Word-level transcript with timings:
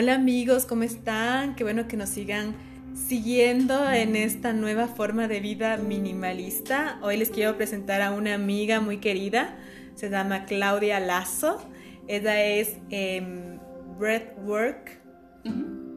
Hola 0.00 0.14
amigos, 0.14 0.64
¿cómo 0.64 0.84
están? 0.84 1.56
Qué 1.56 1.64
bueno 1.64 1.88
que 1.88 1.96
nos 1.96 2.10
sigan 2.10 2.54
siguiendo 2.94 3.90
en 3.90 4.14
esta 4.14 4.52
nueva 4.52 4.86
forma 4.86 5.26
de 5.26 5.40
vida 5.40 5.76
minimalista. 5.76 7.00
Hoy 7.02 7.16
les 7.16 7.30
quiero 7.30 7.56
presentar 7.56 8.00
a 8.00 8.12
una 8.12 8.34
amiga 8.34 8.80
muy 8.80 8.98
querida, 8.98 9.56
se 9.96 10.08
llama 10.08 10.44
Claudia 10.44 11.00
Lazo. 11.00 11.60
Ella 12.06 12.44
es 12.44 12.76
eh, 12.90 13.58
breathwork, 13.98 15.00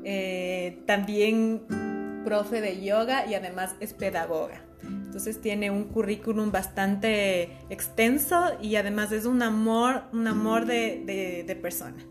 eh, 0.03 0.81
también 0.87 1.61
profe 2.25 2.59
de 2.59 2.83
yoga 2.83 3.27
y 3.27 3.35
además 3.35 3.75
es 3.81 3.93
pedagoga. 3.93 4.65
Entonces 4.81 5.39
tiene 5.41 5.69
un 5.69 5.83
currículum 5.83 6.51
bastante 6.51 7.51
extenso 7.69 8.57
y 8.59 8.77
además 8.77 9.11
es 9.11 9.25
un 9.27 9.43
amor, 9.43 10.05
un 10.11 10.25
amor 10.25 10.65
de, 10.65 11.43
de 11.45 11.55
persona. 11.55 12.03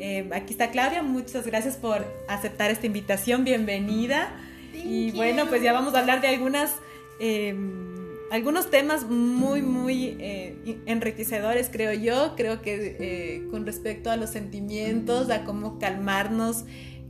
Eh, 0.00 0.30
aquí 0.32 0.52
está 0.52 0.70
Claudia, 0.70 1.02
muchas 1.02 1.46
gracias 1.46 1.76
por 1.76 2.04
aceptar 2.26 2.70
esta 2.70 2.86
invitación, 2.86 3.44
bienvenida. 3.44 4.34
y 4.72 5.10
bueno, 5.12 5.46
pues 5.46 5.62
ya 5.62 5.72
vamos 5.72 5.94
a 5.94 5.98
hablar 5.98 6.20
de 6.22 6.28
algunas, 6.28 6.74
em, 7.18 8.06
algunos 8.30 8.70
temas 8.70 9.04
muy, 9.04 9.60
muy 9.60 10.16
eh, 10.20 10.80
enriquecedores, 10.86 11.68
creo 11.70 11.92
yo. 11.92 12.34
Creo 12.36 12.62
que 12.62 12.96
eh, 12.98 13.48
con 13.50 13.66
respecto 13.66 14.10
a 14.10 14.16
los 14.16 14.30
sentimientos, 14.30 15.28
a 15.28 15.44
cómo 15.44 15.78
calmarnos, 15.78 16.64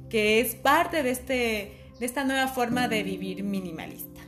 que 0.09 0.41
es 0.41 0.57
parte 0.57 1.03
de, 1.05 1.11
este, 1.11 1.73
de 2.01 2.07
esta 2.07 2.25
nueva 2.25 2.49
forma 2.49 2.89
de 2.89 3.05
vivir 3.05 3.45
minimalista. 3.45 4.21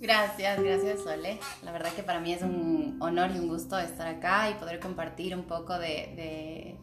Gracias, 0.00 0.62
gracias 0.62 1.00
Sole. 1.02 1.40
La 1.64 1.72
verdad 1.72 1.90
que 1.94 2.02
para 2.04 2.20
mí 2.20 2.32
es 2.32 2.42
un 2.42 2.96
honor 3.00 3.30
y 3.34 3.38
un 3.40 3.48
gusto 3.48 3.76
estar 3.78 4.06
acá 4.06 4.50
y 4.50 4.54
poder 4.54 4.78
compartir 4.78 5.34
un 5.34 5.44
poco 5.44 5.78
de 5.78 6.76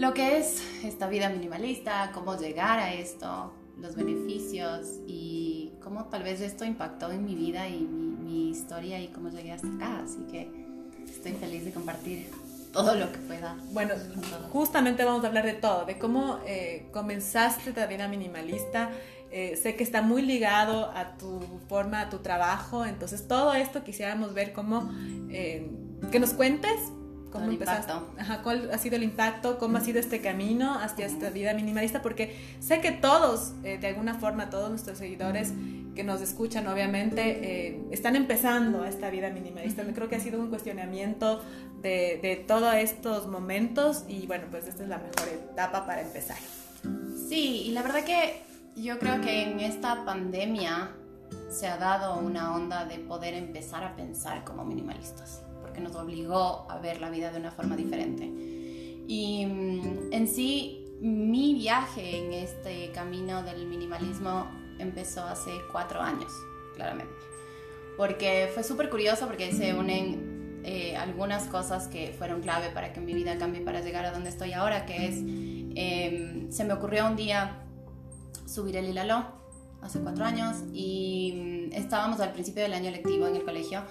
lo 0.00 0.14
que 0.14 0.38
es 0.38 0.62
esta 0.82 1.08
vida 1.08 1.28
minimalista, 1.28 2.10
cómo 2.14 2.34
llegar 2.34 2.78
a 2.78 2.94
esto, 2.94 3.52
los 3.78 3.94
beneficios 3.96 4.98
y 5.06 5.72
cómo 5.82 6.06
tal 6.06 6.22
vez 6.22 6.40
esto 6.40 6.64
impactó 6.64 7.12
en 7.12 7.22
mi 7.26 7.34
vida 7.34 7.68
y 7.68 7.80
mi, 7.80 8.48
historia 8.48 8.98
y 8.98 9.08
cómo 9.08 9.28
llegué 9.28 9.52
hasta 9.52 9.68
acá. 9.68 10.02
Así 10.02 10.18
que 10.30 10.50
estoy 11.04 11.32
feliz 11.32 11.66
de 11.66 11.72
compartir 11.72 12.30
todo 12.72 12.94
lo 12.94 13.12
que 13.12 13.18
pueda. 13.18 13.56
Bueno, 13.72 13.94
justamente 14.50 15.04
vamos 15.04 15.22
a 15.22 15.28
hablar 15.28 15.44
de 15.44 15.52
todo, 15.52 15.84
de 15.84 15.98
cómo 15.98 16.38
eh, 16.46 16.88
comenzaste 16.92 17.72
la 17.74 17.86
vida 17.86 18.08
minimalista. 18.08 18.90
Eh, 19.30 19.56
sé 19.56 19.76
que 19.76 19.84
está 19.84 20.00
muy 20.00 20.22
ligado 20.22 20.90
a 20.94 21.18
tu 21.18 21.40
forma, 21.68 22.00
a 22.00 22.10
tu 22.10 22.18
trabajo, 22.18 22.86
entonces 22.86 23.28
todo 23.28 23.52
esto 23.52 23.84
quisiéramos 23.84 24.32
ver 24.32 24.52
cómo, 24.54 24.90
eh, 25.30 25.70
que 26.10 26.18
nos 26.18 26.32
cuentes 26.32 26.80
¿Cómo 27.30 27.44
empezaste? 27.44 27.92
Ajá, 28.18 28.42
¿Cuál 28.42 28.70
ha 28.72 28.78
sido 28.78 28.96
el 28.96 29.04
impacto? 29.04 29.58
¿Cómo 29.58 29.76
ha 29.76 29.80
sido 29.80 30.00
este 30.00 30.20
camino 30.20 30.74
hacia 30.74 31.06
esta 31.06 31.30
vida 31.30 31.54
minimalista? 31.54 32.02
Porque 32.02 32.36
sé 32.60 32.80
que 32.80 32.90
todos, 32.90 33.52
eh, 33.62 33.78
de 33.78 33.86
alguna 33.86 34.14
forma, 34.14 34.50
todos 34.50 34.68
nuestros 34.68 34.98
seguidores 34.98 35.52
que 35.94 36.02
nos 36.02 36.20
escuchan, 36.20 36.66
obviamente, 36.66 37.68
eh, 37.68 37.82
están 37.90 38.16
empezando 38.16 38.84
esta 38.84 39.10
vida 39.10 39.30
minimalista. 39.30 39.84
Creo 39.84 40.08
que 40.08 40.16
ha 40.16 40.20
sido 40.20 40.40
un 40.40 40.48
cuestionamiento 40.48 41.40
de, 41.82 42.18
de 42.20 42.36
todos 42.36 42.74
estos 42.74 43.28
momentos 43.28 44.04
y 44.08 44.26
bueno, 44.26 44.46
pues 44.50 44.66
esta 44.66 44.82
es 44.82 44.88
la 44.88 44.98
mejor 44.98 45.28
etapa 45.28 45.86
para 45.86 46.02
empezar. 46.02 46.38
Sí, 47.28 47.62
y 47.66 47.72
la 47.72 47.82
verdad 47.82 48.04
que 48.04 48.42
yo 48.74 48.98
creo 48.98 49.20
que 49.20 49.42
en 49.44 49.60
esta 49.60 50.04
pandemia 50.04 50.90
se 51.48 51.68
ha 51.68 51.76
dado 51.76 52.18
una 52.18 52.54
onda 52.54 52.84
de 52.86 52.98
poder 52.98 53.34
empezar 53.34 53.84
a 53.84 53.94
pensar 53.94 54.42
como 54.44 54.64
minimalistas 54.64 55.42
porque 55.70 55.80
nos 55.80 55.94
obligó 55.94 56.66
a 56.68 56.78
ver 56.78 57.00
la 57.00 57.10
vida 57.10 57.30
de 57.30 57.38
una 57.38 57.52
forma 57.52 57.76
diferente. 57.76 58.24
Y 59.06 59.46
mm, 59.46 60.12
en 60.12 60.26
sí, 60.26 60.84
mi 61.00 61.54
viaje 61.54 62.18
en 62.18 62.32
este 62.32 62.90
camino 62.90 63.44
del 63.44 63.66
minimalismo 63.68 64.50
empezó 64.80 65.22
hace 65.22 65.52
cuatro 65.70 66.00
años, 66.00 66.32
claramente. 66.74 67.14
Porque 67.96 68.50
fue 68.52 68.64
súper 68.64 68.90
curioso 68.90 69.26
porque 69.28 69.52
se 69.52 69.74
unen 69.74 70.60
eh, 70.64 70.96
algunas 70.96 71.44
cosas 71.44 71.86
que 71.86 72.12
fueron 72.18 72.40
clave 72.40 72.70
para 72.70 72.92
que 72.92 73.00
mi 73.00 73.14
vida 73.14 73.38
cambie 73.38 73.60
para 73.60 73.80
llegar 73.80 74.04
a 74.04 74.10
donde 74.10 74.30
estoy 74.30 74.52
ahora, 74.52 74.86
que 74.86 75.06
es, 75.06 75.16
em, 75.16 76.50
se 76.50 76.64
me 76.64 76.72
ocurrió 76.72 77.06
un 77.06 77.14
día 77.14 77.62
subir 78.44 78.76
el 78.76 78.88
Hilaló 78.88 79.24
hace 79.82 80.00
cuatro 80.00 80.24
años 80.24 80.56
y 80.74 81.68
mm, 81.70 81.74
estábamos 81.74 82.18
al 82.18 82.32
principio 82.32 82.64
del 82.64 82.72
año 82.72 82.90
lectivo 82.90 83.28
en 83.28 83.36
el 83.36 83.44
colegio 83.44 83.84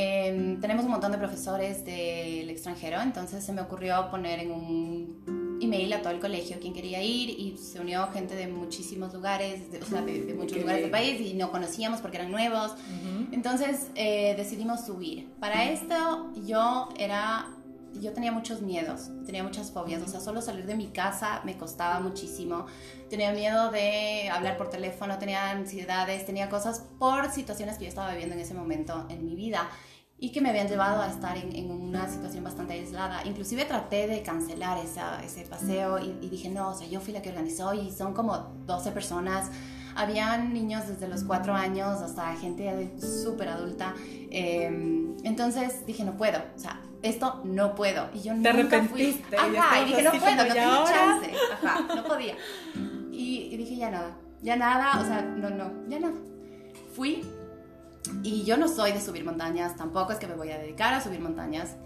Em, 0.00 0.60
tenemos 0.60 0.84
un 0.84 0.92
montón 0.92 1.10
de 1.10 1.18
profesores 1.18 1.84
del 1.84 2.48
extranjero, 2.50 3.00
entonces 3.00 3.44
se 3.44 3.52
me 3.52 3.60
ocurrió 3.60 4.08
poner 4.12 4.38
en 4.38 4.52
un 4.52 5.58
email 5.60 5.92
a 5.92 6.02
todo 6.02 6.12
el 6.12 6.20
colegio 6.20 6.60
quien 6.60 6.72
quería 6.72 7.02
ir 7.02 7.30
y 7.30 7.56
se 7.58 7.80
unió 7.80 8.06
gente 8.12 8.36
de 8.36 8.46
muchísimos 8.46 9.12
lugares, 9.12 9.72
de, 9.72 9.82
o 9.82 9.84
sea, 9.84 10.02
de, 10.02 10.34
muchos 10.34 10.56
lugares 10.56 10.82
del 10.82 10.90
país 10.92 11.20
y 11.20 11.34
no 11.34 11.50
conocíamos 11.50 12.00
porque 12.00 12.18
eran 12.18 12.30
nuevos. 12.30 12.76
Entonces 13.32 13.88
eh, 13.96 14.34
decidimos 14.36 14.86
subir. 14.86 15.26
Para 15.40 15.68
esto 15.68 16.32
yo 16.46 16.90
era 16.96 17.48
yo 17.94 18.12
tenía 18.12 18.32
muchos 18.32 18.62
miedos, 18.62 19.10
tenía 19.24 19.42
muchas 19.42 19.70
fobias, 19.70 20.02
o 20.02 20.06
sea, 20.08 20.20
solo 20.20 20.40
salir 20.40 20.66
de 20.66 20.74
mi 20.74 20.88
casa 20.88 21.40
me 21.44 21.56
costaba 21.56 22.00
muchísimo. 22.00 22.66
Tenía 23.10 23.32
miedo 23.32 23.70
de 23.70 24.30
hablar 24.30 24.56
por 24.56 24.70
teléfono, 24.70 25.18
tenía 25.18 25.50
ansiedades, 25.50 26.24
tenía 26.26 26.48
cosas 26.48 26.84
por 26.98 27.30
situaciones 27.30 27.78
que 27.78 27.84
yo 27.84 27.88
estaba 27.88 28.10
viviendo 28.10 28.34
en 28.34 28.40
ese 28.40 28.54
momento 28.54 29.06
en 29.08 29.24
mi 29.24 29.34
vida 29.34 29.68
y 30.20 30.32
que 30.32 30.40
me 30.40 30.50
habían 30.50 30.66
llevado 30.68 31.00
a 31.00 31.08
estar 31.08 31.36
en, 31.36 31.70
una 31.70 32.08
situación 32.08 32.42
bastante 32.42 32.74
aislada. 32.74 33.24
Inclusive 33.24 33.64
traté 33.64 34.08
de 34.08 34.22
cancelar 34.22 34.78
esa, 34.78 35.22
ese 35.22 35.42
paseo 35.42 35.98
y, 35.98 36.18
y, 36.20 36.28
dije, 36.28 36.48
no, 36.48 36.70
o 36.70 36.74
sea, 36.74 36.88
yo 36.88 37.00
fui 37.00 37.12
la 37.12 37.22
que 37.22 37.30
organizó 37.30 37.72
y 37.72 37.92
son 37.92 38.14
como 38.14 38.36
12 38.66 38.90
personas. 38.90 39.50
Habían 39.94 40.52
niños 40.52 40.88
desde 40.88 41.08
los 41.08 41.22
4 41.22 41.54
años 41.54 42.00
hasta 42.00 42.34
gente 42.36 42.92
súper 43.00 43.48
adulta. 43.48 43.94
Eh, 44.30 44.66
entonces 45.22 45.86
dije, 45.86 46.04
no 46.04 46.16
puedo, 46.16 46.38
o 46.56 46.58
sea, 46.58 46.80
esto 47.02 47.40
no 47.44 47.74
puedo. 47.74 48.08
Y 48.14 48.20
yo 48.22 48.34
Te 48.42 48.52
nunca 48.52 48.82
fui. 48.84 49.22
Ajá, 49.36 49.80
y 49.80 49.84
dije, 49.86 50.02
no 50.02 50.10
puedo, 50.12 50.36
no 50.36 50.54
tengo 50.54 50.84
chance. 50.84 51.32
Ajá, 51.52 51.94
no 51.94 52.04
podía. 52.04 52.36
Y, 53.12 53.48
y, 53.52 53.56
dije, 53.56 53.76
ya 53.76 53.90
nada, 53.90 54.16
ya 54.42 54.56
nada, 54.56 55.00
o 55.00 55.04
sea, 55.04 55.22
no, 55.22 55.50
no, 55.50 55.72
ya 55.88 56.00
nada. 56.00 56.14
Fui 56.94 57.24
y 58.22 58.44
yo 58.44 58.56
no 58.56 58.68
soy 58.68 58.92
de 58.92 59.00
subir 59.00 59.24
montañas, 59.24 59.76
tampoco 59.76 60.12
es 60.12 60.18
que 60.18 60.26
me 60.26 60.34
voy 60.34 60.50
a 60.50 60.58
dedicar 60.58 60.94
a 60.94 61.00
subir 61.00 61.20
montañas, 61.20 61.76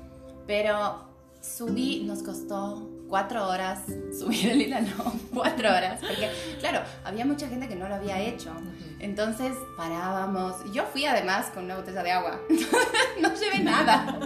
pero 0.46 1.08
subí, 1.40 2.04
nos 2.04 2.22
costó 2.22 2.88
cuatro 3.12 3.46
horas 3.46 3.80
subir 4.18 4.48
el 4.48 4.62
hilano, 4.62 5.12
cuatro 5.34 5.68
horas, 5.68 6.00
porque 6.00 6.30
claro, 6.60 6.80
había 7.04 7.26
mucha 7.26 7.46
gente 7.46 7.68
que 7.68 7.76
no 7.76 7.86
lo 7.86 7.96
había 7.96 8.18
hecho. 8.18 8.50
Entonces 9.00 9.52
parábamos. 9.76 10.54
Yo 10.72 10.84
fui 10.86 11.04
además 11.04 11.50
con 11.52 11.64
una 11.64 11.76
botella 11.76 12.02
de 12.02 12.10
agua. 12.10 12.40
no 13.20 13.34
llevé 13.34 13.58
nada. 13.62 14.18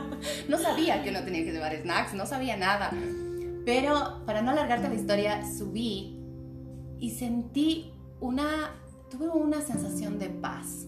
No 0.49 0.57
sabía 0.57 1.03
que 1.03 1.11
uno 1.11 1.25
tenía 1.25 1.45
que 1.45 1.51
llevar 1.51 1.77
snacks, 1.77 2.15
no 2.15 2.27
sabía 2.27 2.57
nada. 2.57 2.93
Pero 3.65 4.23
para 4.25 4.41
no 4.41 4.53
alargarte 4.53 4.89
la 4.89 4.95
historia, 4.95 5.43
subí 5.45 6.21
y 7.01 7.11
sentí 7.11 7.93
una, 8.21 8.71
tuve 9.11 9.27
una 9.31 9.63
sensación 9.63 10.21
de 10.21 10.29
paz. 10.29 10.87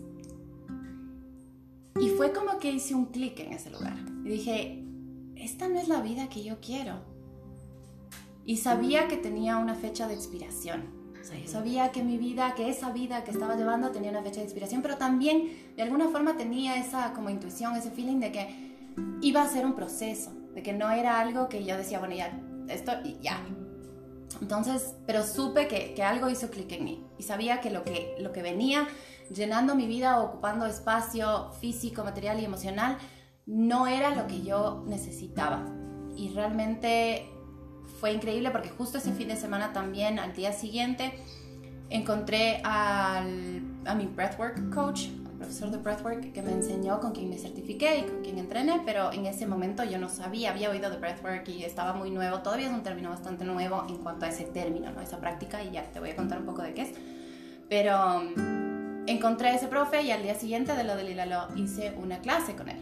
Y 2.00 2.10
fue 2.10 2.32
como 2.32 2.60
que 2.60 2.70
hice 2.70 2.94
un 2.94 3.06
clic 3.06 3.40
en 3.40 3.54
ese 3.54 3.70
lugar. 3.70 3.96
Y 4.24 4.28
dije, 4.28 4.84
esta 5.34 5.66
no 5.66 5.80
es 5.80 5.88
la 5.88 6.00
vida 6.00 6.28
que 6.28 6.44
yo 6.44 6.60
quiero 6.60 7.17
y 8.48 8.56
sabía 8.56 9.08
que 9.08 9.18
tenía 9.18 9.58
una 9.58 9.74
fecha 9.74 10.08
de 10.08 10.14
expiración. 10.14 10.86
O 11.20 11.22
sea, 11.22 11.38
yo 11.38 11.46
sabía 11.46 11.92
que 11.92 12.02
mi 12.02 12.16
vida, 12.16 12.54
que 12.54 12.70
esa 12.70 12.90
vida 12.92 13.22
que 13.22 13.30
estaba 13.30 13.56
llevando 13.56 13.90
tenía 13.90 14.10
una 14.10 14.22
fecha 14.22 14.36
de 14.36 14.44
expiración, 14.44 14.80
pero 14.80 14.96
también 14.96 15.74
de 15.76 15.82
alguna 15.82 16.08
forma 16.08 16.38
tenía 16.38 16.76
esa 16.78 17.12
como 17.12 17.28
intuición, 17.28 17.76
ese 17.76 17.90
feeling 17.90 18.20
de 18.20 18.32
que 18.32 18.94
iba 19.20 19.42
a 19.42 19.48
ser 19.48 19.66
un 19.66 19.74
proceso, 19.74 20.32
de 20.54 20.62
que 20.62 20.72
no 20.72 20.90
era 20.90 21.20
algo 21.20 21.50
que 21.50 21.62
yo 21.62 21.76
decía, 21.76 21.98
bueno, 21.98 22.14
ya, 22.14 22.40
esto 22.70 22.92
y 23.04 23.18
ya. 23.20 23.38
Entonces, 24.40 24.94
pero 25.04 25.24
supe 25.24 25.68
que, 25.68 25.92
que 25.92 26.02
algo 26.02 26.30
hizo 26.30 26.48
clic 26.48 26.72
en 26.72 26.84
mí 26.84 27.06
y 27.18 27.24
sabía 27.24 27.60
que 27.60 27.70
lo, 27.70 27.84
que 27.84 28.16
lo 28.18 28.32
que 28.32 28.40
venía 28.40 28.88
llenando 29.30 29.74
mi 29.74 29.86
vida, 29.86 30.22
ocupando 30.22 30.64
espacio 30.64 31.52
físico, 31.60 32.02
material 32.02 32.40
y 32.40 32.46
emocional, 32.46 32.96
no 33.44 33.86
era 33.86 34.14
lo 34.14 34.26
que 34.26 34.40
yo 34.40 34.84
necesitaba. 34.86 35.66
Y 36.16 36.30
realmente 36.30 37.28
fue 37.98 38.12
increíble 38.12 38.50
porque 38.50 38.68
justo 38.68 38.98
ese 38.98 39.12
fin 39.12 39.28
de 39.28 39.36
semana 39.36 39.72
también, 39.72 40.18
al 40.18 40.32
día 40.32 40.52
siguiente, 40.52 41.12
encontré 41.90 42.60
a 42.64 43.24
mi 43.96 44.06
breathwork 44.06 44.72
coach, 44.72 45.08
al 45.26 45.32
profesor 45.32 45.70
de 45.70 45.78
breathwork, 45.78 46.32
que 46.32 46.42
me 46.42 46.52
enseñó, 46.52 47.00
con 47.00 47.12
quien 47.12 47.28
me 47.28 47.38
certifiqué 47.38 47.98
y 47.98 48.02
con 48.02 48.22
quien 48.22 48.38
entrené, 48.38 48.82
pero 48.84 49.12
en 49.12 49.26
ese 49.26 49.46
momento 49.46 49.84
yo 49.84 49.98
no 49.98 50.08
sabía, 50.08 50.50
había 50.50 50.70
oído 50.70 50.90
de 50.90 50.96
breathwork 50.96 51.48
y 51.48 51.64
estaba 51.64 51.92
muy 51.92 52.10
nuevo, 52.10 52.38
todavía 52.40 52.68
es 52.68 52.72
un 52.72 52.82
término 52.82 53.10
bastante 53.10 53.44
nuevo 53.44 53.84
en 53.88 53.98
cuanto 53.98 54.26
a 54.26 54.28
ese 54.28 54.44
término, 54.44 54.90
¿no? 54.92 55.00
esa 55.00 55.18
práctica, 55.18 55.62
y 55.62 55.72
ya 55.72 55.82
te 55.84 56.00
voy 56.00 56.10
a 56.10 56.16
contar 56.16 56.38
un 56.38 56.46
poco 56.46 56.62
de 56.62 56.74
qué 56.74 56.82
es. 56.82 56.92
Pero 57.68 58.18
um, 58.18 59.04
encontré 59.06 59.48
a 59.48 59.54
ese 59.54 59.66
profe 59.66 60.02
y 60.02 60.10
al 60.10 60.22
día 60.22 60.34
siguiente 60.34 60.74
de 60.74 60.84
lo 60.84 60.96
del 60.96 61.10
Hilalo 61.10 61.48
hice 61.56 61.94
una 61.96 62.18
clase 62.20 62.54
con 62.54 62.68
él. 62.68 62.78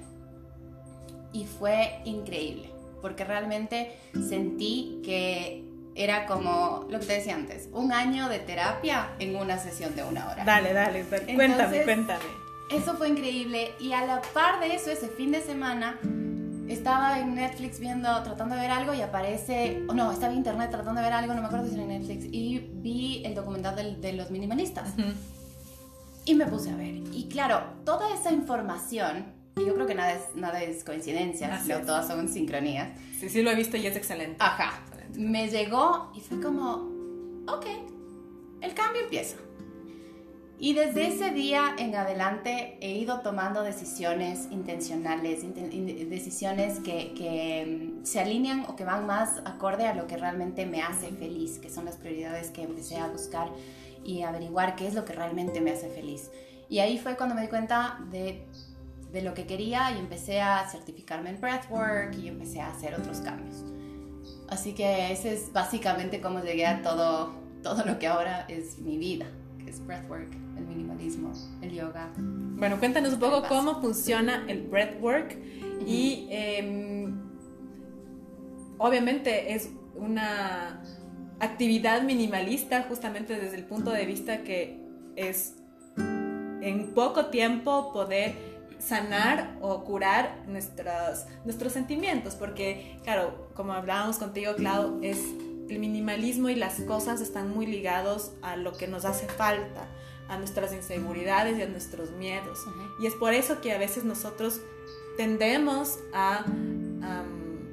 Y 1.32 1.44
fue 1.44 2.00
increíble 2.04 2.75
porque 3.00 3.24
realmente 3.24 3.96
sentí 4.28 5.00
que 5.04 5.64
era 5.94 6.26
como 6.26 6.86
lo 6.90 7.00
que 7.00 7.06
te 7.06 7.12
decía 7.14 7.34
antes, 7.34 7.68
un 7.72 7.92
año 7.92 8.28
de 8.28 8.38
terapia 8.38 9.12
en 9.18 9.36
una 9.36 9.58
sesión 9.58 9.96
de 9.96 10.04
una 10.04 10.28
hora. 10.28 10.44
Dale, 10.44 10.72
dale, 10.72 11.04
cuéntame, 11.04 11.84
cuéntame. 11.84 12.24
Eso 12.70 12.96
fue 12.96 13.08
increíble 13.08 13.72
y 13.80 13.92
a 13.92 14.04
la 14.04 14.20
par 14.34 14.60
de 14.60 14.74
eso, 14.74 14.90
ese 14.90 15.08
fin 15.08 15.32
de 15.32 15.40
semana, 15.40 15.98
estaba 16.68 17.20
en 17.20 17.34
Netflix 17.34 17.78
viendo, 17.78 18.22
tratando 18.22 18.56
de 18.56 18.62
ver 18.62 18.70
algo 18.70 18.92
y 18.92 19.00
aparece, 19.00 19.82
o 19.88 19.94
no, 19.94 20.10
estaba 20.10 20.32
en 20.32 20.38
internet 20.38 20.70
tratando 20.70 21.00
de 21.00 21.06
ver 21.06 21.14
algo, 21.14 21.34
no 21.34 21.40
me 21.40 21.46
acuerdo 21.46 21.68
si 21.68 21.74
era 21.74 21.84
en 21.84 21.88
Netflix, 21.88 22.24
y 22.24 22.58
vi 22.58 23.22
el 23.24 23.34
documental 23.34 24.00
de, 24.00 24.12
los 24.12 24.30
minimalistas. 24.30 24.94
Y 26.24 26.34
me 26.34 26.46
puse 26.46 26.70
a 26.70 26.76
ver. 26.76 26.94
Y 27.12 27.28
claro, 27.28 27.62
toda 27.84 28.12
esa 28.12 28.32
información, 28.32 29.26
y 29.58 29.64
yo 29.64 29.74
creo 29.74 29.86
que 29.86 29.94
nada 29.94 30.12
es, 30.12 30.34
nada 30.34 30.62
es 30.62 30.84
coincidencia, 30.84 31.62
todas 31.86 32.06
son 32.06 32.28
sincronías. 32.28 32.90
Sí, 33.18 33.30
sí 33.30 33.40
lo 33.40 33.50
he 33.50 33.54
visto 33.54 33.78
y 33.78 33.86
es 33.86 33.96
excelente. 33.96 34.36
Ajá. 34.38 34.82
Me 35.14 35.48
llegó 35.48 36.12
y 36.14 36.20
fue 36.20 36.42
como, 36.42 36.90
ok, 37.48 37.64
el 38.60 38.74
cambio 38.74 39.02
empieza. 39.02 39.36
Y 40.58 40.74
desde 40.74 41.06
ese 41.08 41.30
día 41.30 41.74
en 41.78 41.94
adelante 41.94 42.76
he 42.80 42.98
ido 42.98 43.20
tomando 43.20 43.62
decisiones 43.62 44.48
intencionales, 44.50 45.42
decisiones 46.10 46.80
que, 46.80 47.14
que, 47.14 47.94
mm, 48.00 48.04
se 48.04 48.20
alinean 48.20 48.66
o 48.68 48.76
que 48.76 48.84
van 48.84 49.06
más 49.06 49.40
acorde 49.46 49.86
a 49.86 49.94
lo 49.94 50.06
que 50.06 50.18
realmente 50.18 50.66
me 50.66 50.82
hace 50.82 51.08
feliz, 51.12 51.58
que 51.58 51.70
son 51.70 51.86
las 51.86 51.96
prioridades 51.96 52.50
que 52.50 52.62
empecé 52.62 52.96
a 52.96 53.06
buscar 53.06 53.48
y 54.04 54.22
averiguar 54.22 54.76
qué 54.76 54.86
es 54.86 54.94
lo 54.94 55.06
que 55.06 55.14
realmente 55.14 55.62
me 55.62 55.70
hace 55.70 55.88
feliz. 55.88 56.30
Y 56.68 56.80
ahí 56.80 56.98
fue 56.98 57.16
cuando 57.16 57.34
me 57.34 57.42
di 57.42 57.48
cuenta 57.48 57.98
de, 58.10 58.44
de 59.12 59.22
lo 59.22 59.34
que 59.34 59.46
quería 59.46 59.92
y 59.92 59.98
empecé 59.98 60.40
a 60.40 60.68
certificarme 60.68 61.30
en 61.30 61.40
breathwork 61.40 62.16
y 62.18 62.28
empecé 62.28 62.60
a 62.60 62.70
hacer 62.70 62.94
otros 62.94 63.20
cambios. 63.20 63.64
Así 64.48 64.74
que 64.74 65.12
ese 65.12 65.34
es 65.34 65.52
básicamente 65.52 66.20
cómo 66.20 66.40
llegué 66.40 66.66
a 66.66 66.82
todo, 66.82 67.34
todo 67.62 67.84
lo 67.84 67.98
que 67.98 68.06
ahora 68.06 68.44
es 68.48 68.78
mi 68.78 68.96
vida, 68.98 69.26
que 69.62 69.70
es 69.70 69.84
breathwork 69.84 70.30
el 70.56 70.66
minimalismo, 70.66 71.32
el 71.60 71.72
yoga. 71.72 72.10
Bueno, 72.16 72.78
cuéntanos 72.78 73.12
un 73.12 73.20
poco 73.20 73.42
cómo 73.48 73.80
funciona 73.80 74.44
el 74.48 74.62
breathwork 74.62 75.36
y 75.86 76.26
em, 76.30 77.14
obviamente 78.78 79.54
es 79.54 79.70
una 79.94 80.82
actividad 81.40 82.02
minimalista 82.02 82.84
justamente 82.88 83.38
desde 83.38 83.56
el 83.56 83.64
punto 83.64 83.90
de 83.90 84.06
vista 84.06 84.42
que 84.42 84.80
es 85.16 85.56
en 85.96 86.92
poco 86.94 87.26
tiempo 87.26 87.92
poder 87.92 88.55
sanar 88.78 89.56
o 89.60 89.84
curar 89.84 90.42
nuestros, 90.46 91.26
nuestros 91.44 91.72
sentimientos, 91.72 92.34
porque 92.34 92.98
claro, 93.04 93.48
como 93.54 93.72
hablábamos 93.72 94.18
contigo, 94.18 94.54
Clau, 94.56 95.00
es 95.02 95.18
el 95.68 95.78
minimalismo 95.78 96.48
y 96.48 96.54
las 96.54 96.80
cosas 96.82 97.20
están 97.20 97.50
muy 97.50 97.66
ligados 97.66 98.32
a 98.42 98.56
lo 98.56 98.72
que 98.72 98.86
nos 98.86 99.04
hace 99.04 99.26
falta 99.26 99.88
a 100.28 100.38
nuestras 100.38 100.72
inseguridades 100.72 101.58
y 101.58 101.62
a 101.62 101.68
nuestros 101.68 102.10
miedos. 102.12 102.60
Y 103.00 103.06
es 103.06 103.14
por 103.14 103.32
eso 103.32 103.60
que 103.60 103.72
a 103.72 103.78
veces 103.78 104.04
nosotros 104.04 104.60
tendemos 105.16 105.98
a, 106.12 106.44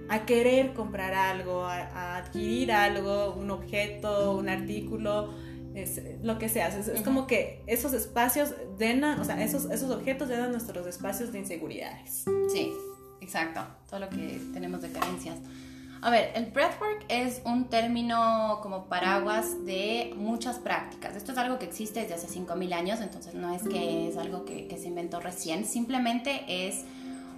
a 0.09 0.25
querer 0.25 0.73
comprar 0.73 1.13
algo, 1.13 1.65
a, 1.65 2.17
adquirir 2.17 2.71
algo, 2.71 3.33
un 3.33 3.51
objeto, 3.51 4.35
un 4.35 4.49
artículo, 4.49 5.33
es, 5.75 6.01
lo 6.21 6.37
que 6.37 6.49
sea. 6.49 6.67
Es, 6.67 7.01
como 7.01 7.27
que 7.27 7.63
esos 7.67 7.93
espacios 7.93 8.53
llenan, 8.79 9.19
o 9.19 9.25
sea, 9.25 9.41
esos, 9.43 9.65
esos 9.65 9.91
objetos 9.91 10.29
llenan 10.29 10.51
nuestros 10.51 10.85
espacios 10.87 11.31
de 11.31 11.39
inseguridades. 11.39 12.25
Sí, 12.51 12.71
exacto. 13.21 13.61
Todo 13.89 14.01
lo 14.01 14.09
que 14.09 14.39
tenemos 14.53 14.81
de 14.81 14.91
carencias. 14.91 15.37
A 16.03 16.09
ver, 16.09 16.31
el 16.35 16.47
breathwork 16.47 17.05
es 17.07 17.41
un 17.45 17.69
término 17.69 18.59
como 18.61 18.89
paraguas 18.89 19.65
de 19.65 20.13
muchas 20.17 20.59
prácticas. 20.59 21.15
Esto 21.15 21.31
es 21.31 21.37
algo 21.37 21.59
que 21.59 21.65
existe 21.65 22.01
desde 22.01 22.15
hace 22.15 22.27
5.000 22.27 22.73
años, 22.73 22.99
entonces 22.99 23.33
no 23.35 23.55
es 23.55 23.63
que 23.63 24.09
es 24.09 24.17
algo 24.17 24.43
que, 24.43 24.67
se 24.77 24.89
inventó 24.89 25.21
recién, 25.21 25.63
simplemente 25.63 26.43
es 26.67 26.83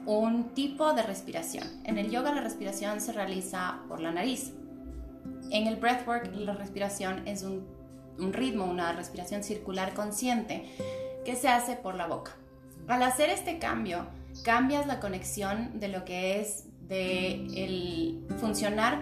un 0.07 0.45
tipo 0.55 0.93
de 0.93 1.03
respiración. 1.03 1.67
En 1.83 1.99
el 1.99 2.09
yoga 2.09 2.33
la 2.33 2.41
respiración 2.41 3.01
se 3.01 3.11
realiza 3.11 3.81
por 3.87 3.99
la 3.99 4.11
nariz. 4.11 4.51
En 5.51 5.67
el 5.67 5.75
breathwork 5.75 6.35
la 6.35 6.55
respiración 6.55 7.27
es 7.27 7.43
un, 7.43 7.67
un 8.19 8.33
ritmo, 8.33 8.65
una 8.65 8.93
respiración 8.93 9.43
circular 9.43 9.93
consciente 9.93 10.65
que 11.25 11.35
se 11.35 11.47
hace 11.49 11.75
por 11.75 11.95
la 11.95 12.07
boca. 12.07 12.35
Al 12.87 13.03
hacer 13.03 13.29
este 13.29 13.57
cambio, 13.59 14.07
cambias 14.43 14.85
la 14.85 14.99
conexión 14.99 15.79
de 15.79 15.87
lo 15.87 16.05
que 16.05 16.39
es 16.39 16.65
de 16.87 17.45
el 17.55 18.25
funcionar 18.39 19.01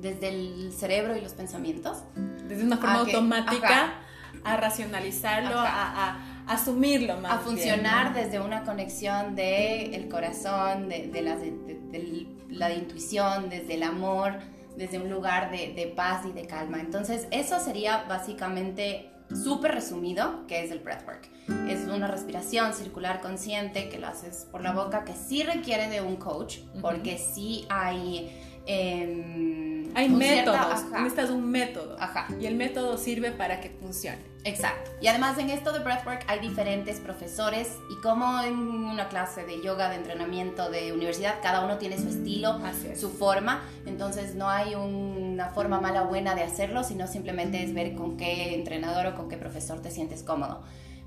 desde 0.00 0.28
el 0.28 0.72
cerebro 0.72 1.16
y 1.16 1.20
los 1.20 1.32
pensamientos. 1.32 2.02
Desde 2.48 2.64
una 2.64 2.76
forma 2.76 3.00
automática 3.00 4.00
a 4.44 4.56
racionalizarlo, 4.56 5.58
a, 5.58 6.44
asumirlo 6.46 7.18
más. 7.18 7.32
A 7.32 7.38
funcionar 7.38 8.14
desde 8.14 8.40
una 8.40 8.64
conexión 8.64 9.34
del 9.34 9.94
el 9.94 10.08
corazón, 10.08 10.88
de, 10.88 11.22
la, 11.22 11.36
de, 11.36 12.26
la 12.50 12.72
intuición, 12.72 13.48
desde 13.48 13.74
el 13.74 13.82
amor, 13.82 14.38
desde 14.76 14.98
un 14.98 15.10
lugar 15.10 15.50
de, 15.50 15.92
paz 15.94 16.24
y 16.26 16.32
de 16.32 16.46
calma. 16.46 16.80
Entonces, 16.80 17.26
eso 17.30 17.58
sería 17.60 18.04
básicamente 18.08 19.10
súper 19.32 19.72
resumido, 19.72 20.46
que 20.46 20.64
es 20.64 20.70
el 20.70 20.80
breathwork. 20.80 21.28
Es 21.68 21.86
una 21.88 22.08
respiración 22.08 22.72
circular 22.74 23.20
consciente 23.20 23.88
que 23.88 23.98
lo 23.98 24.06
haces 24.06 24.46
por 24.50 24.62
la 24.62 24.72
boca, 24.72 25.04
que 25.04 25.14
sí 25.14 25.42
requiere 25.42 25.88
de 25.88 26.00
un 26.00 26.16
coach, 26.16 26.58
porque 26.80 27.18
sí 27.18 27.66
hay... 27.68 28.40
Hay 28.66 30.08
métodos, 30.08 30.84
necesitas 30.90 31.30
un 31.30 31.50
método. 31.50 31.96
Ajá. 32.00 32.28
Y 32.40 32.46
el 32.46 32.56
método 32.56 32.98
sirve 32.98 33.30
para 33.32 33.60
que 33.60 33.70
funcione. 33.70 34.34
Exacto. 34.44 34.90
Y 35.00 35.06
además 35.06 35.38
en 35.38 35.48
esto 35.50 35.72
de 35.72 35.78
breathwork 35.78 36.24
hay 36.28 36.38
diferentes 36.40 37.00
profesores 37.00 37.78
y 37.90 38.00
como 38.02 38.42
en 38.42 38.54
una 38.54 39.08
clase 39.08 39.44
de 39.44 39.62
yoga, 39.62 39.88
de 39.88 39.96
entrenamiento, 39.96 40.70
de 40.70 40.92
universidad, 40.92 41.36
cada 41.42 41.64
uno 41.64 41.78
tiene 41.78 41.98
su 41.98 42.08
estilo, 42.08 42.60
su 42.98 43.10
forma. 43.10 43.62
Entonces 43.86 44.34
no 44.34 44.48
hay 44.48 44.74
una 44.74 45.50
forma 45.50 45.80
mala 45.80 46.02
o 46.02 46.08
buena 46.08 46.34
de 46.34 46.42
hacerlo, 46.42 46.84
sino 46.84 47.06
simplemente 47.06 47.62
es 47.62 47.72
ver 47.72 47.94
con 47.94 48.16
qué 48.16 48.54
entrenador 48.54 49.06
o 49.06 49.14
con 49.14 49.28
qué 49.28 49.36
profesor 49.36 49.80
te 49.80 49.90
sientes 49.90 50.22
cómodo. 50.22 50.62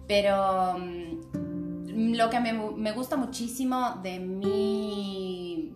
Pero 0.07 0.77
mm, 0.79 2.13
lo 2.15 2.29
que 2.29 2.39
me, 2.39 2.91
gusta 2.91 3.17
muchísimo 3.17 3.99
de 4.01 4.19
mi 4.19 5.66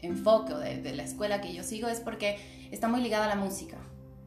enfoque 0.00 0.54
de, 0.54 0.82
de 0.82 0.94
la 0.94 1.02
escuela 1.02 1.40
que 1.40 1.52
yo 1.52 1.62
sigo 1.62 1.88
es 1.88 2.00
porque 2.00 2.38
está 2.70 2.88
muy 2.88 3.00
ligada 3.00 3.24
a 3.26 3.28
la 3.28 3.36
música. 3.36 3.78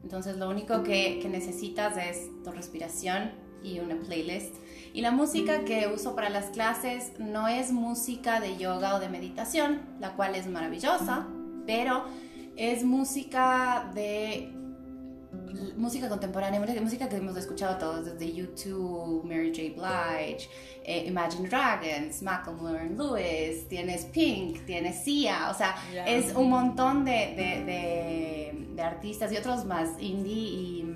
Entonces 0.02 0.36
lo 0.36 0.48
único 0.48 0.82
que, 0.82 1.26
necesitas 1.30 1.96
es 1.96 2.28
tu 2.42 2.50
respiración 2.50 3.30
y 3.62 3.78
una 3.78 3.96
playlist. 3.96 4.54
Y 4.92 5.00
la 5.00 5.10
música 5.10 5.64
que 5.64 5.86
uso 5.86 6.14
para 6.14 6.28
las 6.28 6.46
clases 6.46 7.12
no 7.18 7.48
es 7.48 7.72
música 7.72 8.40
de 8.40 8.56
yoga 8.56 8.96
o 8.96 9.00
de 9.00 9.08
meditación, 9.08 9.80
la 10.00 10.14
cual 10.14 10.34
es 10.34 10.46
maravillosa, 10.46 11.28
pero 11.66 12.04
es 12.56 12.84
música 12.84 13.90
de 13.94 14.52
música 15.76 16.08
contemporánea, 16.08 16.60
música 16.80 17.08
que 17.08 17.16
hemos 17.16 17.36
escuchado 17.36 17.78
todos, 17.78 18.04
desde 18.04 18.32
YouTube, 18.32 19.24
Mary 19.24 19.48
J. 19.48 19.74
Blige, 19.74 20.48
eh, 20.84 21.04
Imagine 21.06 21.48
Dragons, 21.48 22.22
Macklemore 22.22 22.90
Lewis, 22.90 23.68
tienes 23.68 24.04
Pink, 24.06 24.64
tienes 24.64 25.02
Sia, 25.04 25.50
o 25.50 25.54
sea, 25.54 25.74
es 26.06 26.34
un 26.34 26.50
montón 26.50 27.04
de, 27.04 27.34
de, 27.36 28.74
de, 28.74 28.82
artistas 28.82 29.32
y 29.32 29.36
otros 29.36 29.64
más 29.64 29.90
indie 30.00 30.34
y 30.34 30.86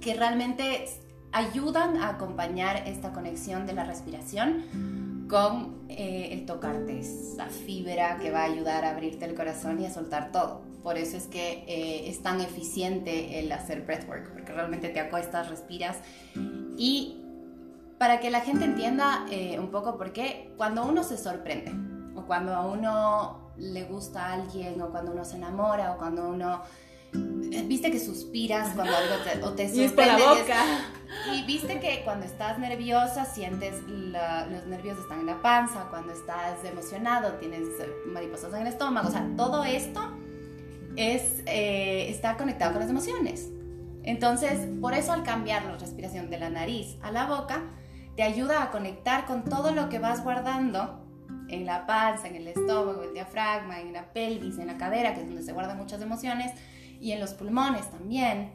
que 0.00 0.14
realmente 0.14 0.86
ayudan 1.32 1.98
a 1.98 2.08
acompañar 2.10 2.88
esta 2.88 3.12
conexión 3.12 3.66
de 3.66 3.74
la 3.74 3.84
respiración 3.84 5.05
con 5.28 5.86
eh, 5.88 6.30
el 6.32 6.46
tocarte, 6.46 7.00
esa 7.00 7.46
fibra 7.46 8.18
que 8.18 8.30
va 8.30 8.40
a 8.40 8.44
ayudar 8.44 8.84
a 8.84 8.90
abrirte 8.90 9.24
el 9.24 9.34
corazón 9.34 9.80
y 9.80 9.86
a 9.86 9.90
soltar 9.90 10.32
todo. 10.32 10.62
Por 10.82 10.98
eso 10.98 11.16
es 11.16 11.26
que 11.26 11.64
eh, 11.66 12.08
es 12.08 12.22
tan 12.22 12.40
eficiente 12.40 13.40
el 13.40 13.50
hacer 13.50 13.82
breathwork, 13.82 14.32
porque 14.32 14.52
realmente 14.52 14.88
te 14.88 15.00
acuestas, 15.00 15.48
respiras. 15.48 15.98
Y 16.76 17.22
para 17.98 18.20
que 18.20 18.30
la 18.30 18.40
gente 18.40 18.64
entienda 18.64 19.26
eh, 19.30 19.58
un 19.58 19.70
poco 19.70 19.96
por 19.96 20.12
qué, 20.12 20.52
cuando 20.56 20.84
uno 20.84 21.02
se 21.02 21.18
sorprende, 21.18 21.72
o 22.14 22.24
cuando 22.26 22.54
a 22.54 22.64
uno 22.66 23.52
le 23.56 23.84
gusta 23.84 24.26
a 24.26 24.32
alguien, 24.34 24.80
o 24.80 24.90
cuando 24.90 25.12
uno 25.12 25.24
se 25.24 25.36
enamora, 25.36 25.92
o 25.92 25.98
cuando 25.98 26.28
uno 26.28 26.62
viste 27.12 27.90
que 27.90 27.98
suspiras 27.98 28.74
cuando 28.74 28.94
algo 28.94 29.14
te, 29.24 29.42
o 29.42 29.52
te 29.52 29.68
sorprende. 29.68 30.22
Y, 30.22 30.24
la 30.24 30.34
boca. 30.34 30.64
Y 31.32 31.42
viste 31.44 31.80
que 31.80 32.02
cuando 32.04 32.26
estás 32.26 32.58
nerviosa 32.58 33.24
sientes 33.24 33.82
los 33.86 34.66
nervios 34.66 34.98
están 34.98 35.20
en 35.20 35.26
la 35.26 35.42
panza, 35.42 35.86
cuando 35.90 36.12
estás 36.12 36.64
emocionado 36.64 37.34
tienes 37.34 37.62
mariposas 38.06 38.52
en 38.54 38.62
el 38.62 38.66
estómago, 38.68 39.08
o 39.08 39.10
sea, 39.10 39.26
todo 39.36 39.64
esto 39.64 40.00
es, 40.96 41.42
eh, 41.46 42.08
está 42.10 42.36
conectado 42.36 42.72
con 42.72 42.80
las 42.80 42.90
emociones. 42.90 43.50
Entonces, 44.02 44.68
por 44.80 44.94
eso 44.94 45.12
al 45.12 45.24
cambiar 45.24 45.64
la 45.64 45.76
respiración 45.76 46.30
de 46.30 46.38
la 46.38 46.48
nariz 46.48 46.96
a 47.02 47.10
la 47.10 47.26
boca, 47.26 47.62
te 48.16 48.22
ayuda 48.22 48.62
a 48.62 48.70
conectar 48.70 49.26
con 49.26 49.44
todo 49.44 49.72
lo 49.72 49.88
que 49.88 49.98
vas 49.98 50.22
guardando 50.22 51.04
en 51.48 51.66
la 51.66 51.86
panza, 51.86 52.28
en 52.28 52.36
el 52.36 52.48
estómago, 52.48 53.02
el 53.02 53.12
diafragma, 53.12 53.80
en 53.80 53.92
la 53.92 54.12
pelvis, 54.12 54.58
en 54.58 54.68
la 54.68 54.78
cadera, 54.78 55.14
que 55.14 55.20
es 55.20 55.26
donde 55.26 55.42
se 55.42 55.52
guardan 55.52 55.76
muchas 55.76 56.00
emociones, 56.00 56.52
y 57.00 57.12
en 57.12 57.20
los 57.20 57.34
pulmones 57.34 57.90
también, 57.90 58.52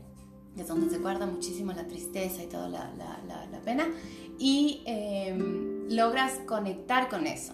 es 0.58 0.68
donde 0.68 0.90
se 0.90 0.98
guarda 1.00 1.26
muchísimo 1.26 1.72
la 1.74 1.88
tristeza 1.88 2.44
y 2.44 2.48
toda 2.48 2.68
la, 2.68 2.92
la, 2.98 3.46
la, 3.52 3.60
pena, 3.62 3.88
y 4.38 4.82
em, 4.86 5.88
logras 5.90 6.40
conectar 6.46 7.10
con 7.10 7.28
eso, 7.28 7.54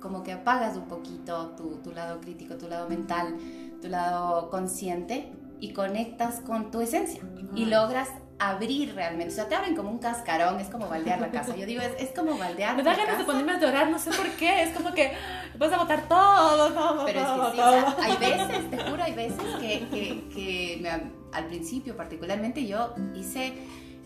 como 0.00 0.22
que 0.22 0.32
apagas 0.32 0.76
un 0.76 0.86
poquito 0.86 1.50
tu, 1.56 1.76
tu 1.76 1.92
lado 1.92 2.20
crítico, 2.20 2.56
tu 2.56 2.68
lado 2.68 2.88
mental, 2.88 3.36
tu 3.80 3.88
lado 3.88 4.50
consciente 4.50 5.32
y 5.60 5.72
conectas 5.72 6.40
con 6.40 6.70
tu 6.70 6.80
esencia 6.80 7.22
y 7.54 7.64
logras 7.64 8.08
abrir 8.38 8.94
realmente. 8.94 9.32
O 9.32 9.34
sea, 9.34 9.48
te 9.48 9.54
abren 9.54 9.74
como 9.74 9.90
un 9.90 9.98
cascarón, 9.98 10.60
es 10.60 10.68
como 10.68 10.88
baldear 10.88 11.20
la 11.20 11.30
casa. 11.30 11.56
Yo 11.56 11.66
digo, 11.66 11.82
es, 11.82 11.92
es 11.98 12.10
como 12.14 12.38
baldear. 12.38 12.76
Me 12.76 12.82
da 12.82 12.94
ganas 12.94 13.18
de 13.18 13.24
ponerme 13.24 13.52
a 13.52 13.60
llorar, 13.60 13.90
no 13.90 13.98
sé 13.98 14.10
por 14.10 14.28
qué. 14.32 14.62
Es 14.62 14.70
como 14.70 14.92
que 14.92 15.12
vas 15.58 15.72
a 15.72 15.78
botar 15.78 16.08
todo, 16.08 16.72
todo. 16.72 17.04
Pero 17.04 17.24
todo, 17.24 17.48
es 17.48 17.50
que 17.50 17.56
sí, 17.56 17.60
o 17.60 17.70
sea, 17.70 17.96
hay 18.00 18.16
veces, 18.16 18.70
te 18.70 18.78
juro, 18.78 19.02
hay 19.02 19.14
veces 19.14 19.46
que, 19.60 19.88
que, 19.88 20.28
que 20.32 20.78
me, 20.80 21.17
al 21.32 21.46
principio, 21.46 21.96
particularmente, 21.96 22.66
yo 22.66 22.94
hice, 23.14 23.54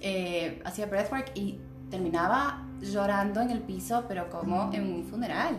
eh, 0.00 0.60
hacía 0.64 0.86
breathwork 0.86 1.32
y 1.34 1.58
terminaba 1.90 2.66
llorando 2.80 3.40
en 3.40 3.50
el 3.50 3.60
piso, 3.60 4.04
pero 4.08 4.28
como 4.30 4.70
en 4.72 4.92
un 4.92 5.04
funeral. 5.04 5.56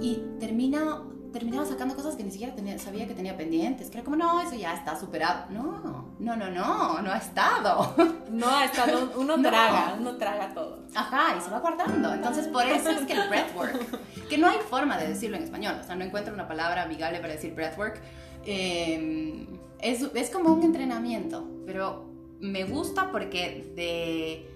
Y 0.00 0.22
termino 0.38 1.16
terminaba 1.38 1.66
sacando 1.66 1.94
cosas 1.94 2.16
que 2.16 2.24
ni 2.24 2.30
siquiera 2.30 2.54
tenía, 2.54 2.78
sabía 2.78 3.06
que 3.06 3.14
tenía 3.14 3.36
pendientes, 3.36 3.90
que 3.90 3.98
era 3.98 4.04
como, 4.04 4.16
no, 4.16 4.40
eso 4.40 4.54
ya 4.54 4.74
está 4.74 4.98
superado. 4.98 5.44
No, 5.50 6.14
no, 6.18 6.36
no, 6.36 6.50
no, 6.50 7.02
no 7.02 7.12
ha 7.12 7.18
estado. 7.18 7.94
No 8.26 8.48
ha 8.50 8.64
estado, 8.64 9.12
uno 9.16 9.40
traga, 9.40 9.94
uno 9.98 10.16
traga 10.16 10.52
todo. 10.52 10.80
Ajá, 10.94 11.36
y 11.38 11.40
se 11.40 11.48
va 11.48 11.60
guardando. 11.60 12.12
Entonces, 12.12 12.48
por 12.48 12.66
eso 12.66 12.90
es 12.90 13.06
que 13.06 13.12
el 13.12 13.28
breathwork, 13.28 14.28
que 14.28 14.36
no 14.36 14.48
hay 14.48 14.58
forma 14.68 14.98
de 14.98 15.08
decirlo 15.08 15.36
en 15.36 15.44
español, 15.44 15.76
o 15.80 15.84
sea, 15.84 15.94
no 15.94 16.04
encuentro 16.04 16.34
una 16.34 16.48
palabra 16.48 16.82
amigable 16.82 17.20
para 17.20 17.34
decir 17.34 17.54
breathwork, 17.54 18.00
eh, 18.44 19.46
es, 19.80 20.02
es 20.14 20.30
como 20.30 20.52
un 20.52 20.62
entrenamiento, 20.62 21.46
pero 21.66 22.06
me 22.40 22.64
gusta 22.64 23.10
porque 23.10 23.72
de 23.74 24.50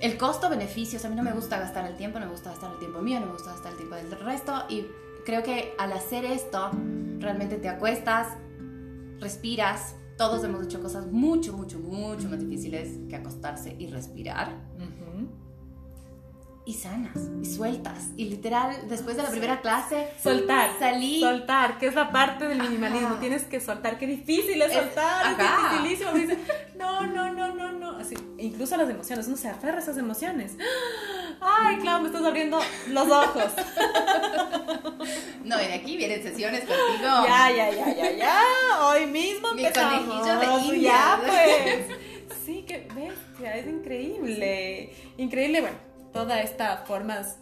el 0.00 0.18
costo-beneficio, 0.18 0.98
o 1.00 1.06
a 1.06 1.10
mí 1.10 1.14
no 1.14 1.22
me 1.22 1.32
gusta 1.32 1.60
gastar 1.60 1.86
el 1.86 1.96
tiempo, 1.96 2.18
no 2.18 2.26
me 2.26 2.32
gusta 2.32 2.50
gastar 2.50 2.72
el 2.72 2.78
tiempo 2.80 3.00
mío, 3.00 3.20
no 3.20 3.26
me 3.26 3.32
gusta 3.32 3.52
gastar 3.52 3.72
el 3.72 3.78
tiempo 3.78 3.94
del 3.94 4.10
resto 4.10 4.64
y 4.68 4.86
creo 5.24 5.42
que 5.44 5.74
al 5.78 5.92
hacer 5.92 6.24
esto, 6.24 6.70
realmente 7.18 7.56
te 7.56 7.68
acuestas, 7.68 8.28
respiras. 9.20 9.94
Todos 10.18 10.44
hemos 10.44 10.64
hecho 10.64 10.80
cosas 10.80 11.06
mucho, 11.06 11.56
mucho, 11.56 11.78
mucho 11.78 12.28
más 12.28 12.38
difíciles 12.38 12.98
que 13.08 13.16
acostarse 13.16 13.74
y 13.78 13.86
respirar. 13.86 14.71
Y 16.64 16.74
sanas, 16.74 17.16
y 17.42 17.44
sueltas. 17.44 18.10
Y 18.16 18.26
literal, 18.26 18.88
después 18.88 19.16
de 19.16 19.24
la 19.24 19.30
primera 19.30 19.60
clase, 19.60 20.08
soltar. 20.22 20.70
Salí. 20.78 21.18
Soltar, 21.18 21.78
que 21.78 21.88
es 21.88 21.94
la 21.94 22.12
parte 22.12 22.46
del 22.46 22.62
minimalismo. 22.62 23.16
Tienes 23.16 23.42
que 23.42 23.58
soltar. 23.58 23.98
Qué 23.98 24.06
difícil 24.06 24.62
es 24.62 24.72
soltar. 24.72 25.32
Es, 25.32 25.38
dificilísimo. 25.38 26.12
Dice, 26.12 26.38
no, 26.76 27.04
no, 27.06 27.32
no, 27.32 27.52
no, 27.52 27.72
no. 27.72 27.98
Así, 27.98 28.14
incluso 28.38 28.76
las 28.76 28.88
emociones. 28.88 29.26
Uno 29.26 29.36
se 29.36 29.48
aferra 29.48 29.78
a 29.78 29.80
esas 29.80 29.98
emociones. 29.98 30.52
Ay, 31.40 31.78
claro, 31.78 32.02
me 32.02 32.08
estás 32.08 32.24
abriendo 32.24 32.60
los 32.88 33.10
ojos. 33.10 33.52
No, 35.44 35.60
y 35.60 35.66
de 35.66 35.74
aquí 35.74 35.96
vienen 35.96 36.22
sesiones 36.22 36.60
contigo. 36.60 37.02
Ya, 37.02 37.50
ya, 37.50 37.70
ya, 37.70 37.94
ya, 37.94 38.12
ya. 38.12 38.40
Hoy 38.86 39.06
mismo 39.06 39.52
Mi 39.54 39.64
conejillo 39.64 40.38
de 40.38 40.46
India. 40.64 40.92
Ya, 40.92 41.20
pues. 41.26 41.98
Sí, 42.46 42.64
qué 42.66 42.88
bestia. 42.94 43.56
Es 43.56 43.66
increíble. 43.66 44.92
Increíble, 45.16 45.60
bueno, 45.60 45.76
toda 46.12 46.40
esta 46.40 46.78
formas 46.78 47.38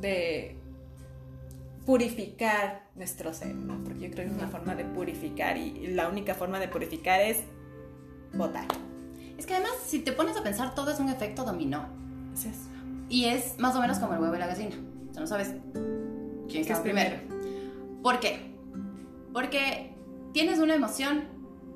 de 0.00 0.56
purificar 1.86 2.82
nuestro 2.94 3.32
ser, 3.32 3.54
¿no? 3.54 3.82
Porque 3.84 4.00
yo 4.00 4.10
creo 4.10 4.26
que 4.26 4.32
es 4.32 4.38
una 4.38 4.48
forma 4.48 4.74
de 4.74 4.84
purificar 4.84 5.56
y 5.56 5.88
la 5.88 6.08
única 6.08 6.34
forma 6.34 6.58
de 6.60 6.68
purificar 6.68 7.20
es 7.20 7.38
votar. 8.34 8.66
Es 9.36 9.46
que 9.46 9.54
además, 9.54 9.72
si 9.84 9.98
te 10.00 10.12
pones 10.12 10.36
a 10.36 10.42
pensar, 10.42 10.74
todo 10.74 10.90
es 10.90 11.00
un 11.00 11.08
efecto 11.08 11.44
dominó. 11.44 11.88
Es 12.34 12.44
eso. 12.46 12.68
Y 13.08 13.24
es 13.26 13.58
más 13.58 13.74
o 13.76 13.80
menos 13.80 13.98
como 13.98 14.14
el 14.14 14.20
huevo 14.20 14.34
y 14.36 14.38
la 14.38 14.46
gallina. 14.46 14.76
O 15.10 15.12
sea, 15.12 15.20
no 15.20 15.26
sabes 15.26 15.54
quién 16.48 16.70
es 16.70 16.80
primero. 16.80 17.16
¿Por 18.02 18.20
qué? 18.20 18.54
Porque 19.32 19.94
tienes 20.32 20.58
una 20.58 20.74
emoción, 20.74 21.24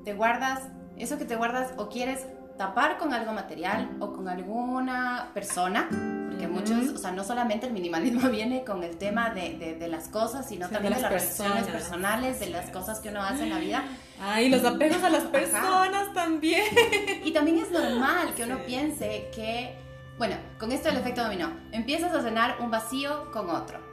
te 0.03 0.13
guardas, 0.13 0.69
eso 0.97 1.17
que 1.17 1.25
te 1.25 1.35
guardas 1.35 1.73
o 1.77 1.89
quieres 1.89 2.25
tapar 2.57 2.97
con 2.97 3.13
algo 3.13 3.33
material 3.33 3.89
o 3.99 4.13
con 4.13 4.27
alguna 4.27 5.29
persona, 5.33 5.87
porque 6.29 6.47
muchos, 6.47 6.95
o 6.95 6.97
sea, 6.97 7.11
no 7.11 7.23
solamente 7.23 7.67
el 7.67 7.73
minimalismo 7.73 8.29
viene 8.31 8.63
con 8.63 8.83
el 8.83 8.97
tema 8.97 9.29
de, 9.29 9.77
de, 9.79 9.87
las 9.87 10.07
cosas, 10.09 10.47
sino 10.47 10.67
también 10.67 10.93
de 10.93 11.01
las, 11.01 11.11
relaciones 11.11 11.67
personales, 11.67 12.39
de 12.39 12.49
las 12.49 12.69
cosas 12.71 12.99
que 12.99 13.09
uno 13.09 13.21
hace 13.21 13.43
en 13.43 13.49
la 13.51 13.59
vida. 13.59 13.83
Ay, 14.19 14.49
los 14.49 14.65
apegos 14.65 15.03
a 15.03 15.09
las 15.09 15.23
personas 15.23 16.13
también. 16.13 16.65
Y 17.23 17.31
también 17.31 17.59
es 17.59 17.71
normal 17.71 18.33
que 18.35 18.43
uno 18.43 18.57
piense 18.65 19.29
que, 19.33 19.75
bueno, 20.17 20.35
con 20.59 20.71
esto 20.71 20.89
del 20.89 20.97
efecto 20.97 21.23
dominó, 21.23 21.51
empiezas 21.71 22.13
a 22.13 22.21
cenar 22.21 22.57
un 22.59 22.71
vacío 22.71 23.31
con 23.31 23.49
otro 23.49 23.86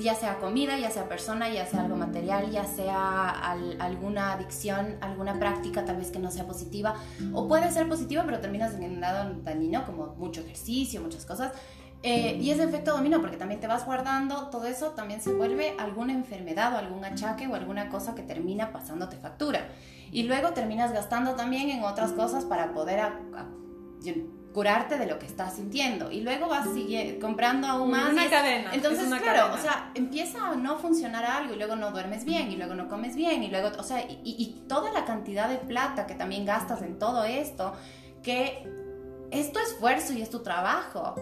ya 0.00 0.14
sea 0.14 0.38
comida, 0.38 0.78
ya 0.78 0.90
sea 0.90 1.08
persona, 1.08 1.48
ya 1.48 1.66
sea 1.66 1.82
algo 1.82 1.96
material, 1.96 2.50
ya 2.50 2.64
sea 2.64 3.30
alguna 3.78 4.32
adicción, 4.32 4.96
alguna 5.00 5.38
práctica 5.38 5.84
tal 5.84 5.96
vez 5.96 6.10
que 6.10 6.18
no 6.18 6.30
sea 6.30 6.46
positiva, 6.46 6.94
o 7.32 7.48
puede 7.48 7.70
ser 7.70 7.88
positiva 7.88 8.22
pero 8.24 8.40
terminas 8.40 8.74
en 8.74 8.92
un 8.92 9.00
lado 9.00 9.34
dañino 9.42 9.84
como 9.84 10.14
mucho 10.16 10.40
ejercicio, 10.40 11.00
muchas 11.00 11.26
cosas. 11.26 11.52
Eh, 12.02 12.38
y 12.40 12.50
ese 12.50 12.62
efecto 12.62 12.92
dominó 12.92 13.20
porque 13.20 13.36
también 13.36 13.60
te 13.60 13.66
vas 13.66 13.84
guardando, 13.84 14.48
todo 14.48 14.64
eso 14.64 14.92
también 14.92 15.20
se 15.20 15.32
vuelve 15.32 15.74
alguna 15.78 16.14
enfermedad 16.14 16.74
o 16.74 16.78
algún 16.78 17.04
achaque 17.04 17.46
o 17.46 17.54
alguna 17.54 17.90
cosa 17.90 18.14
que 18.14 18.22
termina 18.22 18.72
pasándote 18.72 19.18
factura. 19.18 19.68
Y 20.10 20.22
luego 20.22 20.50
terminas 20.52 20.92
gastando 20.92 21.34
también 21.34 21.68
en 21.68 21.84
otras 21.84 22.12
cosas 22.12 22.44
para 22.46 22.72
poder 22.72 23.00
curarte 24.52 24.98
de 24.98 25.06
lo 25.06 25.18
que 25.18 25.26
estás 25.26 25.56
sintiendo 25.56 26.10
y 26.10 26.22
luego 26.22 26.48
vas 26.48 26.72
sigue, 26.74 27.18
comprando 27.20 27.68
aún 27.68 27.90
más. 27.90 28.12
Una 28.12 28.28
cadena. 28.28 28.70
Entonces, 28.72 29.08
claro, 29.20 29.54
o 29.54 29.58
sea, 29.58 29.92
empieza 29.94 30.50
a 30.50 30.56
no 30.56 30.78
funcionar 30.78 31.24
algo 31.24 31.54
y 31.54 31.56
luego 31.56 31.76
no 31.76 31.90
duermes 31.92 32.24
bien 32.24 32.50
y 32.50 32.56
luego 32.56 32.74
no 32.74 32.88
comes 32.88 33.14
bien 33.14 33.42
y 33.42 33.48
luego, 33.48 33.70
o 33.78 33.82
sea, 33.82 34.02
y, 34.02 34.20
y 34.24 34.66
toda 34.68 34.90
la 34.92 35.04
cantidad 35.04 35.48
de 35.48 35.58
plata 35.58 36.06
que 36.06 36.14
también 36.14 36.44
gastas 36.44 36.82
en 36.82 36.98
todo 36.98 37.24
esto, 37.24 37.74
que 38.22 38.66
es 39.30 39.52
tu 39.52 39.60
esfuerzo 39.60 40.12
y 40.12 40.22
es 40.22 40.30
tu 40.30 40.40
trabajo. 40.40 41.14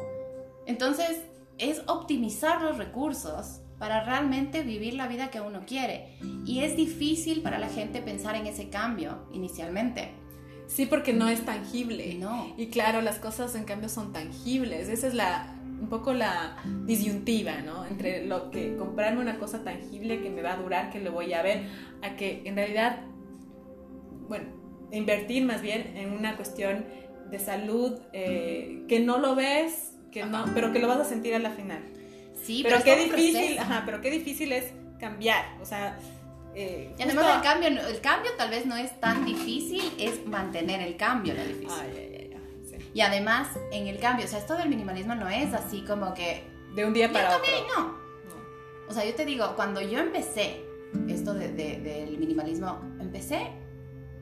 Entonces, 0.66 1.22
es 1.58 1.82
optimizar 1.86 2.62
los 2.62 2.78
recursos 2.78 3.60
para 3.78 4.04
realmente 4.04 4.62
vivir 4.62 4.94
la 4.94 5.06
vida 5.06 5.30
que 5.30 5.40
uno 5.40 5.62
quiere. 5.66 6.16
Y 6.44 6.60
es 6.60 6.76
difícil 6.76 7.42
para 7.42 7.58
la 7.58 7.68
gente 7.68 8.00
pensar 8.00 8.34
en 8.34 8.46
ese 8.46 8.70
cambio 8.70 9.26
inicialmente. 9.32 10.12
Sí, 10.68 10.86
porque 10.86 11.12
no 11.12 11.28
es 11.28 11.44
tangible. 11.44 12.14
No. 12.14 12.54
Y 12.56 12.68
claro, 12.68 13.00
las 13.00 13.18
cosas 13.18 13.56
en 13.56 13.64
cambio 13.64 13.88
son 13.88 14.12
tangibles. 14.12 14.88
Esa 14.88 15.08
es 15.08 15.14
la 15.14 15.58
un 15.80 15.88
poco 15.88 16.12
la 16.12 16.56
disyuntiva, 16.86 17.60
¿no? 17.60 17.86
Entre 17.86 18.26
lo 18.26 18.50
que 18.50 18.76
comprarme 18.76 19.20
una 19.20 19.38
cosa 19.38 19.62
tangible 19.62 20.20
que 20.20 20.30
me 20.30 20.42
va 20.42 20.54
a 20.54 20.56
durar, 20.56 20.90
que 20.90 21.00
lo 21.00 21.12
voy 21.12 21.32
a 21.32 21.42
ver, 21.42 21.68
a 22.02 22.16
que 22.16 22.42
en 22.44 22.56
realidad, 22.56 23.00
bueno, 24.28 24.46
invertir 24.90 25.44
más 25.44 25.62
bien 25.62 25.96
en 25.96 26.12
una 26.12 26.36
cuestión 26.36 26.84
de 27.30 27.38
salud 27.38 27.98
eh, 28.12 28.82
que 28.88 29.00
no 29.00 29.18
lo 29.18 29.34
ves, 29.34 29.94
que 30.10 30.24
no, 30.24 30.44
pero 30.54 30.72
que 30.72 30.78
lo 30.78 30.88
vas 30.88 30.98
a 30.98 31.04
sentir 31.04 31.34
a 31.34 31.38
la 31.38 31.50
final. 31.50 31.82
Sí, 32.42 32.62
pero, 32.62 32.82
qué 32.82 32.96
difícil, 32.96 33.58
ajá, 33.58 33.82
pero 33.84 34.00
qué 34.00 34.10
difícil 34.10 34.52
es 34.52 34.72
cambiar, 34.98 35.44
o 35.60 35.64
sea, 35.64 35.98
eh, 36.60 36.92
y 36.98 37.02
además 37.04 37.36
el 37.36 37.42
cambio, 37.42 37.68
el 37.68 38.00
cambio 38.00 38.32
tal 38.36 38.50
vez 38.50 38.66
no 38.66 38.76
es 38.76 38.98
tan 38.98 39.24
difícil, 39.24 39.94
es 39.96 40.26
mantener 40.26 40.80
el 40.80 40.96
cambio 40.96 41.32
lo 41.34 41.44
difícil. 41.44 42.36
Y 42.92 43.00
además 43.00 43.46
en 43.70 43.86
el 43.86 44.00
cambio, 44.00 44.24
o 44.24 44.28
sea, 44.28 44.40
esto 44.40 44.56
del 44.56 44.68
minimalismo 44.68 45.14
no 45.14 45.28
es 45.28 45.54
así 45.54 45.84
como 45.86 46.14
que... 46.14 46.42
De 46.74 46.84
un 46.84 46.92
día 46.92 47.12
para 47.12 47.36
otro. 47.36 47.48
No. 47.76 47.94
O 48.88 48.92
sea, 48.92 49.04
yo 49.04 49.14
te 49.14 49.24
digo, 49.24 49.54
cuando 49.54 49.80
yo 49.80 50.00
empecé 50.00 50.64
esto 51.06 51.32
de, 51.32 51.52
del 51.52 52.18
minimalismo, 52.18 52.80
empecé 52.98 53.52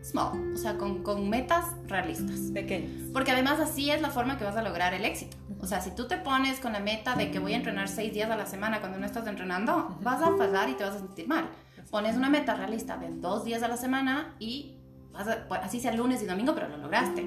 small, 0.02 0.52
o 0.52 0.56
sea, 0.58 0.76
con, 0.76 1.02
con, 1.02 1.30
metas 1.30 1.64
realistas. 1.86 2.50
Pequeñas. 2.52 2.90
Porque 3.14 3.30
además 3.30 3.60
así 3.60 3.90
es 3.90 4.02
la 4.02 4.10
forma 4.10 4.36
que 4.36 4.44
vas 4.44 4.56
a 4.56 4.62
lograr 4.62 4.92
el 4.92 5.06
éxito. 5.06 5.38
O 5.60 5.66
sea, 5.66 5.80
si 5.80 5.94
tú 5.94 6.06
te 6.06 6.18
pones 6.18 6.60
con 6.60 6.74
la 6.74 6.80
meta 6.80 7.14
de 7.14 7.30
que 7.30 7.38
voy 7.38 7.54
a 7.54 7.56
entrenar 7.56 7.88
seis 7.88 8.12
días 8.12 8.30
a 8.30 8.36
la 8.36 8.44
semana 8.44 8.80
cuando 8.80 8.98
no 8.98 9.06
estás 9.06 9.26
entrenando, 9.26 9.96
vas 10.02 10.20
a 10.20 10.36
fallar 10.36 10.68
y 10.68 10.74
te 10.74 10.84
vas 10.84 10.96
a 10.96 10.98
sentir 10.98 11.26
mal 11.26 11.48
pones 11.90 12.16
una 12.16 12.28
meta 12.28 12.54
realista 12.54 12.96
de 12.96 13.10
dos 13.10 13.44
días 13.44 13.62
a 13.62 13.68
la 13.68 13.76
semana 13.76 14.34
y 14.38 14.76
vas 15.12 15.28
pues, 15.48 15.60
así 15.62 15.80
sea 15.80 15.92
lunes 15.92 16.22
y 16.22 16.26
domingo, 16.26 16.54
pero 16.54 16.68
lo 16.68 16.78
lograste. 16.78 17.26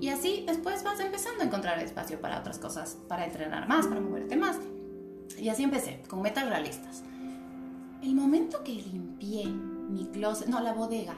Y 0.00 0.08
así 0.08 0.44
después 0.46 0.84
vas 0.84 1.00
empezando 1.00 1.42
a 1.42 1.46
encontrar 1.46 1.78
espacio 1.78 2.20
para 2.20 2.38
otras 2.38 2.58
cosas, 2.58 2.98
para 3.08 3.24
entrenar 3.24 3.68
más, 3.68 3.86
para 3.86 4.00
moverte 4.00 4.36
más. 4.36 4.58
Y 5.38 5.48
así 5.48 5.62
empecé, 5.62 6.02
con 6.08 6.22
metas 6.22 6.48
realistas. 6.48 7.02
El 8.02 8.14
momento 8.14 8.62
que 8.62 8.72
limpié 8.72 9.46
mi 9.46 10.06
closet, 10.06 10.48
no, 10.48 10.60
la 10.60 10.74
bodega, 10.74 11.14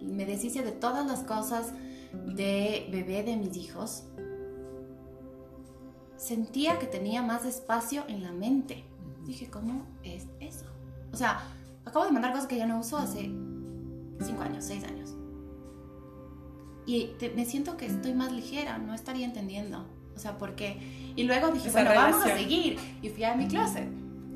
me 0.00 0.24
deshice 0.24 0.62
de 0.62 0.72
todas 0.72 1.06
las 1.06 1.20
cosas 1.20 1.72
de 2.12 2.88
bebé 2.90 3.22
de 3.22 3.36
mis 3.36 3.56
hijos, 3.56 4.04
sentía 6.16 6.78
que 6.78 6.86
tenía 6.86 7.22
más 7.22 7.44
espacio 7.44 8.04
en 8.08 8.22
la 8.22 8.32
mente. 8.32 8.84
Dije, 9.26 9.50
¿cómo 9.50 9.86
es 10.02 10.26
eso? 10.40 10.64
O 11.12 11.16
sea, 11.16 11.42
acabo 11.84 12.04
de 12.04 12.12
mandar 12.12 12.32
cosas 12.32 12.46
que 12.46 12.56
ya 12.56 12.66
no 12.66 12.78
uso 12.78 12.96
hace 12.98 13.30
cinco 14.20 14.42
años, 14.42 14.64
seis 14.64 14.84
años. 14.84 15.14
Y 16.86 17.10
me 17.36 17.44
siento 17.44 17.76
que 17.76 17.86
estoy 17.86 18.14
más 18.14 18.32
ligera, 18.32 18.78
no 18.78 18.94
estaría 18.94 19.24
entendiendo. 19.24 19.86
O 20.16 20.18
sea, 20.18 20.38
¿por 20.38 20.54
qué? 20.54 21.12
Y 21.16 21.22
luego 21.24 21.48
dije, 21.48 21.70
bueno, 21.70 21.90
vamos 21.94 22.26
a 22.26 22.36
seguir. 22.36 22.78
Y 23.00 23.08
fui 23.10 23.24
a 23.24 23.34
mi 23.34 23.46
closet. 23.46 23.88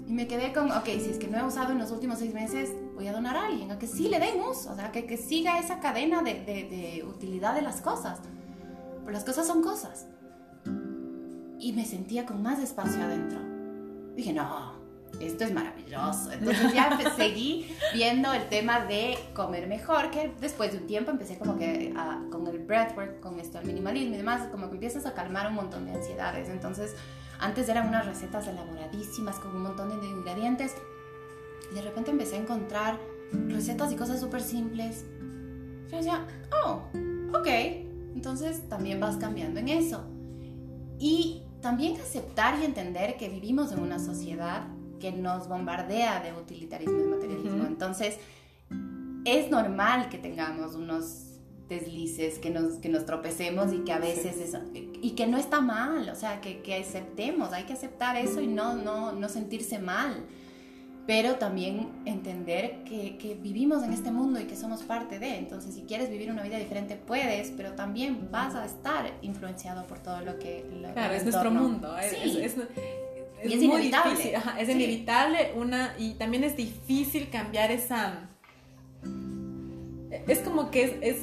Y 0.06 0.12
me 0.12 0.26
quedé 0.26 0.52
con, 0.52 0.70
ok, 0.70 0.84
si 0.84 1.10
es 1.10 1.18
que 1.18 1.26
no 1.26 1.38
he 1.38 1.44
usado 1.44 1.72
en 1.72 1.78
los 1.78 1.90
últimos 1.90 2.18
seis 2.18 2.32
meses, 2.32 2.70
voy 2.94 3.08
a 3.08 3.12
donar 3.12 3.36
a 3.36 3.46
alguien, 3.46 3.70
a 3.70 3.78
que 3.78 3.86
sí 3.86 4.08
le 4.08 4.20
den 4.20 4.40
uso, 4.40 4.72
o 4.72 4.76
sea, 4.76 4.92
que, 4.92 5.06
que 5.06 5.16
siga 5.16 5.58
esa 5.58 5.80
cadena 5.80 6.22
de, 6.22 6.34
de, 6.34 6.68
de 6.68 7.04
utilidad 7.08 7.54
de 7.54 7.62
las 7.62 7.80
cosas. 7.80 8.20
Pero 9.00 9.12
las 9.12 9.24
cosas 9.24 9.46
son 9.46 9.62
cosas. 9.62 10.06
Y 11.58 11.72
me 11.72 11.84
sentía 11.84 12.26
con 12.26 12.42
más 12.42 12.58
espacio 12.58 13.02
adentro. 13.02 13.38
Dije, 14.14 14.32
no, 14.32 14.74
esto 15.20 15.44
es 15.44 15.52
maravilloso. 15.52 16.32
Entonces 16.32 16.72
ya 16.72 16.98
seguí 17.16 17.74
viendo 17.92 18.32
el 18.32 18.48
tema 18.48 18.84
de 18.84 19.18
comer 19.34 19.66
mejor, 19.66 20.10
que 20.10 20.32
después 20.40 20.72
de 20.72 20.78
un 20.78 20.86
tiempo 20.86 21.10
empecé 21.10 21.38
como 21.38 21.56
que 21.56 21.94
con 22.30 22.46
el 22.46 22.58
breathwork, 22.58 23.20
con 23.20 23.38
esto, 23.40 23.58
el 23.58 23.66
minimalismo 23.66 24.14
y 24.14 24.18
demás, 24.18 24.48
como 24.50 24.68
que 24.68 24.74
empiezas 24.74 25.06
a 25.06 25.14
calmar 25.14 25.48
un 25.48 25.54
montón 25.54 25.86
de 25.86 25.92
ansiedades. 25.92 26.48
Entonces, 26.48 26.94
antes 27.38 27.68
eran 27.68 27.88
unas 27.88 28.06
recetas 28.06 28.46
elaboradísimas 28.46 29.38
con 29.38 29.56
un 29.56 29.62
montón 29.62 30.00
de 30.00 30.06
ingredientes 30.06 30.74
y 31.70 31.74
de 31.74 31.82
repente 31.82 32.10
empecé 32.10 32.36
a 32.36 32.40
encontrar 32.40 32.98
recetas 33.48 33.92
y 33.92 33.96
cosas 33.96 34.20
súper 34.20 34.42
simples. 34.42 35.04
Yo 35.90 35.96
decía, 35.96 36.26
oh, 36.64 36.82
ok. 37.36 37.48
Entonces 38.14 38.68
también 38.68 39.00
vas 39.00 39.16
cambiando 39.16 39.60
en 39.60 39.68
eso. 39.68 40.04
Y 40.98 41.42
también 41.60 42.00
aceptar 42.00 42.60
y 42.60 42.64
entender 42.64 43.16
que 43.16 43.28
vivimos 43.28 43.72
en 43.72 43.80
una 43.80 43.98
sociedad 43.98 44.68
que 45.00 45.12
nos 45.12 45.48
bombardea 45.48 46.22
de 46.22 46.32
utilitarismo 46.32 46.98
y 46.98 47.04
materialismo. 47.04 47.66
Entonces, 47.66 48.18
es 49.24 49.50
normal 49.50 50.08
que 50.08 50.18
tengamos 50.18 50.74
unos 50.74 51.34
deslices, 51.68 52.38
que 52.38 52.50
nos, 52.50 52.74
que 52.74 52.88
nos 52.88 53.06
tropecemos 53.06 53.72
y 53.72 53.78
que 53.78 53.92
a 53.92 53.98
veces 53.98 54.38
eso, 54.38 54.58
y 54.74 55.10
que 55.12 55.26
no 55.26 55.38
está 55.38 55.60
mal, 55.60 56.08
o 56.10 56.14
sea, 56.14 56.40
que, 56.40 56.60
que, 56.60 56.74
aceptemos, 56.74 57.52
hay 57.52 57.64
que 57.64 57.72
aceptar 57.72 58.16
eso 58.16 58.40
y 58.40 58.46
no, 58.46 58.74
no, 58.74 59.12
no 59.12 59.28
sentirse 59.30 59.78
mal, 59.78 60.14
pero 61.06 61.36
también 61.36 61.88
entender 62.04 62.84
que, 62.84 63.16
que, 63.16 63.34
vivimos 63.34 63.82
en 63.82 63.92
este 63.92 64.10
mundo 64.10 64.40
y 64.40 64.44
que 64.44 64.56
somos 64.56 64.82
parte 64.82 65.18
de, 65.18 65.38
entonces 65.38 65.74
si 65.74 65.82
quieres 65.82 66.10
vivir 66.10 66.30
una 66.30 66.42
vida 66.42 66.58
diferente 66.58 66.96
puedes, 66.96 67.50
pero 67.50 67.72
también 67.72 68.28
vas 68.30 68.54
a 68.54 68.66
estar 68.66 69.10
influenciado 69.22 69.86
por 69.86 69.98
todo 70.00 70.20
lo 70.20 70.38
que... 70.38 70.66
claro, 70.92 71.14
es 71.14 71.24
nuestro 71.24 71.50
mundo, 71.50 71.96
es, 71.96 72.12
es, 72.36 72.56
es, 73.44 73.62
inevitable. 73.62 74.34
es 74.58 74.68
inevitable 74.68 75.52
una 75.56 75.94
y 75.98 76.14
también 76.14 76.44
es 76.44 76.56
difícil 76.56 77.30
cambiar 77.30 77.70
esa 77.70 78.30
es 80.26 80.38
como 80.40 80.70
que 80.70 80.98
es, 81.02 81.16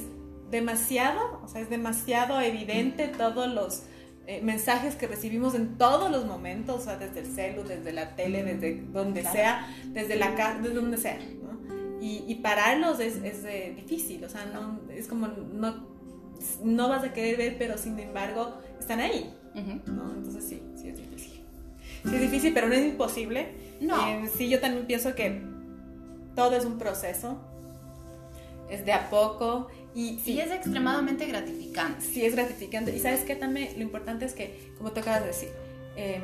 demasiado, 0.50 1.40
o 1.42 1.48
sea, 1.48 1.62
es 1.62 1.70
demasiado 1.70 2.38
evidente 2.38 3.08
todos 3.08 3.50
los 3.50 3.84
eh, 4.26 4.42
mensajes 4.42 4.96
que 4.96 5.06
recibimos 5.06 5.54
en 5.54 5.78
todos 5.78 6.10
los 6.10 6.26
momentos, 6.26 6.82
o 6.82 6.84
sea, 6.84 6.98
desde 6.98 7.20
el 7.20 7.26
celu, 7.26 7.64
desde 7.64 7.90
la 7.90 8.14
tele, 8.16 8.44
desde 8.44 8.82
donde 8.92 9.22
sea, 9.22 9.66
desde 9.86 10.16
la 10.16 10.34
casa, 10.34 10.58
desde 10.58 10.74
donde 10.74 10.98
sea, 10.98 11.18
¿no? 11.42 12.02
Y, 12.02 12.24
y 12.28 12.34
pararlos 12.42 13.00
es, 13.00 13.16
es 13.24 13.46
eh, 13.46 13.72
difícil, 13.74 14.22
o 14.26 14.28
sea, 14.28 14.44
no, 14.44 14.78
es 14.90 15.08
como 15.08 15.28
no, 15.28 15.86
no 16.62 16.88
vas 16.90 17.02
a 17.02 17.14
querer 17.14 17.38
ver, 17.38 17.56
pero 17.58 17.78
sin 17.78 17.98
embargo 17.98 18.58
están 18.78 19.00
ahí, 19.00 19.34
¿no? 19.54 20.12
Entonces 20.12 20.44
sí, 20.46 20.62
sí 20.76 20.88
es 20.88 20.98
difícil. 20.98 21.11
Sí, 22.04 22.14
es 22.14 22.20
difícil, 22.20 22.52
pero 22.52 22.68
no 22.68 22.74
es 22.74 22.84
imposible. 22.84 23.48
No. 23.80 24.08
Eh, 24.08 24.30
sí, 24.36 24.48
yo 24.48 24.60
también 24.60 24.86
pienso 24.86 25.14
que 25.14 25.42
todo 26.34 26.56
es 26.56 26.64
un 26.64 26.78
proceso. 26.78 27.38
Es 28.70 28.84
de 28.84 28.92
a 28.92 29.10
poco. 29.10 29.68
Y 29.94 30.18
sí, 30.24 30.40
es 30.40 30.50
extremadamente 30.50 31.26
gratificante. 31.26 32.04
Sí, 32.04 32.24
es 32.24 32.34
gratificante. 32.34 32.96
Y 32.96 32.98
sabes 32.98 33.20
qué 33.20 33.36
también, 33.36 33.70
lo 33.76 33.82
importante 33.82 34.24
es 34.24 34.32
que, 34.32 34.72
como 34.78 34.92
te 34.92 35.00
acabas 35.00 35.20
de 35.20 35.26
decir, 35.26 35.48
em, 35.96 36.22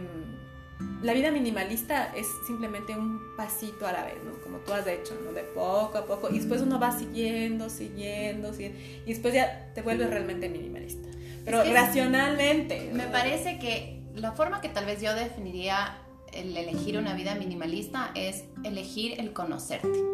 la 1.02 1.12
vida 1.12 1.31
minimalista 1.31 2.12
es 2.16 2.26
simplemente 2.46 2.94
un 2.94 3.20
pasito 3.37 3.87
a 3.87 3.92
la 3.92 4.05
vez, 4.05 4.14
¿no? 4.24 4.40
Como 4.42 4.59
tú 4.59 4.72
has 4.72 4.87
hecho, 4.87 5.14
¿no? 5.24 5.33
De 5.33 5.42
poco 5.42 5.98
a 5.98 6.07
poco. 6.07 6.31
Y 6.31 6.38
después 6.38 6.62
uno 6.62 6.81
va 6.81 6.96
siguiendo, 6.96 7.68
siguiendo, 7.68 8.52
siguiendo. 8.52 8.79
Y 9.05 9.12
después 9.12 9.35
ya 9.35 9.70
te 9.74 9.83
vuelves 9.83 10.09
realmente 10.09 10.48
minimalista. 10.48 11.09
Pero 11.44 11.62
racionalmente. 11.64 12.90
Me 12.92 13.07
parece 13.07 13.59
que 13.59 13.97
la 14.20 14.33
forma 14.33 14.61
que 14.61 14.68
tal 14.68 14.85
vez 14.85 15.00
yo 15.00 15.14
definiría 15.14 15.98
el 16.33 16.57
elegir 16.57 16.98
una 16.98 17.14
vida 17.14 17.35
minimalista 17.35 18.11
es 18.14 18.44
elegir 18.64 19.18
el 19.20 19.33
conocerte. 19.33 20.04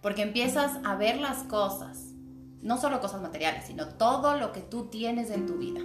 Porque 0.00 0.22
empiezas 0.22 0.72
a 0.84 0.96
ver 0.96 1.18
las 1.18 1.44
cosas, 1.44 2.12
no 2.60 2.78
solo 2.78 3.00
cosas 3.00 3.22
materiales, 3.22 3.64
sino 3.66 3.88
todo 3.88 4.36
lo 4.38 4.52
que 4.52 4.60
tú 4.60 4.86
tienes 4.86 5.30
en 5.30 5.46
tu 5.46 5.54
vida. 5.54 5.80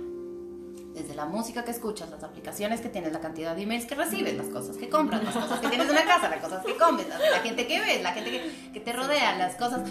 Desde 0.93 1.15
la 1.15 1.25
música 1.25 1.63
que 1.63 1.71
escuchas, 1.71 2.09
las 2.09 2.23
aplicaciones 2.23 2.81
que 2.81 2.89
tienes, 2.89 3.13
la 3.13 3.21
cantidad 3.21 3.55
de 3.55 3.61
emails 3.61 3.85
que 3.85 3.95
recibes, 3.95 4.35
las 4.35 4.47
cosas 4.47 4.75
que 4.75 4.89
compras, 4.89 5.23
las 5.23 5.35
cosas 5.35 5.59
que 5.59 5.69
tienes 5.69 5.87
en 5.87 5.95
la 5.95 6.05
casa, 6.05 6.29
las 6.29 6.43
cosas 6.43 6.65
que 6.65 6.75
comes, 6.75 7.07
la 7.07 7.39
gente 7.39 7.65
que 7.67 7.79
ves, 7.79 8.03
la 8.03 8.11
gente 8.11 8.51
que, 8.73 8.79
te 8.79 8.91
rodea, 8.91 9.37
las 9.37 9.55
cosas. 9.55 9.81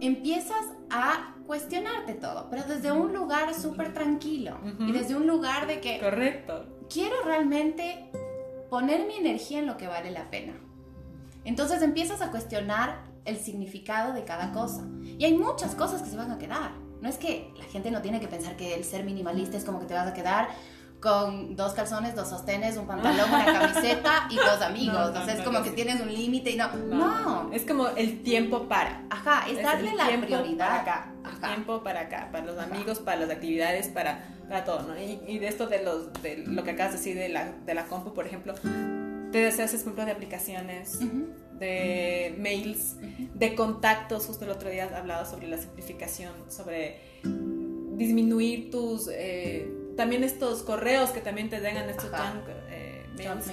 Empiezas 0.00 0.64
a 0.90 1.34
cuestionarte 1.46 2.14
todo, 2.14 2.48
pero 2.50 2.62
desde 2.64 2.92
un 2.92 3.12
lugar 3.12 3.54
súper 3.54 3.94
tranquilo 3.94 4.58
y 4.80 4.92
desde 4.92 5.16
un 5.16 5.26
lugar 5.26 5.66
de 5.66 5.80
que... 5.80 5.98
Correcto. 5.98 6.66
Quiero 6.88 7.16
realmente 7.24 8.10
poner 8.70 9.06
mi 9.06 9.16
energía 9.16 9.58
en 9.58 9.66
lo 9.66 9.76
que 9.76 9.86
vale 9.86 10.10
la 10.10 10.30
pena. 10.30 10.54
Entonces 11.44 11.82
empiezas 11.82 12.20
a 12.20 12.30
cuestionar 12.30 13.02
el 13.24 13.38
significado 13.38 14.12
de 14.12 14.24
cada 14.24 14.52
cosa. 14.52 14.86
Y 15.02 15.24
hay 15.24 15.36
muchas 15.36 15.74
cosas 15.74 16.02
que 16.02 16.10
se 16.10 16.16
van 16.16 16.30
a 16.30 16.38
quedar. 16.38 16.72
No 17.00 17.08
es 17.08 17.16
que 17.16 17.52
la 17.56 17.64
gente 17.64 17.90
no 17.90 18.02
tiene 18.02 18.20
que 18.20 18.28
pensar 18.28 18.56
que 18.56 18.74
el 18.74 18.84
ser 18.84 19.04
minimalista 19.04 19.56
es 19.56 19.64
como 19.64 19.80
que 19.80 19.86
te 19.86 19.94
vas 19.94 20.06
a 20.06 20.14
quedar 20.14 20.48
con 21.00 21.54
dos 21.54 21.74
calzones, 21.74 22.14
dos 22.16 22.28
sostenes, 22.28 22.76
un 22.76 22.86
pantalón, 22.86 23.28
una 23.28 23.44
camiseta 23.44 24.28
y 24.30 24.36
dos 24.36 24.60
amigos. 24.60 25.12
No, 25.14 25.28
es 25.28 25.40
como 25.42 25.62
que 25.62 25.70
tienes 25.70 26.00
un 26.00 26.12
límite 26.12 26.50
y 26.50 26.56
no. 26.56 26.72
no. 26.74 27.52
Es 27.52 27.64
como 27.64 27.88
el 27.88 28.22
tiempo 28.22 28.68
para. 28.68 29.04
Ajá, 29.10 29.48
es, 29.48 29.62
darle 29.62 29.94
la 29.94 30.06
prioridad. 30.20 30.80
acá. 30.80 31.12
El 31.24 31.40
tiempo 31.40 31.82
para 31.82 32.00
acá, 32.00 32.28
para 32.32 32.46
los 32.46 32.58
amigos, 32.58 32.98
para 32.98 33.20
las 33.20 33.30
actividades, 33.30 33.88
para, 33.88 34.24
para 34.48 34.64
todo, 34.64 34.82
¿no? 34.82 34.98
Y, 34.98 35.38
de 35.38 35.46
esto 35.46 35.66
de, 35.66 35.84
los, 35.84 36.12
de 36.22 36.38
lo 36.38 36.64
que 36.64 36.70
acabas 36.70 36.92
de 36.92 36.98
decir 36.98 37.16
de 37.16 37.28
la, 37.28 37.52
de 37.52 37.74
la 37.74 37.84
compu, 37.84 38.12
por 38.12 38.26
ejemplo, 38.26 38.54
te 39.30 39.38
deseas 39.38 39.74
ejemplo 39.74 40.04
de 40.04 40.12
aplicaciones, 40.12 40.98
de 41.58 42.34
mails, 42.38 42.96
de 43.34 43.54
contactos. 43.54 44.26
Justo 44.26 44.44
el 44.46 44.50
otro 44.50 44.70
día 44.70 44.86
has 44.86 44.92
hablado 44.92 45.26
sobre 45.26 45.46
la 45.46 45.58
simplificación, 45.58 46.32
sobre 46.48 47.00
disminuir 47.22 48.70
tus... 48.72 49.08
Eh, 49.12 49.70
también 49.98 50.22
estos 50.22 50.62
correos 50.62 51.10
que 51.10 51.20
también 51.20 51.50
te 51.50 51.58
llegan 51.58 51.90
estos 51.90 52.08
junk, 52.08 52.48
eh, 52.70 53.04
mails, 53.16 53.48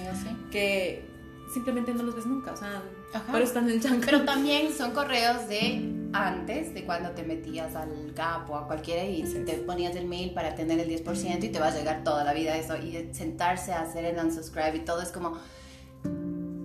que 0.52 1.04
simplemente 1.52 1.92
no 1.92 2.04
los 2.04 2.14
ves 2.14 2.24
nunca, 2.24 2.52
o 2.52 2.56
sea, 2.56 2.84
pero 3.32 3.44
están 3.44 3.68
en 3.68 3.74
el 3.74 3.82
junk. 3.82 4.04
Pero 4.04 4.20
también 4.24 4.72
son 4.72 4.92
correos 4.92 5.48
de 5.48 5.92
antes, 6.12 6.72
de 6.72 6.84
cuando 6.84 7.10
te 7.10 7.24
metías 7.24 7.74
al 7.74 8.12
GAP 8.14 8.48
o 8.48 8.56
a 8.58 8.66
cualquiera 8.68 9.02
y 9.02 9.24
te 9.24 9.54
ponías 9.54 9.96
el 9.96 10.06
mail 10.06 10.34
para 10.34 10.54
tener 10.54 10.78
el 10.78 10.88
10% 10.88 11.42
y 11.42 11.48
te 11.48 11.58
va 11.58 11.66
a 11.66 11.74
llegar 11.74 12.04
toda 12.04 12.22
la 12.22 12.32
vida 12.32 12.56
eso 12.56 12.76
y 12.76 13.12
sentarse 13.12 13.72
a 13.72 13.80
hacer 13.80 14.04
el 14.04 14.16
unsubscribe 14.16 14.76
y 14.76 14.84
todo 14.84 15.02
es 15.02 15.10
como 15.10 15.40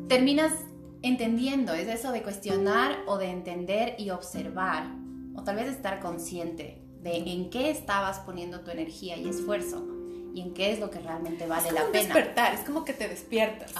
terminas 0.07 0.53
entendiendo, 1.01 1.73
es 1.73 1.87
eso 1.87 2.11
de 2.11 2.21
cuestionar 2.21 2.99
o 3.07 3.17
de 3.17 3.31
entender 3.31 3.95
y 3.97 4.11
observar 4.11 4.91
o 5.35 5.41
tal 5.41 5.55
vez 5.55 5.69
estar 5.69 5.99
consciente 6.01 6.80
de 7.01 7.17
en 7.17 7.49
qué 7.49 7.69
estabas 7.69 8.19
poniendo 8.19 8.61
tu 8.61 8.71
energía 8.71 9.17
y 9.17 9.27
esfuerzo 9.27 9.85
y 10.33 10.41
en 10.41 10.53
qué 10.53 10.71
es 10.71 10.79
lo 10.79 10.89
que 10.89 10.99
realmente 10.99 11.47
vale 11.47 11.69
es 11.69 11.73
la 11.73 11.85
pena. 11.87 11.99
despertar, 11.99 12.53
es 12.53 12.61
como 12.61 12.85
que 12.85 12.93
te 12.93 13.07
despiertas. 13.07 13.71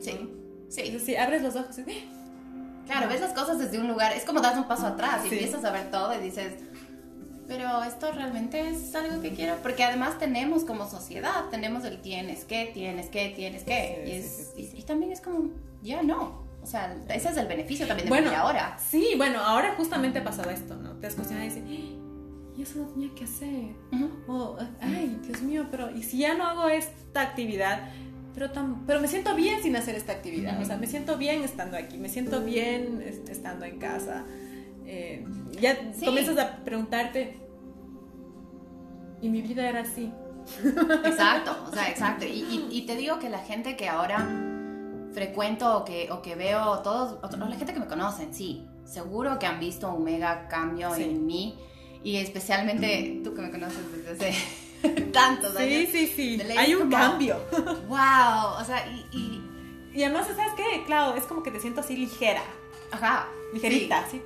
Sí. 0.00 0.30
Sí. 0.68 0.98
sí. 0.98 1.16
abres 1.16 1.42
los 1.42 1.56
ojos 1.56 1.78
y... 1.78 2.08
Claro, 2.86 3.08
ves 3.08 3.20
las 3.20 3.34
cosas 3.34 3.58
desde 3.58 3.78
un 3.78 3.86
lugar, 3.86 4.12
es 4.12 4.24
como 4.24 4.40
das 4.40 4.56
un 4.56 4.66
paso 4.66 4.86
atrás 4.86 5.20
y 5.24 5.28
empiezas 5.28 5.62
a 5.62 5.70
ver 5.72 5.90
todo 5.90 6.14
y 6.14 6.22
dices, 6.22 6.54
pero 7.46 7.82
esto 7.82 8.10
realmente 8.12 8.68
es 8.68 8.94
algo 8.94 9.20
que 9.20 9.34
quiero, 9.34 9.56
porque 9.62 9.84
además 9.84 10.18
tenemos 10.18 10.64
como 10.64 10.88
sociedad, 10.88 11.44
tenemos 11.50 11.84
el 11.84 12.00
tienes 12.00 12.46
que, 12.46 12.70
tienes 12.72 13.08
que, 13.08 13.28
tienes 13.30 13.64
que, 13.64 14.24
y, 14.56 14.82
también 14.84 15.12
es 15.12 15.20
como, 15.20 15.50
ya 15.82 16.02
no, 16.02 16.46
o 16.62 16.66
sea, 16.66 16.96
ese 17.10 17.28
es 17.28 17.36
el 17.36 17.46
beneficio 17.46 17.86
también 17.86 18.06
de 18.06 18.10
bueno, 18.10 18.30
ahora. 18.34 18.78
Sí, 18.78 19.12
bueno, 19.18 19.40
ahora 19.40 19.74
justamente 19.76 20.20
ha 20.20 20.24
pasado 20.24 20.50
esto, 20.50 20.74
¿no? 20.76 20.92
Te 20.96 21.08
has 21.08 21.14
cuestionado 21.14 21.46
y 21.46 21.50
dices, 21.50 21.64
y 22.58 22.62
eso 22.62 22.80
no 22.80 22.86
tenía 22.88 23.14
que 23.14 23.22
hacer. 23.22 23.76
O, 24.26 24.56
ay, 24.80 25.20
Dios 25.24 25.42
mío, 25.42 25.66
pero 25.70 25.92
¿y 25.92 26.02
si 26.02 26.18
ya 26.18 26.34
no 26.34 26.44
hago 26.44 26.68
esta 26.68 27.20
actividad? 27.20 27.88
Pero, 28.34 28.50
pero 28.84 29.00
me 29.00 29.06
siento 29.06 29.36
bien 29.36 29.62
sin 29.62 29.76
hacer 29.76 29.94
esta 29.94 30.10
actividad. 30.10 30.60
O 30.60 30.64
sea, 30.64 30.76
me 30.76 30.88
siento 30.88 31.16
bien 31.16 31.44
estando 31.44 31.76
aquí, 31.76 31.98
me 31.98 32.08
siento 32.08 32.40
bien 32.42 33.00
estando 33.28 33.64
en 33.64 33.78
casa. 33.78 34.24
Eh, 34.86 35.24
ya 35.60 35.78
comienzas 36.04 36.36
a 36.36 36.56
preguntarte, 36.64 37.38
¿y 39.22 39.28
mi 39.28 39.40
vida 39.40 39.68
era 39.68 39.82
así? 39.82 40.12
Exacto, 41.04 41.56
o 41.64 41.72
sea, 41.72 41.88
exacto. 41.90 42.24
Y, 42.24 42.66
y, 42.72 42.86
te 42.86 42.96
digo 42.96 43.20
que 43.20 43.30
la 43.30 43.38
gente 43.38 43.76
que 43.76 43.88
ahora 43.88 44.28
frecuento 45.12 45.78
o 45.78 45.84
que, 45.84 46.10
o 46.10 46.22
que 46.22 46.34
veo, 46.34 46.80
todos, 46.80 47.18
o 47.22 47.36
la 47.36 47.56
gente 47.56 47.72
que 47.72 47.80
me 47.80 47.86
conocen, 47.86 48.34
sí, 48.34 48.66
seguro 48.84 49.38
que 49.38 49.46
han 49.46 49.60
visto 49.60 49.94
un 49.94 50.02
mega 50.02 50.48
cambio 50.48 50.92
en 50.96 51.24
mí 51.24 51.56
y 52.08 52.16
especialmente 52.16 53.20
tú 53.22 53.34
que 53.34 53.42
me 53.42 53.50
conoces 53.50 53.80
desde 53.92 54.30
hace 54.30 55.00
tantos 55.12 55.54
años. 55.54 55.90
Sí, 55.92 56.06
sí, 56.06 56.38
sí. 56.38 56.42
Hay 56.56 56.74
un 56.74 56.90
cambio. 56.90 57.36
Wow, 57.86 58.58
o 58.58 58.64
sea, 58.64 58.86
y, 59.12 59.42
y... 59.92 60.02
además, 60.02 60.26
¿sabes 60.26 60.54
qué? 60.56 60.84
Claro, 60.86 61.16
es 61.16 61.24
como 61.24 61.42
que 61.42 61.50
te 61.50 61.60
siento 61.60 61.82
así 61.82 61.96
ligera. 61.96 62.40
Ajá. 62.90 63.28
Ligerita, 63.52 64.06
sí. 64.10 64.22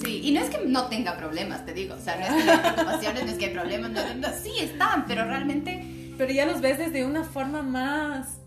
sí. 0.00 0.20
y 0.22 0.30
no 0.30 0.42
es 0.42 0.50
que 0.50 0.64
no 0.64 0.86
tenga 0.86 1.16
problemas, 1.16 1.66
te 1.66 1.74
digo. 1.74 1.96
O 1.96 2.00
sea, 2.00 2.14
no 2.14 2.24
es 2.24 2.44
que 2.44 2.50
hay 2.52 2.58
preocupaciones, 2.58 3.24
no 3.24 3.30
es 3.32 3.38
que 3.38 3.44
hay 3.46 3.52
problemas. 3.52 3.90
No, 3.90 4.28
sí 4.40 4.52
están, 4.60 5.04
pero 5.08 5.24
realmente. 5.24 6.14
Pero 6.16 6.32
ya 6.32 6.46
los 6.46 6.60
ves 6.60 6.78
desde 6.78 7.04
una 7.04 7.24
forma 7.24 7.62
más. 7.62 8.38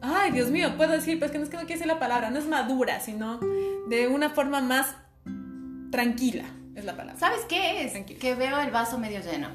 Ay, 0.00 0.32
Dios 0.32 0.50
mío, 0.50 0.76
puedo 0.76 0.90
decir, 0.90 1.20
pues 1.20 1.30
que 1.30 1.38
no 1.38 1.44
es 1.44 1.50
que 1.50 1.58
no 1.58 1.62
quiero 1.62 1.78
decir 1.78 1.86
la 1.86 2.00
palabra, 2.00 2.30
no 2.30 2.40
es 2.40 2.48
madura, 2.48 2.98
sino 2.98 3.38
de 3.88 4.08
una 4.08 4.30
forma 4.30 4.60
más 4.60 4.96
tranquila, 5.92 6.44
es 6.80 6.84
la 6.84 6.96
palabra. 6.96 7.18
¿Sabes 7.18 7.40
qué 7.48 7.84
es? 7.84 7.92
Que 8.18 8.34
veo 8.34 8.60
el 8.60 8.70
vaso 8.70 8.98
medio 8.98 9.20
lleno. 9.20 9.48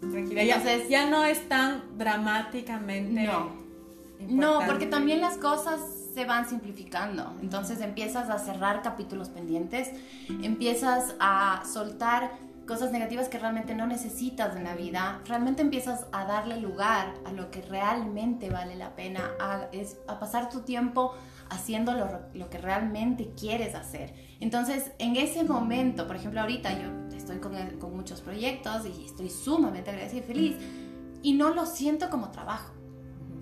Tranquila. 0.00 0.42
Entonces, 0.42 0.88
ya, 0.88 1.08
no 1.08 1.24
es 1.24 1.48
tan 1.48 1.98
dramáticamente. 1.98 3.24
No. 3.24 3.66
No, 4.28 4.60
porque 4.66 4.86
también 4.86 5.20
las 5.20 5.36
cosas 5.36 5.80
se 6.14 6.24
van 6.24 6.48
simplificando. 6.48 7.34
Entonces 7.42 7.80
empiezas 7.80 8.30
a 8.30 8.38
cerrar 8.38 8.82
capítulos 8.82 9.28
pendientes, 9.28 9.90
empiezas 10.42 11.14
a 11.20 11.62
soltar 11.70 12.30
cosas 12.66 12.90
negativas 12.90 13.28
que 13.28 13.38
realmente 13.38 13.74
no 13.74 13.86
necesitas 13.86 14.56
en 14.56 14.64
la 14.64 14.74
vida, 14.74 15.20
realmente 15.26 15.62
empiezas 15.62 16.06
a 16.12 16.24
darle 16.24 16.60
lugar 16.60 17.14
a 17.24 17.32
lo 17.32 17.50
que 17.50 17.62
realmente 17.62 18.50
vale 18.50 18.76
la 18.76 18.96
pena, 18.96 19.30
a, 19.38 19.68
es, 19.72 19.98
a 20.08 20.18
pasar 20.18 20.48
tu 20.48 20.62
tiempo 20.62 21.14
haciendo 21.48 21.92
lo, 21.92 22.22
lo, 22.34 22.50
que 22.50 22.58
realmente 22.58 23.30
quieres 23.38 23.74
hacer. 23.74 24.14
Entonces, 24.40 24.92
en 24.98 25.16
ese 25.16 25.44
momento, 25.44 26.06
por 26.06 26.16
ejemplo, 26.16 26.40
ahorita 26.40 26.72
yo 26.72 27.16
estoy 27.16 27.38
con, 27.38 27.54
con 27.78 27.96
muchos 27.96 28.20
proyectos 28.20 28.86
y 28.86 29.06
estoy 29.06 29.30
sumamente 29.30 29.90
agradecida 29.90 30.20
y 30.20 30.24
feliz 30.24 30.56
y 31.22 31.32
no 31.32 31.54
lo 31.54 31.66
siento 31.66 32.10
como 32.10 32.30
trabajo. 32.30 32.72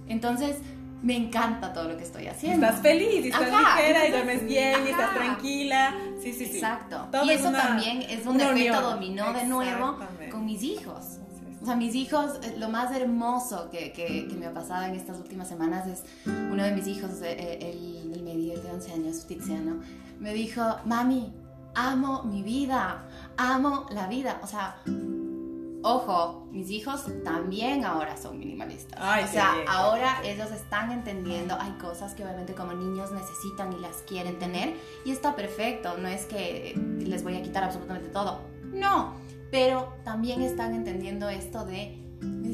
Entonces, 0.06 0.58
me 1.04 1.16
encanta 1.16 1.72
todo 1.74 1.88
lo 1.88 1.96
que 1.98 2.04
estoy 2.04 2.28
haciendo. 2.28 2.66
Estás 2.66 2.80
feliz, 2.80 3.26
y 3.26 3.28
estás 3.28 3.50
ligera 3.50 4.08
y 4.08 4.10
duermes 4.10 4.46
bien 4.46 4.86
y 4.86 4.90
estás 4.90 5.14
tranquila. 5.14 5.94
Sí, 6.22 6.32
sí, 6.32 6.46
sí. 6.46 6.56
Exacto. 6.56 7.08
y 7.24 7.30
eso 7.30 7.52
también 7.52 8.02
es 8.02 8.24
un 8.26 8.40
efecto 8.40 8.80
dominó 8.80 9.32
de 9.34 9.44
nuevo 9.44 9.98
con 10.30 10.46
mis 10.46 10.62
hijos. 10.62 11.18
O 11.60 11.66
sea, 11.66 11.76
mis 11.76 11.94
hijos, 11.94 12.40
eh, 12.42 12.56
lo 12.58 12.68
más 12.68 12.94
hermoso 12.94 13.70
que, 13.70 13.92
que, 13.92 14.28
me 14.38 14.46
ha 14.46 14.52
pasado 14.52 14.84
en 14.84 14.94
estas 14.94 15.18
últimas 15.18 15.48
semanas 15.48 15.86
es 15.86 16.04
uno 16.26 16.62
de 16.62 16.72
mis 16.72 16.86
hijos, 16.86 17.22
eh, 17.22 17.36
eh, 17.38 17.70
el, 17.72 18.12
el 18.12 18.22
medio 18.22 18.60
de 18.60 18.70
11 18.70 18.92
años, 18.92 19.26
Tiziano, 19.26 19.80
me 20.18 20.32
dijo, 20.32 20.62
mami, 20.84 21.32
amo 21.74 22.22
mi 22.24 22.42
vida, 22.42 23.06
amo 23.36 23.86
la 23.90 24.06
vida. 24.06 24.40
O 24.42 24.46
sea, 24.46 24.76
ojo, 25.82 26.48
mis 26.50 26.70
hijos 26.70 27.04
también 27.24 27.84
ahora 27.84 28.16
son 28.16 28.38
minimalistas. 28.38 28.98
o 28.98 29.32
sea, 29.32 29.54
ahora 29.68 30.20
ellos 30.24 30.50
están 30.50 30.90
entendiendo, 30.92 31.56
hay 31.60 31.72
cosas 31.72 32.14
que 32.14 32.24
obviamente 32.24 32.54
como 32.54 32.72
niños 32.72 33.12
necesitan 33.12 33.72
y 33.72 33.80
las 33.80 33.98
quieren 34.02 34.38
tener 34.38 34.74
y 35.04 35.10
está 35.10 35.36
perfecto, 35.36 35.96
no 35.98 36.08
es 36.08 36.24
que 36.26 36.74
les 36.98 37.22
voy 37.22 37.36
a 37.36 37.42
quitar 37.42 37.64
absolutamente 37.64 38.08
todo. 38.08 38.40
No, 38.72 39.14
pero 39.50 39.94
también 40.04 40.42
están 40.42 40.74
entendiendo 40.74 41.28
esto 41.28 41.64
de, 41.64 42.03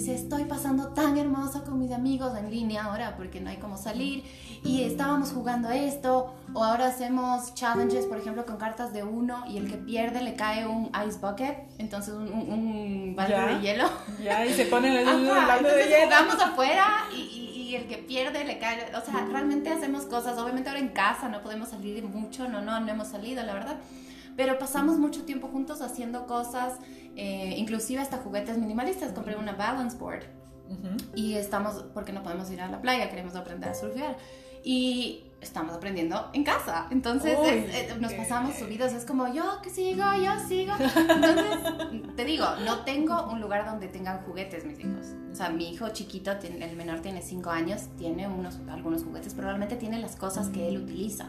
dice, 0.01 0.15
estoy 0.15 0.45
pasando 0.45 0.89
tan 0.89 1.19
hermoso 1.19 1.63
con 1.63 1.79
mis 1.79 1.93
amigos 1.93 2.33
en 2.39 2.51
línea 2.51 2.85
ahora 2.85 3.17
porque 3.19 3.39
no 3.39 3.51
hay 3.51 3.59
como 3.59 3.77
salir 3.77 4.25
y 4.65 4.83
estábamos 4.83 5.33
jugando 5.33 5.69
esto 5.71 6.35
o 6.55 6.65
ahora 6.65 6.87
hacemos 6.87 7.55
challenges, 7.55 8.07
por 8.07 8.17
ejemplo, 8.17 8.47
con 8.47 8.57
cartas 8.57 8.95
de 8.95 9.03
uno 9.03 9.45
y 9.47 9.59
el 9.59 9.71
que 9.71 9.77
pierde 9.77 10.23
le 10.23 10.37
cae 10.37 10.67
un 10.67 10.91
ice 11.07 11.19
bucket, 11.19 11.55
entonces 11.79 12.15
un, 12.15 12.29
un, 12.29 13.15
balde 13.15 13.55
de 13.55 13.61
hielo. 13.61 13.91
Ya, 14.25 14.47
y 14.47 14.55
se 14.55 14.65
pone 14.67 14.89
el, 15.03 15.27
balde 15.27 15.71
de 15.71 15.85
hielo. 15.85 16.11
Vamos 16.11 16.43
afuera 16.43 16.87
y, 17.15 17.21
y, 17.21 17.75
el 17.77 17.87
que 17.87 17.99
pierde 17.99 18.45
le 18.45 18.59
cae, 18.59 18.91
o 18.97 19.05
sea, 19.05 19.27
realmente 19.31 19.71
hacemos 19.71 20.05
cosas, 20.07 20.37
obviamente 20.39 20.71
ahora 20.71 20.81
en 20.81 20.89
casa 20.89 21.29
no 21.29 21.43
podemos 21.43 21.69
salir 21.69 22.05
mucho, 22.05 22.49
no, 22.49 22.63
no, 22.63 22.81
no 22.81 22.91
hemos 22.91 23.09
salido, 23.09 23.45
la 23.45 23.53
verdad 23.53 23.77
pero 24.37 24.59
pasamos 24.59 24.99
mucho 24.99 25.25
tiempo 25.25 25.49
juntos 25.49 25.83
haciendo 25.83 26.27
cosas, 26.27 26.79
eh, 27.17 27.55
inclusive 27.57 28.01
hasta 28.01 28.19
juguetes 28.19 28.59
minimalistas. 28.59 29.13
Compré 29.13 29.37
una 29.37 29.53
balance 29.53 29.97
board 29.97 30.25
y 31.15 31.35
estamos, 31.35 31.85
porque 31.95 32.13
no 32.13 32.23
podemos 32.23 32.51
ir 32.51 32.61
a 32.61 32.69
la 32.69 32.81
playa, 32.81 33.11
queremos 33.11 33.35
aprender 33.35 33.71
a 33.71 33.75
surfear. 33.75 34.17
Y 34.63 35.25
estamos 35.41 35.75
aprendiendo 35.75 36.29
en 36.35 36.45
casa. 36.45 36.87
Entonces 36.91 37.39
eh, 37.43 37.97
nos 37.99 38.13
pasamos 38.13 38.57
subidos, 38.57 38.93
es 38.93 39.05
como 39.05 39.33
yo 39.33 39.61
que 39.63 39.71
sigo, 39.71 40.05
yo 40.23 40.39
sigo. 40.47 40.75
Entonces, 40.79 42.15
te 42.15 42.25
digo, 42.25 42.45
no 42.67 42.85
tengo 42.85 43.31
un 43.31 43.41
lugar 43.41 43.65
donde 43.65 43.89
tengan 43.89 44.23
juguetes 44.25 44.65
mis 44.67 44.79
hijos. 44.79 45.15
O 45.33 45.35
sea, 45.35 45.49
mi 45.49 45.71
hijo 45.71 45.89
chiquito, 45.91 46.33
el 46.33 46.77
menor 46.77 47.01
tiene 47.01 47.23
5 47.23 47.51
años, 47.51 47.89
tiene 47.97 48.29
unos, 48.29 48.59
algunos 48.71 49.03
juguetes, 49.03 49.33
pero 49.35 49.47
realmente 49.49 49.77
tiene 49.77 49.99
las 49.99 50.17
cosas 50.17 50.49
que 50.49 50.69
él 50.69 50.77
utiliza. 50.79 51.29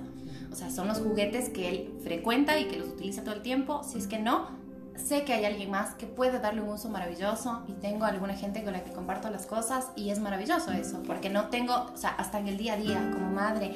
O 0.51 0.55
sea, 0.55 0.69
son 0.69 0.87
los 0.87 0.99
juguetes 0.99 1.49
que 1.49 1.69
él 1.69 1.99
frecuenta 2.03 2.59
y 2.59 2.65
que 2.65 2.77
los 2.77 2.89
utiliza 2.89 3.23
todo 3.23 3.35
el 3.35 3.41
tiempo. 3.41 3.83
Si 3.83 3.97
es 3.97 4.07
que 4.07 4.19
no, 4.19 4.49
sé 4.97 5.23
que 5.23 5.33
hay 5.33 5.45
alguien 5.45 5.71
más 5.71 5.93
que 5.95 6.05
puede 6.05 6.39
darle 6.39 6.61
un 6.61 6.69
uso 6.69 6.89
maravilloso 6.89 7.63
y 7.67 7.73
tengo 7.73 8.05
alguna 8.05 8.35
gente 8.35 8.63
con 8.63 8.73
la 8.73 8.83
que 8.83 8.91
comparto 8.91 9.29
las 9.29 9.45
cosas 9.45 9.89
y 9.95 10.09
es 10.09 10.19
maravilloso 10.19 10.71
eso, 10.71 11.01
porque 11.05 11.29
no 11.29 11.49
tengo, 11.49 11.73
o 11.93 11.97
sea, 11.97 12.11
hasta 12.11 12.39
en 12.39 12.47
el 12.47 12.57
día 12.57 12.73
a 12.73 12.77
día 12.77 13.11
como 13.13 13.31
madre, 13.31 13.73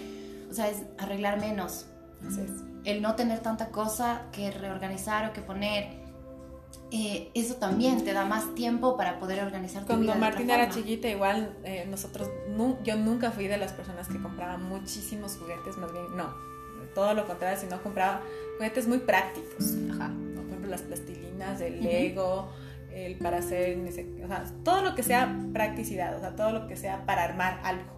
o 0.50 0.54
sea, 0.54 0.70
es 0.70 0.84
arreglar 0.98 1.40
menos. 1.40 1.88
El 2.86 3.02
no 3.02 3.16
tener 3.16 3.40
tanta 3.40 3.70
cosa 3.70 4.24
que 4.32 4.52
reorganizar 4.52 5.30
o 5.30 5.34
que 5.34 5.42
poner. 5.42 6.06
Eh, 6.92 7.32
eso 7.34 7.56
también 7.56 8.04
te 8.04 8.14
da 8.14 8.26
más 8.26 8.54
tiempo 8.56 8.96
para 8.96 9.20
poder 9.20 9.44
organizar 9.44 9.82
tu 9.82 9.88
Cuando 9.88 10.04
vida. 10.04 10.14
Cuando 10.14 10.28
Martín 10.28 10.50
era 10.50 10.70
chiquita, 10.70 11.08
igual 11.08 11.58
eh, 11.64 11.86
nosotros, 11.90 12.30
yo 12.84 12.96
nunca 12.96 13.32
fui 13.32 13.48
de 13.48 13.58
las 13.58 13.74
personas 13.74 14.08
que 14.08 14.22
compraban 14.22 14.64
muchísimos 14.64 15.38
juguetes, 15.38 15.78
más 15.78 15.92
bien, 15.92 16.06
no, 16.16 16.34
todo 16.96 17.14
lo 17.14 17.28
contrario, 17.28 17.60
sino 17.60 17.82
compraba 17.84 18.22
juguetes 18.58 18.88
muy 18.88 18.98
prácticos. 19.00 19.76
Ajá. 19.92 20.12
Por 20.36 20.46
ejemplo, 20.46 20.72
las 20.72 20.82
plastilinas, 20.82 21.62
el 21.62 21.84
Lego, 21.84 22.50
el 22.92 23.18
para 23.18 23.38
hacer, 23.38 23.78
o 23.78 24.28
sea, 24.28 24.46
todo 24.64 24.82
lo 24.82 24.96
que 24.96 25.04
sea 25.04 25.38
practicidad, 25.54 26.18
o 26.18 26.20
sea, 26.22 26.36
todo 26.36 26.52
lo 26.52 26.68
que 26.68 26.76
sea 26.76 27.06
para 27.06 27.24
armar 27.26 27.60
algo. 27.64 27.92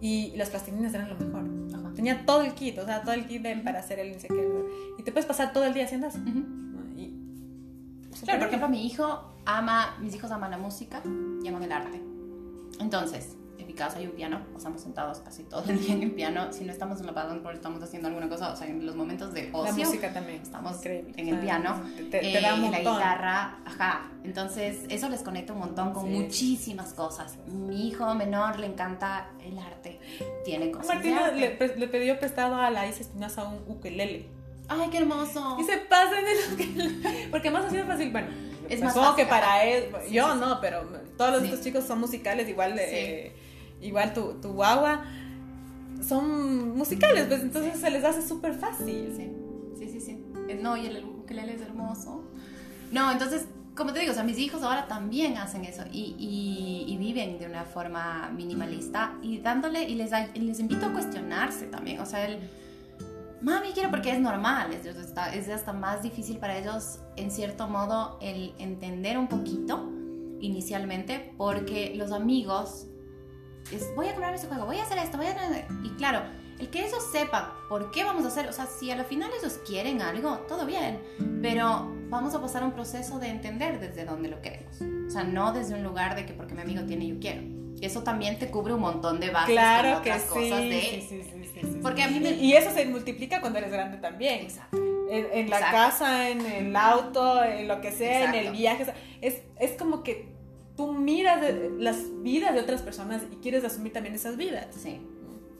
Y 0.00 0.32
las 0.36 0.50
plastilinas 0.50 0.92
eran 0.94 1.08
lo 1.08 1.16
mejor. 1.16 1.44
Ajá. 1.74 1.92
Tenía 1.94 2.26
todo 2.26 2.42
el 2.42 2.52
kit, 2.54 2.78
o 2.78 2.84
sea, 2.84 3.02
todo 3.02 3.14
el 3.14 3.26
kit 3.26 3.42
para 3.64 3.80
hacer 3.80 3.98
el 3.98 4.16
Y 4.98 5.02
te 5.02 5.10
puedes 5.12 5.26
pasar 5.26 5.52
todo 5.52 5.64
el 5.64 5.74
día 5.74 5.84
haciendo 5.84 6.08
eso. 6.08 6.18
y, 6.96 7.14
claro, 8.24 8.40
por 8.40 8.48
ejemplo, 8.48 8.68
mi 8.68 8.86
hijo 8.86 9.32
ama, 9.46 9.96
mis 10.00 10.14
hijos 10.14 10.30
aman 10.30 10.50
la 10.50 10.58
música 10.58 11.02
y 11.42 11.48
aman 11.48 11.62
el 11.62 11.72
arte. 11.72 12.00
Entonces, 12.80 13.36
casa 13.72 13.98
hay 13.98 14.06
un 14.06 14.12
piano, 14.12 14.40
estamos 14.56 14.80
sentados 14.80 15.18
casi 15.18 15.44
todo 15.44 15.64
el 15.68 15.80
día 15.80 15.94
en 15.94 16.02
el 16.02 16.10
piano. 16.12 16.52
Si 16.52 16.64
no 16.64 16.72
estamos 16.72 17.00
en 17.00 17.06
la 17.06 17.12
porque 17.12 17.56
estamos 17.56 17.82
haciendo 17.82 18.08
alguna 18.08 18.28
cosa, 18.28 18.52
o 18.52 18.56
sea, 18.56 18.66
en 18.66 18.84
los 18.84 18.96
momentos 18.96 19.32
de 19.32 19.50
ocio. 19.52 19.76
La 19.76 19.84
música 19.84 20.12
también. 20.12 20.42
Estamos 20.42 20.84
en 20.84 21.28
el 21.28 21.38
piano, 21.38 21.82
te, 22.10 22.40
da 22.40 22.54
un 22.54 22.64
eh, 22.64 22.70
la 22.70 22.78
guitarra, 22.78 23.58
ajá. 23.64 24.10
Entonces, 24.24 24.80
eso 24.88 25.08
les 25.08 25.22
conecta 25.22 25.52
un 25.52 25.60
montón 25.60 25.92
con 25.92 26.10
muchísimas 26.10 26.92
cosas. 26.92 27.38
Mi 27.46 27.88
hijo 27.88 28.14
menor 28.14 28.58
le 28.58 28.66
encanta 28.66 29.30
el 29.44 29.58
arte, 29.58 30.00
tiene 30.44 30.70
cosas. 30.70 30.88
Martina 30.88 31.30
le, 31.30 31.56
le, 31.56 31.88
pidió 31.88 32.18
prestado 32.18 32.56
a 32.56 32.70
la 32.70 32.86
Isa 32.86 33.00
Espinosa 33.00 33.44
un 33.44 33.62
ukelele. 33.66 34.28
Ay, 34.68 34.88
qué 34.90 34.98
hermoso. 34.98 35.58
Y 35.60 35.64
se 35.64 35.76
pasa 35.78 36.12
en 36.18 36.26
el 36.26 36.54
ukelele. 36.54 37.28
Porque 37.30 37.50
más 37.50 37.64
así 37.64 37.76
es 37.76 37.86
fácil, 37.86 38.10
bueno. 38.10 38.28
Es 38.68 38.80
más 38.80 38.94
fácil, 38.94 39.16
que 39.16 39.26
para 39.26 39.64
él, 39.64 39.90
yo 40.10 40.34
no, 40.36 40.58
pero 40.60 40.84
todos 41.18 41.42
estos 41.42 41.60
chicos 41.60 41.84
son 41.84 42.00
musicales 42.00 42.48
igual 42.48 42.74
de 42.74 43.32
igual 43.82 44.14
tu, 44.14 44.34
tu 44.40 44.52
guagua, 44.52 45.04
son 46.02 46.76
musicales, 46.76 47.26
pues 47.26 47.42
entonces 47.42 47.78
se 47.78 47.90
les 47.90 48.04
hace 48.04 48.26
súper 48.26 48.54
fácil. 48.54 49.12
Sí, 49.16 49.30
sí, 49.78 49.88
sí, 49.88 50.00
sí. 50.00 50.24
Eh, 50.48 50.58
no, 50.60 50.76
y 50.76 50.86
el 50.86 51.04
ukelele 51.04 51.54
es 51.54 51.60
hermoso. 51.60 52.24
No, 52.90 53.10
entonces, 53.10 53.46
como 53.74 53.92
te 53.92 54.00
digo, 54.00 54.12
o 54.12 54.14
sea, 54.14 54.24
mis 54.24 54.38
hijos 54.38 54.62
ahora 54.62 54.86
también 54.86 55.38
hacen 55.38 55.64
eso 55.64 55.82
y, 55.90 56.14
y, 56.18 56.96
viven 56.98 57.38
de 57.38 57.46
una 57.46 57.64
forma 57.64 58.30
minimalista 58.34 59.14
y 59.22 59.38
dándole, 59.38 59.82
y 59.88 59.94
les, 59.94 60.10
les 60.34 60.60
invito 60.60 60.86
a 60.86 60.92
cuestionarse 60.92 61.66
también, 61.66 61.98
o 62.00 62.06
sea, 62.06 62.24
el, 62.26 62.38
mami, 63.40 63.68
quiero 63.74 63.90
porque 63.90 64.12
es 64.12 64.20
normal, 64.20 64.72
es, 64.72 64.86
es 64.86 65.48
hasta 65.48 65.72
más 65.72 66.02
difícil 66.02 66.38
para 66.38 66.56
ellos, 66.56 67.00
en 67.16 67.30
cierto 67.30 67.66
modo, 67.66 68.18
el 68.20 68.54
entender 68.58 69.18
un 69.18 69.26
poquito 69.26 69.90
inicialmente, 70.40 71.34
porque 71.36 71.94
los 71.96 72.12
amigos 72.12 72.86
voy 73.94 74.08
a 74.08 74.12
comprar 74.12 74.34
ese 74.34 74.46
juego, 74.46 74.66
voy 74.66 74.78
a 74.78 74.82
hacer 74.82 74.98
esto, 74.98 75.16
voy 75.16 75.26
a... 75.26 75.66
Y 75.84 75.90
claro, 75.96 76.22
el 76.58 76.68
que 76.68 76.86
ellos 76.86 77.04
sepan 77.10 77.46
por 77.68 77.90
qué 77.90 78.04
vamos 78.04 78.24
a 78.24 78.28
hacer, 78.28 78.48
o 78.48 78.52
sea, 78.52 78.66
si 78.66 78.90
a 78.90 78.96
la 78.96 79.04
final 79.04 79.30
ellos 79.38 79.58
quieren 79.66 80.00
algo, 80.00 80.38
todo 80.48 80.64
bien, 80.66 81.00
pero 81.40 81.92
vamos 82.08 82.34
a 82.34 82.40
pasar 82.40 82.62
un 82.62 82.72
proceso 82.72 83.18
de 83.18 83.28
entender 83.28 83.80
desde 83.80 84.04
dónde 84.04 84.28
lo 84.28 84.40
queremos. 84.40 84.80
O 84.80 85.10
sea, 85.10 85.24
no 85.24 85.52
desde 85.52 85.74
un 85.74 85.82
lugar 85.82 86.14
de 86.14 86.24
que 86.26 86.32
porque 86.34 86.54
mi 86.54 86.60
amigo 86.62 86.82
tiene, 86.84 87.06
yo 87.08 87.18
quiero. 87.18 87.42
eso 87.80 88.02
también 88.02 88.38
te 88.38 88.50
cubre 88.50 88.74
un 88.74 88.80
montón 88.80 89.18
de 89.18 89.30
bases 89.30 89.54
claro 89.54 89.88
con 89.90 90.00
otras 90.02 90.22
que 90.22 90.28
cosas 90.28 90.60
sí, 90.60 90.68
de... 90.68 90.80
sí, 90.80 91.06
sí, 91.08 91.22
sí, 91.22 91.50
sí, 91.52 91.60
sí, 91.62 91.78
Porque 91.82 92.02
a 92.02 92.08
mí 92.08 92.20
me... 92.20 92.30
Y 92.30 92.52
eso 92.52 92.70
se 92.70 92.84
multiplica 92.86 93.40
cuando 93.40 93.58
eres 93.58 93.72
grande 93.72 93.96
también. 93.98 94.42
Exacto. 94.42 94.76
En, 95.10 95.26
en 95.32 95.50
la 95.50 95.56
Exacto. 95.56 95.76
casa, 95.76 96.28
en 96.30 96.46
el 96.46 96.76
auto, 96.76 97.42
en 97.42 97.66
lo 97.66 97.80
que 97.80 97.90
sea, 97.92 98.30
en 98.30 98.46
el 98.46 98.52
viaje. 98.52 98.86
es, 99.20 99.42
es 99.58 99.72
como 99.72 100.02
que 100.02 100.32
tú 100.76 100.92
miras 100.92 101.40
de- 101.40 101.70
las 101.78 101.98
vidas 102.22 102.54
de 102.54 102.60
otras 102.60 102.82
personas 102.82 103.22
y 103.30 103.36
quieres 103.36 103.64
asumir 103.64 103.92
también 103.92 104.14
esas 104.14 104.36
vidas. 104.36 104.66
Sí. 104.74 105.00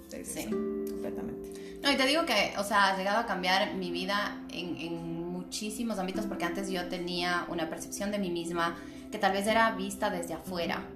Sí, 0.09 0.25
sí, 0.25 0.44
completamente. 0.51 1.79
No, 1.83 1.90
y 1.90 1.96
te 1.96 2.07
digo 2.07 2.27
que, 2.27 2.53
o 2.59 2.64
sea, 2.64 2.90
ha 2.92 2.96
llegado 2.98 3.18
a 3.18 3.27
cambiar 3.27 3.75
mi 3.75 3.90
vida 3.90 4.44
en, 4.51 4.77
en 4.77 5.31
muchísimos 5.33 5.98
ámbitos 5.98 6.27
porque 6.27 6.44
antes 6.44 6.70
yo 6.70 6.87
tenía 6.88 7.46
una 7.48 7.70
percepción 7.70 8.11
de 8.11 8.18
mí 8.18 8.31
misma 8.31 8.77
que 9.11 9.18
tal 9.18 9.33
vez 9.33 9.46
era 9.46 9.70
vista 9.75 10.11
desde 10.11 10.35
afuera, 10.35 10.87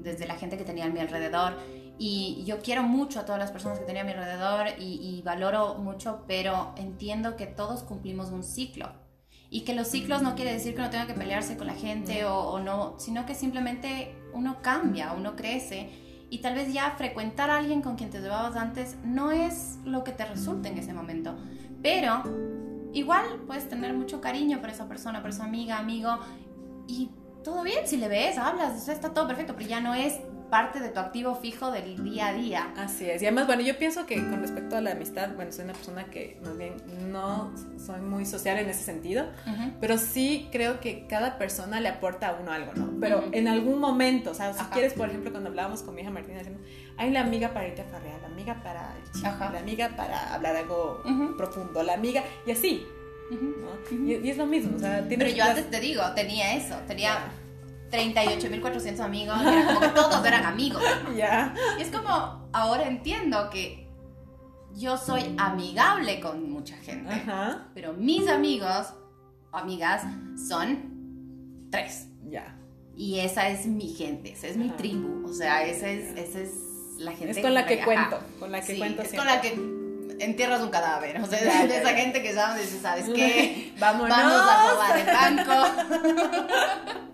desde 0.00 0.26
la 0.26 0.34
gente 0.34 0.56
que 0.58 0.64
tenía 0.64 0.86
a 0.86 0.88
mi 0.88 0.98
alrededor. 1.00 1.56
Y 1.98 2.42
yo 2.44 2.58
quiero 2.58 2.82
mucho 2.82 3.20
a 3.20 3.24
todas 3.24 3.38
las 3.38 3.52
personas 3.52 3.78
que 3.78 3.84
tenía 3.84 4.02
a 4.02 4.04
mi 4.04 4.10
alrededor 4.12 4.66
y, 4.80 4.94
y 5.18 5.22
valoro 5.22 5.76
mucho, 5.76 6.24
pero 6.26 6.74
entiendo 6.76 7.36
que 7.36 7.46
todos 7.46 7.84
cumplimos 7.84 8.30
un 8.30 8.42
ciclo. 8.42 8.90
Y 9.54 9.60
que 9.60 9.72
los 9.72 9.86
ciclos 9.86 10.20
no 10.20 10.34
quiere 10.34 10.52
decir 10.52 10.74
que 10.74 10.80
uno 10.80 10.90
tenga 10.90 11.06
que 11.06 11.14
pelearse 11.14 11.56
con 11.56 11.68
la 11.68 11.74
gente 11.74 12.24
o, 12.24 12.36
o 12.36 12.58
no, 12.58 12.96
sino 12.98 13.24
que 13.24 13.36
simplemente 13.36 14.12
uno 14.32 14.56
cambia, 14.62 15.12
uno 15.12 15.36
crece 15.36 15.90
y 16.28 16.38
tal 16.38 16.56
vez 16.56 16.72
ya 16.72 16.90
frecuentar 16.98 17.50
a 17.50 17.58
alguien 17.58 17.80
con 17.80 17.94
quien 17.94 18.10
te 18.10 18.20
llevabas 18.20 18.56
antes 18.56 18.96
no 19.04 19.30
es 19.30 19.78
lo 19.84 20.02
que 20.02 20.10
te 20.10 20.24
resulta 20.24 20.68
en 20.68 20.78
ese 20.78 20.92
momento. 20.92 21.36
Pero 21.84 22.24
igual 22.92 23.42
puedes 23.46 23.68
tener 23.68 23.94
mucho 23.94 24.20
cariño 24.20 24.60
por 24.60 24.70
esa 24.70 24.88
persona, 24.88 25.20
por 25.20 25.30
esa 25.30 25.44
amiga, 25.44 25.78
amigo 25.78 26.18
y 26.88 27.10
todo 27.44 27.62
bien 27.62 27.86
si 27.86 27.98
le 27.98 28.08
ves, 28.08 28.38
hablas, 28.38 28.82
o 28.82 28.84
sea, 28.84 28.94
está 28.94 29.14
todo 29.14 29.28
perfecto, 29.28 29.54
pero 29.56 29.68
ya 29.68 29.80
no 29.80 29.94
es 29.94 30.18
parte 30.54 30.78
de 30.78 30.90
tu 30.90 31.00
activo 31.00 31.34
fijo 31.34 31.72
del 31.72 32.04
día 32.04 32.28
a 32.28 32.32
día. 32.32 32.72
Así 32.76 33.10
es. 33.10 33.20
Y 33.20 33.26
además, 33.26 33.48
bueno, 33.48 33.62
yo 33.62 33.76
pienso 33.76 34.06
que 34.06 34.14
con 34.22 34.40
respecto 34.40 34.76
a 34.76 34.80
la 34.80 34.92
amistad, 34.92 35.30
bueno, 35.34 35.50
soy 35.50 35.64
una 35.64 35.72
persona 35.72 36.04
que 36.04 36.38
más 36.44 36.56
bien 36.56 36.74
no 37.10 37.52
soy 37.76 38.00
muy 38.00 38.24
social 38.24 38.56
en 38.58 38.68
ese 38.68 38.84
sentido, 38.84 39.24
Ujú. 39.48 39.72
pero 39.80 39.98
sí 39.98 40.48
creo 40.52 40.78
que 40.78 41.08
cada 41.08 41.38
persona 41.38 41.80
le 41.80 41.88
aporta 41.88 42.28
a 42.28 42.34
uno 42.40 42.52
algo, 42.52 42.70
¿no? 42.76 43.00
Pero 43.00 43.18
Ujú. 43.18 43.30
en 43.32 43.48
algún 43.48 43.80
momento, 43.80 44.30
o 44.30 44.34
sea, 44.34 44.52
si 44.52 44.60
Ajá. 44.60 44.70
quieres, 44.70 44.92
por 44.92 45.08
ejemplo, 45.08 45.32
cuando 45.32 45.48
hablábamos 45.50 45.82
con 45.82 45.96
mi 45.96 46.02
hija 46.02 46.10
Martina, 46.12 46.38
decimos, 46.38 46.60
hay 46.98 47.10
la 47.10 47.22
amiga 47.22 47.52
para 47.52 47.66
irte 47.66 47.82
a 47.82 47.86
farrear, 47.86 48.20
la 48.20 48.28
amiga 48.28 48.62
para 48.62 48.94
el 49.16 49.26
Ajá. 49.26 49.50
la 49.50 49.58
amiga 49.58 49.88
para 49.96 50.34
hablar 50.34 50.54
algo 50.54 51.02
Ujú. 51.04 51.36
profundo, 51.36 51.82
la 51.82 51.94
amiga, 51.94 52.22
y 52.46 52.52
así. 52.52 52.86
¿no? 53.30 53.96
Y, 54.06 54.14
y 54.24 54.30
es 54.30 54.36
lo 54.36 54.46
mismo, 54.46 54.76
o 54.76 54.78
sea, 54.78 55.04
Pero 55.08 55.26
yo 55.26 55.38
las- 55.38 55.48
antes 55.48 55.68
te 55.70 55.80
digo, 55.80 56.02
tenía 56.14 56.54
eso, 56.54 56.76
tenía 56.86 57.14
Ya. 57.14 57.32
38.400 57.94 59.00
amigos, 59.00 59.40
era 59.40 59.66
como 59.66 59.80
que 59.80 59.88
todos 59.88 60.24
eran 60.26 60.44
amigos. 60.44 60.82
Ya. 61.16 61.54
Y 61.78 61.82
es 61.82 61.88
como, 61.90 62.48
ahora 62.52 62.84
entiendo 62.88 63.48
que 63.50 63.88
yo 64.74 64.96
soy 64.96 65.34
amigable 65.38 66.20
con 66.20 66.50
mucha 66.50 66.76
gente, 66.78 67.12
Ajá. 67.12 67.68
pero 67.74 67.92
mis 67.92 68.28
amigos, 68.28 68.88
amigas, 69.52 70.02
son 70.48 71.68
tres. 71.70 72.08
Ya. 72.28 72.56
Y 72.96 73.20
esa 73.20 73.48
es 73.48 73.66
mi 73.66 73.88
gente, 73.88 74.32
esa 74.32 74.46
es 74.48 74.56
mi 74.56 74.70
tribu, 74.70 75.28
o 75.28 75.32
sea, 75.32 75.62
esa 75.64 75.88
es, 75.88 76.16
esa 76.16 76.40
es 76.40 76.50
la 76.98 77.12
gente 77.12 77.30
Es 77.32 77.38
con 77.44 77.54
la 77.54 77.66
que 77.66 77.82
cuento, 77.84 78.20
con 78.38 78.50
la 78.52 78.60
que 78.60 78.72
Sí, 78.74 78.78
cuento 78.78 79.02
es 79.02 79.10
siempre. 79.10 79.28
con 79.30 79.36
la 79.36 79.40
que 79.40 80.24
entierras 80.24 80.60
un 80.62 80.68
cadáver, 80.70 81.20
o 81.20 81.26
sea, 81.26 81.42
Ya, 81.42 81.62
de 81.62 81.68
ya, 81.68 81.80
esa 81.80 81.90
ya. 81.90 81.96
gente 81.96 82.22
que 82.22 82.32
llamas 82.32 82.58
y 82.58 82.62
dices, 82.62 82.82
¿sabes 82.82 83.06
qué? 83.14 83.72
Vámonos. 83.80 84.08
Vamos 84.16 84.42
a 84.48 84.70
robar 84.70 84.98
el 84.98 85.06
banco 85.06 85.54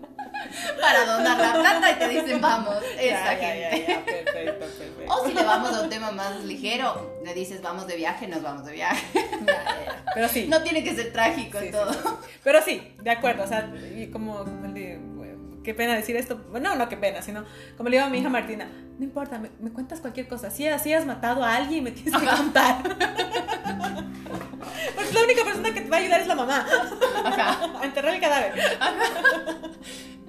para 0.79 1.05
donar 1.05 1.37
la 1.39 1.53
plata 1.53 1.91
y 1.91 1.95
te 1.95 2.07
dicen, 2.09 2.41
vamos, 2.41 2.75
Ya, 2.97 3.03
ya, 3.03 3.35
gente. 3.35 3.85
ya, 3.87 4.05
perfecto, 4.05 4.59
perfecto. 4.59 5.13
O 5.13 5.25
si 5.27 5.33
le 5.33 5.43
vamos 5.43 5.73
a 5.73 5.81
un 5.81 5.89
tema 5.89 6.11
más 6.11 6.43
ligero, 6.43 7.19
le 7.23 7.33
dices, 7.33 7.61
vamos 7.61 7.87
de 7.87 7.95
viaje, 7.95 8.27
nos 8.27 8.41
vamos 8.41 8.65
de 8.65 8.73
viaje. 8.73 9.05
Pero 10.13 10.27
sí. 10.27 10.47
No 10.47 10.61
tiene 10.63 10.83
que 10.83 10.93
ser 10.95 11.11
trágico 11.13 11.59
Sí, 11.59 11.71
todo. 11.71 11.91
sí, 11.93 11.99
sí. 12.03 12.09
Pero 12.43 12.61
sí, 12.61 12.93
de 13.01 13.11
acuerdo, 13.11 13.43
o 13.43 13.47
sea, 13.47 13.71
y 13.97 14.07
como, 14.07 14.39
como 14.39 14.71
qué 15.63 15.73
pena 15.75 15.93
decir 15.95 16.15
esto, 16.15 16.37
bueno, 16.49 16.73
no, 16.75 16.89
qué 16.89 16.97
pena, 16.97 17.21
sino 17.21 17.45
como 17.77 17.89
le 17.89 17.97
digo 17.97 18.07
a 18.07 18.09
mi 18.09 18.17
hija 18.17 18.29
Martina, 18.29 18.67
no 18.97 19.03
importa, 19.03 19.37
me, 19.37 19.51
me 19.59 19.71
cuentas 19.71 19.99
cualquier 19.99 20.27
cosa, 20.27 20.49
si 20.49 20.67
así 20.67 20.91
has 20.93 21.05
matado 21.05 21.43
a 21.43 21.55
alguien, 21.55 21.83
me 21.83 21.91
tienes 21.91 22.19
que 22.19 22.27
contar. 22.27 22.81
Porque 24.95 25.13
la 25.13 25.23
única 25.23 25.43
persona 25.43 25.73
que 25.73 25.81
te 25.81 25.89
va 25.89 25.97
a 25.97 25.99
ayudar 25.99 26.21
es 26.21 26.27
la 26.27 26.35
mamá 26.35 26.65
Ajá. 27.25 27.79
a 27.79 27.85
enterrar 27.85 28.13
el 28.15 28.21
cadáver. 28.21 28.53
No, 28.79 29.71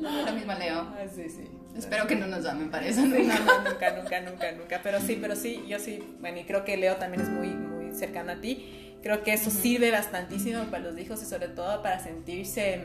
lo 0.02 0.32
mismo 0.32 0.52
Leo. 0.54 0.80
Ah, 0.80 1.04
sí, 1.14 1.28
sí. 1.28 1.44
Espero 1.76 2.06
que 2.06 2.16
no 2.16 2.26
nos 2.26 2.44
llamen 2.44 2.70
para 2.70 2.86
eso. 2.86 3.00
Sí, 3.00 3.08
nunca. 3.08 3.38
no, 3.38 3.44
no, 3.62 3.70
nunca, 3.70 3.90
nunca, 3.96 4.20
nunca, 4.20 4.52
nunca. 4.52 4.80
Pero 4.82 5.00
sí, 5.00 5.18
pero 5.20 5.34
sí, 5.36 5.64
yo 5.68 5.78
sí, 5.78 6.02
bueno, 6.20 6.38
y 6.38 6.44
creo 6.44 6.64
que 6.64 6.76
Leo 6.76 6.96
también 6.96 7.22
es 7.22 7.28
muy, 7.30 7.48
muy 7.48 7.92
cercano 7.94 8.32
a 8.32 8.36
ti. 8.40 8.96
Creo 9.02 9.22
que 9.22 9.32
eso 9.32 9.48
Ujú. 9.50 9.58
sirve 9.58 9.90
bastantísimo 9.90 10.64
para 10.64 10.84
los 10.84 10.98
hijos 10.98 11.22
y 11.22 11.26
sobre 11.26 11.48
todo 11.48 11.82
para 11.82 11.98
sentirse 11.98 12.84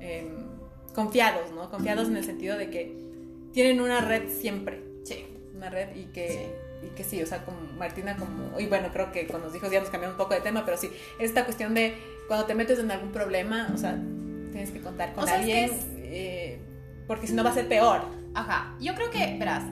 em, 0.00 0.28
confiados, 0.94 1.50
¿no? 1.52 1.70
Confiados 1.70 2.08
en 2.08 2.16
el 2.16 2.24
sentido 2.24 2.56
de 2.56 2.70
que 2.70 2.96
tienen 3.52 3.80
una 3.80 4.00
red 4.00 4.28
siempre, 4.28 4.82
Sí. 5.04 5.26
una 5.54 5.70
red 5.70 5.94
y 5.96 6.06
que, 6.06 6.54
y 6.82 6.88
que 6.94 7.04
sí, 7.04 7.22
o 7.22 7.26
sea, 7.26 7.44
como 7.44 7.58
Martina, 7.76 8.16
como, 8.16 8.58
y 8.58 8.66
bueno, 8.66 8.88
creo 8.92 9.12
que 9.12 9.26
con 9.26 9.42
los 9.42 9.54
hijos 9.54 9.70
ya 9.70 9.80
nos 9.80 9.90
cambiamos 9.90 10.14
un 10.14 10.18
poco 10.22 10.34
de 10.34 10.40
tema, 10.40 10.64
pero 10.64 10.76
sí, 10.76 10.90
esta 11.18 11.44
cuestión 11.44 11.74
de 11.74 11.94
cuando 12.28 12.46
te 12.46 12.54
metes 12.54 12.78
en 12.78 12.90
algún 12.90 13.12
problema, 13.12 13.70
o 13.74 13.78
sea, 13.78 13.98
tienes 14.54 14.70
que 14.70 14.80
contar 14.80 15.12
con 15.14 15.24
O 15.24 15.26
sea, 15.26 15.40
es 15.40 15.46
que 15.46 15.52
alguien, 15.64 15.78
es- 15.78 15.86
eh, 15.98 16.60
porque 17.06 17.26
si 17.26 17.34
no 17.34 17.44
va 17.44 17.50
a 17.50 17.54
ser 17.54 17.68
peor. 17.68 18.02
Ajá. 18.34 18.76
Yo 18.80 18.94
creo 18.94 19.10
que, 19.10 19.36
verás, 19.38 19.64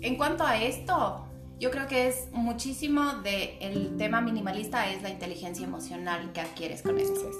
en 0.00 0.16
cuanto 0.16 0.44
a 0.44 0.60
esto, 0.62 1.24
yo 1.58 1.70
creo 1.70 1.86
que 1.88 2.08
es 2.08 2.28
muchísimo 2.32 3.14
de 3.24 3.58
el 3.60 3.96
tema 3.96 4.20
minimalista 4.20 4.90
es 4.90 5.02
la 5.02 5.08
inteligencia 5.10 5.66
emocional 5.66 6.32
que 6.32 6.40
adquieres 6.40 6.82
con 6.82 6.98
esto. 6.98 7.30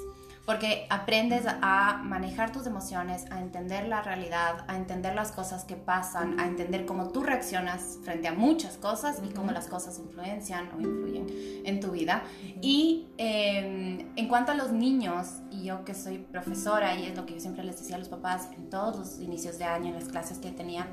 Porque 0.49 0.87
aprendes 0.89 1.45
a 1.47 2.01
manejar 2.03 2.53
tus 2.53 2.67
emociones, 2.67 3.27
a 3.31 3.43
entender 3.43 3.87
la 3.87 4.01
realidad, 4.01 4.65
a 4.67 4.77
entender 4.77 5.15
las 5.15 5.31
cosas 5.31 5.65
que 5.65 5.77
pasan, 5.77 6.41
a 6.41 6.47
entender 6.47 6.87
cómo 6.87 7.11
tú 7.11 7.23
reaccionas 7.23 7.99
frente 8.03 8.29
a 8.29 8.33
muchas 8.33 8.79
cosas 8.79 9.21
y 9.23 9.29
cómo 9.35 9.53
las 9.53 9.67
cosas 9.67 9.99
influencian 9.99 10.71
o 10.75 10.81
influyen 10.81 11.27
en 11.67 11.81
tu 11.81 11.91
vida. 11.91 12.23
Y 12.63 13.09
eh, 13.19 14.07
en 14.17 14.29
cuanto 14.29 14.53
a 14.53 14.55
los 14.55 14.73
niños, 14.73 15.35
y 15.51 15.65
yo 15.65 15.85
que 15.85 15.93
soy 15.93 16.17
profesora, 16.17 16.99
y 16.99 17.05
es 17.05 17.15
lo 17.15 17.27
que 17.27 17.35
yo 17.35 17.41
siempre 17.41 17.63
les 17.63 17.79
decía 17.79 17.97
a 17.97 17.99
los 17.99 18.09
papás 18.09 18.49
en 18.57 18.71
todos 18.71 18.97
los 18.97 19.21
inicios 19.21 19.59
de 19.59 19.65
año, 19.65 19.89
en 19.89 19.97
las 19.97 20.09
clases 20.09 20.39
que 20.39 20.51
tenía 20.51 20.89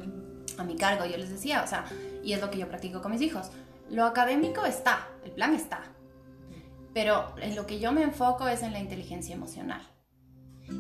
a 0.57 0.65
mi 0.65 0.75
cargo, 0.75 1.05
yo 1.05 1.15
les 1.15 1.29
decía, 1.29 1.63
o 1.63 1.67
sea, 1.67 1.85
y 2.25 2.33
es 2.33 2.41
lo 2.41 2.51
que 2.51 2.57
yo 2.57 2.67
practico 2.67 3.01
con 3.01 3.13
mis 3.13 3.21
hijos, 3.21 3.51
lo 3.89 4.03
académico 4.03 4.65
está, 4.65 5.07
el 5.23 5.31
plan 5.31 5.53
está, 5.53 5.94
pero 6.95 7.25
en 7.41 7.57
lo 7.57 7.67
que 7.67 7.81
yo 7.81 7.91
me 7.91 8.03
enfoco 8.03 8.47
es 8.47 8.63
en 8.63 8.71
la 8.71 8.79
inteligencia 8.79 9.35
emocional. 9.35 9.81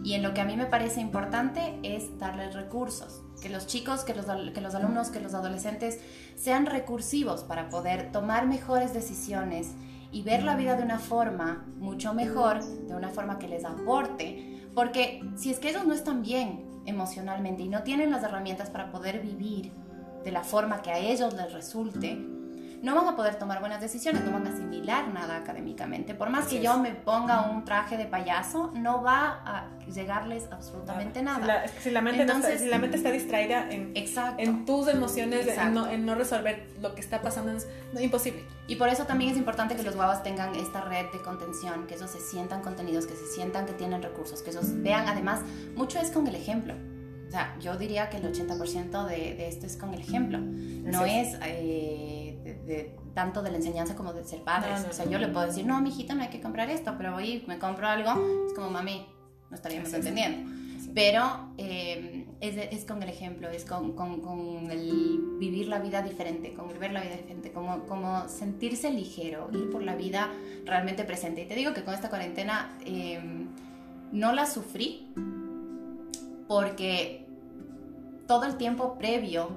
Y 0.05 0.13
en 0.13 0.23
lo 0.23 0.33
que 0.33 0.39
a 0.39 0.45
mí 0.45 0.55
me 0.55 0.65
parece 0.65 1.01
importante 1.01 1.77
es 1.83 2.17
darles 2.17 2.55
recursos, 2.55 3.21
que 3.41 3.49
los 3.49 3.67
chicos, 3.67 4.05
que 4.05 4.15
los, 4.15 4.25
que 4.25 4.61
los 4.61 4.75
alumnos, 4.75 5.09
que 5.09 5.19
los 5.19 5.33
adolescentes 5.33 5.99
sean 6.37 6.67
recursivos 6.67 7.43
para 7.43 7.67
poder 7.67 8.13
tomar 8.13 8.47
mejores 8.47 8.93
decisiones 8.93 9.73
y 10.09 10.23
ver 10.23 10.43
la 10.43 10.55
vida 10.55 10.77
de 10.77 10.83
una 10.83 10.99
forma 10.99 11.65
mucho 11.79 12.13
mejor, 12.13 12.63
de 12.63 12.95
una 12.95 13.09
forma 13.09 13.37
que 13.37 13.49
les 13.49 13.65
aporte, 13.65 14.63
porque 14.73 15.21
si 15.35 15.51
es 15.51 15.59
que 15.59 15.71
ellos 15.71 15.85
no 15.85 15.93
están 15.93 16.21
bien 16.21 16.65
emocionalmente 16.85 17.63
y 17.63 17.67
no 17.67 17.83
tienen 17.83 18.11
las 18.11 18.23
herramientas 18.23 18.69
para 18.69 18.89
poder 18.89 19.19
vivir 19.19 19.73
de 20.23 20.31
la 20.31 20.45
forma 20.45 20.81
que 20.81 20.91
a 20.91 20.97
ellos 20.97 21.33
les 21.33 21.51
resulte, 21.51 22.34
no 22.85 22.93
van 22.95 23.07
a 23.07 23.15
poder 23.15 23.35
tomar 23.35 23.59
buenas 23.59 23.81
decisiones, 23.81 24.23
no 24.23 24.31
van 24.31 24.45
a 24.45 24.51
asimilar 24.51 25.07
nada 25.11 25.37
académicamente. 25.37 26.13
Por 26.13 26.29
más 26.29 26.45
Así 26.45 26.51
que 26.51 26.57
es. 26.59 26.63
yo 26.63 26.77
me 26.77 26.91
ponga 26.91 27.49
un 27.49 27.65
traje 27.65 27.97
de 27.97 28.05
payaso, 28.05 28.71
no 28.75 29.01
va 29.01 29.41
a 29.43 29.67
llegarles 29.87 30.45
absolutamente 30.51 31.23
nada. 31.23 31.67
Si 31.79 31.89
la, 31.89 31.99
si 31.99 32.05
mente, 32.05 32.17
no 32.17 32.23
está- 32.23 32.35
Entonces- 32.35 32.61
si 32.61 32.67
la 32.67 32.77
mente 32.77 32.97
está 32.97 33.11
distraída 33.11 33.67
en, 33.71 33.91
Exacto. 33.95 34.41
en 34.41 34.65
tus 34.65 34.87
emociones, 34.87 35.47
en 35.47 35.73
no, 35.73 35.89
en 35.89 36.05
no 36.05 36.13
resolver 36.13 36.67
lo 36.79 36.93
que 36.93 37.01
está 37.01 37.21
pasando, 37.21 37.51
es 37.53 37.67
no, 37.91 37.99
imposible. 37.99 38.45
Y 38.67 38.75
por 38.75 38.87
eso 38.89 39.05
también 39.05 39.31
es 39.31 39.37
importante 39.37 39.75
que 39.75 39.81
los 39.83 39.95
guaguas 39.95 40.21
tengan 40.21 40.53
esta 40.55 40.81
red 40.81 41.05
de 41.11 41.21
contención, 41.23 41.87
que 41.87 41.95
ellos 41.95 42.11
se 42.11 42.19
sientan 42.19 42.61
contenidos, 42.61 43.07
que 43.07 43.15
se 43.15 43.25
sientan 43.25 43.65
que 43.65 43.73
tienen 43.73 44.03
recursos, 44.03 44.43
que 44.43 44.51
ellos 44.51 44.65
vean, 44.83 45.07
además, 45.07 45.41
mucho 45.75 45.99
es 45.99 46.11
con 46.11 46.27
el 46.27 46.35
ejemplo. 46.35 46.75
O 47.27 47.31
sea, 47.31 47.55
yo 47.59 47.75
diría 47.75 48.09
que 48.11 48.17
el 48.17 48.31
80% 48.31 49.05
de, 49.05 49.15
de 49.35 49.47
esto 49.47 49.65
es 49.65 49.75
con 49.75 49.93
el 49.93 49.99
ejemplo. 50.01 50.37
No 50.39 50.99
Así 51.01 51.09
es 51.15 51.35
eh, 51.43 52.14
de, 52.53 52.95
tanto 53.13 53.41
de 53.41 53.51
la 53.51 53.57
enseñanza 53.57 53.95
como 53.95 54.13
de 54.13 54.23
ser 54.23 54.41
padres. 54.43 54.79
No, 54.79 54.85
no, 54.85 54.89
o 54.91 54.93
sea, 54.93 55.05
yo 55.05 55.17
le 55.19 55.27
puedo 55.29 55.45
decir, 55.47 55.65
no, 55.65 55.81
mijita, 55.81 56.13
no 56.15 56.21
hay 56.23 56.29
que 56.29 56.41
comprar 56.41 56.69
esto, 56.69 56.93
pero 56.97 57.13
voy 57.13 57.31
y 57.31 57.45
me 57.47 57.57
compro 57.59 57.87
algo. 57.87 58.11
Es 58.47 58.53
como, 58.53 58.69
mami, 58.69 59.05
no 59.49 59.55
estaríamos 59.55 59.91
entendiendo. 59.93 60.51
Pero 60.93 61.49
eh, 61.57 62.25
es, 62.39 62.55
es 62.71 62.85
con 62.85 63.03
el 63.03 63.09
ejemplo, 63.09 63.49
es 63.49 63.65
con, 63.65 63.93
con- 63.93 64.21
con 64.21 64.71
el 64.71 65.19
vivir 65.39 65.67
la 65.67 65.79
vida 65.79 66.01
diferente, 66.01 66.53
con 66.53 66.67
ver 66.79 66.91
la 66.93 67.01
vida 67.01 67.15
diferente, 67.17 67.51
como, 67.51 67.85
como 67.85 68.29
sentirse 68.29 68.91
ligero, 68.91 69.49
ir 69.51 69.69
por 69.71 69.83
la 69.83 69.95
vida 69.95 70.29
realmente 70.65 71.03
presente. 71.03 71.41
Y 71.41 71.47
te 71.47 71.55
digo 71.55 71.73
que 71.73 71.83
con 71.83 71.93
esta 71.93 72.09
cuarentena 72.09 72.77
eh, 72.85 73.19
no 74.13 74.31
la 74.31 74.45
sufrí 74.45 75.11
porque 76.47 77.25
todo 78.27 78.45
el 78.45 78.55
tiempo 78.55 78.97
previo 78.97 79.49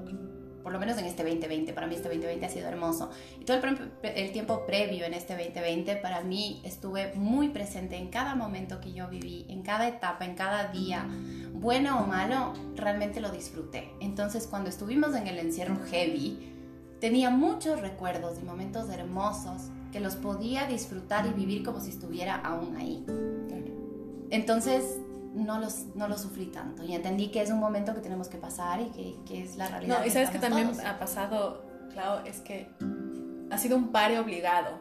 por 0.63 0.73
lo 0.73 0.79
menos 0.79 0.99
en 0.99 1.05
este 1.05 1.23
2020, 1.23 1.73
para 1.73 1.87
mí 1.87 1.95
este 1.95 2.09
2020 2.09 2.47
ha 2.47 2.49
sido 2.49 2.69
hermoso. 2.69 3.11
Y 3.41 3.45
todo 3.45 3.57
el, 3.57 3.91
el, 4.03 4.33
tiempo 4.33 4.65
previo 4.67 5.05
en 5.05 5.15
este 5.15 5.35
2020, 5.35 5.97
para 5.97 6.23
mí 6.23 6.61
estuve 6.65 7.13
muy 7.15 7.49
presente 7.49 7.97
en 7.97 8.09
cada 8.09 8.35
momento 8.35 8.81
que 8.81 8.93
yo 8.93 9.09
viví, 9.09 9.47
en 9.49 9.63
cada 9.63 9.89
etapa, 9.89 10.25
en 10.25 10.35
cada 10.35 10.69
día, 10.69 11.07
bueno 11.55 12.01
o 12.01 12.07
malo, 12.07 12.53
realmente 12.77 13.21
lo 13.21 13.31
disfruté. 13.31 13.91
Entonces 14.01 14.47
cuando 14.47 14.69
estuvimos 14.69 15.15
en 15.15 15.27
el 15.27 15.39
encierro 15.39 15.79
heavy, 15.91 16.55
tenía 17.01 17.31
muchos 17.31 17.81
recuerdos 17.81 18.39
y 18.41 18.45
momentos 18.45 18.91
hermosos 18.91 19.71
que 19.93 20.01
los 20.01 20.17
podía 20.17 20.67
disfrutar 20.67 21.27
y 21.27 21.31
vivir 21.31 21.63
como 21.63 21.81
si 21.81 21.91
estuviera 21.91 22.37
aún 22.37 22.77
ahí. 22.77 23.05
Entonces, 24.31 24.99
no 25.35 25.59
los, 25.59 25.87
no 25.95 26.09
lo 26.09 26.17
sufrí 26.19 26.47
tanto 26.47 26.85
y 26.85 26.95
entendí 26.95 27.29
que 27.29 27.43
es 27.43 27.51
un 27.51 27.59
momento 27.59 27.95
que 27.95 28.01
tenemos 28.01 28.29
que 28.29 28.39
pasar 28.39 28.81
y 28.81 28.91
que, 28.91 29.17
que 29.27 29.43
es 29.43 29.57
la 29.57 29.69
realidad. 29.69 30.01
No, 30.01 30.07
y 30.07 30.11
sabes 30.11 30.31
que 30.31 30.39
también 30.39 30.73
ha 30.87 30.99
pasado, 30.99 31.65
claro, 31.93 32.25
es 32.25 32.41
que 32.41 32.69
ha 33.51 33.59
sido 33.59 33.77
un 33.77 33.89
pare 33.89 34.19
obligado. 34.19 34.79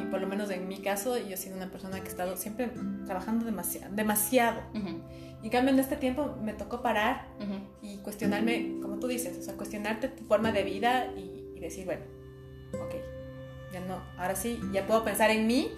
Y 0.00 0.04
por 0.06 0.20
lo 0.20 0.26
menos 0.26 0.50
en 0.50 0.68
mi 0.68 0.78
caso, 0.78 1.16
yo 1.16 1.34
he 1.34 1.36
sido 1.36 1.56
una 1.56 1.70
persona 1.70 2.00
que 2.00 2.08
ha 2.08 2.10
estado 2.10 2.36
siempre 2.36 2.70
trabajando 3.06 3.44
demasiado. 3.44 3.94
demasiado. 3.94 4.60
Y 5.42 5.46
en 5.46 5.50
cambio, 5.50 5.72
en 5.72 5.80
este 5.80 5.96
tiempo 5.96 6.36
me 6.42 6.52
tocó 6.52 6.82
parar 6.82 7.28
y 7.80 7.98
cuestionarme, 7.98 8.78
como 8.82 8.98
tú 8.98 9.06
dices, 9.06 9.38
o 9.38 9.42
sea, 9.42 9.54
cuestionarte 9.54 10.08
tu 10.08 10.24
forma 10.24 10.52
de 10.52 10.62
vida 10.64 11.06
y, 11.16 11.52
y 11.56 11.60
decir, 11.60 11.84
bueno, 11.84 12.02
ok, 12.74 12.94
ya 13.72 13.80
no, 13.80 14.02
ahora 14.18 14.36
sí, 14.36 14.60
ya 14.72 14.86
puedo 14.86 15.04
pensar 15.04 15.30
en 15.30 15.46
mí, 15.46 15.70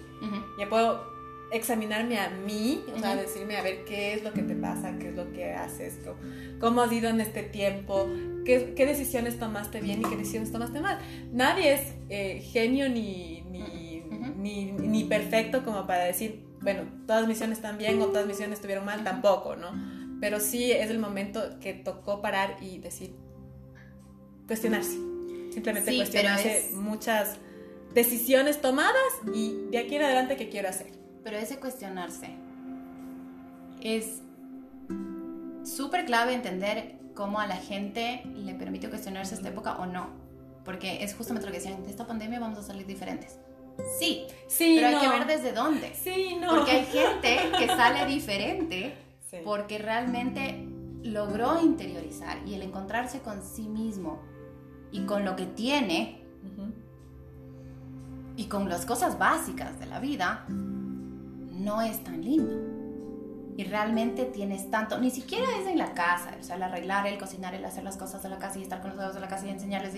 ya 0.59 0.69
puedo 0.69 1.14
examinarme 1.51 2.19
a 2.19 2.29
mí, 2.29 2.83
o 2.93 2.99
sea, 2.99 3.15
decirme 3.15 3.57
a 3.57 3.63
ver 3.63 3.85
qué 3.85 4.13
es 4.13 4.23
lo 4.23 4.33
que 4.33 4.41
te 4.41 4.55
pasa, 4.55 4.97
qué 4.99 5.09
es 5.09 5.15
lo 5.15 5.31
que 5.31 5.53
haces, 5.53 5.99
cómo, 6.03 6.17
cómo 6.59 6.81
has 6.81 6.91
ido 6.91 7.09
en 7.09 7.21
este 7.21 7.43
tiempo, 7.43 8.07
qué, 8.45 8.73
qué, 8.75 8.85
decisiones 8.85 9.39
tomaste 9.39 9.81
bien 9.81 10.01
y 10.01 10.03
qué 10.03 10.17
decisiones 10.17 10.51
tomaste 10.51 10.81
mal. 10.81 10.99
Nadie 11.31 11.73
es 11.73 11.93
eh, 12.09 12.41
genio 12.51 12.89
ni 12.89 13.43
ni, 13.49 14.03
ni, 14.37 14.71
ni, 14.71 15.03
perfecto 15.05 15.63
como 15.63 15.87
para 15.87 16.03
decir, 16.03 16.45
bueno, 16.61 16.83
todas 17.05 17.21
mis 17.21 17.29
misiones 17.29 17.57
están 17.57 17.77
bien 17.77 18.01
o 18.01 18.07
todas 18.07 18.25
mis 18.25 18.35
misiones 18.35 18.57
estuvieron 18.57 18.85
mal, 18.85 19.03
tampoco, 19.03 19.55
¿no? 19.55 19.71
Pero 20.19 20.39
sí 20.39 20.71
es 20.71 20.89
el 20.89 20.99
momento 20.99 21.59
que 21.59 21.73
tocó 21.73 22.21
parar 22.21 22.57
y 22.61 22.79
decir, 22.79 23.15
cuestionarse, 24.47 24.97
simplemente 25.51 25.95
cuestionarse 25.95 26.71
muchas 26.73 27.37
decisiones 27.93 28.61
tomadas 28.61 28.95
y 29.33 29.67
de 29.71 29.77
aquí 29.77 29.95
en 29.95 30.03
adelante 30.03 30.35
qué 30.35 30.49
quiero 30.49 30.69
hacer 30.69 31.04
pero 31.25 31.37
ese 31.37 31.57
cuestionarse 31.57 32.29
es 33.81 34.21
súper 35.63 36.05
clave 36.05 36.35
entender 36.35 36.99
cómo 37.15 37.39
a 37.39 37.47
la 37.47 37.57
gente 37.57 38.21
le 38.35 38.53
permite 38.53 38.89
cuestionarse 38.89 39.33
esta 39.33 39.49
época 39.49 39.77
o 39.77 39.87
no. 39.87 40.09
Porque 40.63 41.03
es 41.03 41.15
justamente 41.15 41.47
lo 41.47 41.51
que 41.51 41.57
decían, 41.57 41.83
de 41.83 41.89
esta 41.89 42.05
pandemia 42.05 42.39
vamos 42.39 42.59
a 42.59 42.61
salir 42.61 42.85
diferentes. 42.85 43.39
Sí, 43.99 44.27
sí 44.47 44.75
pero 44.79 44.95
hay 44.95 45.03
que 45.03 45.09
ver 45.09 45.25
desde 45.25 45.51
dónde. 45.51 45.95
Sí, 45.95 46.37
no. 46.39 46.57
Porque 46.57 46.71
hay 46.71 46.85
gente 46.91 47.39
que 47.57 47.67
sale 47.69 48.05
diferente 48.05 48.95
porque 49.43 49.79
realmente 49.79 50.63
logró 51.01 51.59
interiorizar 51.59 52.37
y 52.47 52.53
el 52.53 52.61
encontrarse 52.61 53.21
con 53.21 53.41
sí 53.41 53.67
mismo 53.67 54.21
y 54.91 55.07
con 55.07 55.25
lo 55.25 55.35
que 55.35 55.47
tiene 55.47 56.21
y 58.37 58.45
con 58.45 58.69
las 58.69 58.85
cosas 58.85 59.17
básicas 59.17 59.79
de 59.79 59.87
la 59.87 59.99
vida, 59.99 60.45
no 61.65 61.81
es 61.81 62.01
tan 62.03 62.23
lindo. 62.23 62.53
Y 63.57 63.63
realmente 63.63 64.25
tienes 64.25 64.69
tanto, 64.69 64.99
ni 64.99 65.09
siquiera 65.09 65.45
es 65.59 65.67
en 65.67 65.77
la 65.77 65.93
casa, 65.93 66.35
o 66.39 66.43
sea, 66.43 66.57
el 66.57 66.63
arreglar, 66.63 67.07
el 67.07 67.17
cocinar, 67.17 67.55
el 67.55 67.65
hacer 67.65 67.83
las 67.83 67.97
cosas 67.97 68.21
de 68.21 68.29
la 68.29 68.37
casa 68.37 68.59
y 68.59 68.61
estar 68.61 68.81
con 68.81 68.91
los 68.91 68.99
dedos 68.99 69.15
de 69.15 69.21
la 69.21 69.27
casa 69.27 69.47
y 69.47 69.49
enseñarles, 69.49 69.93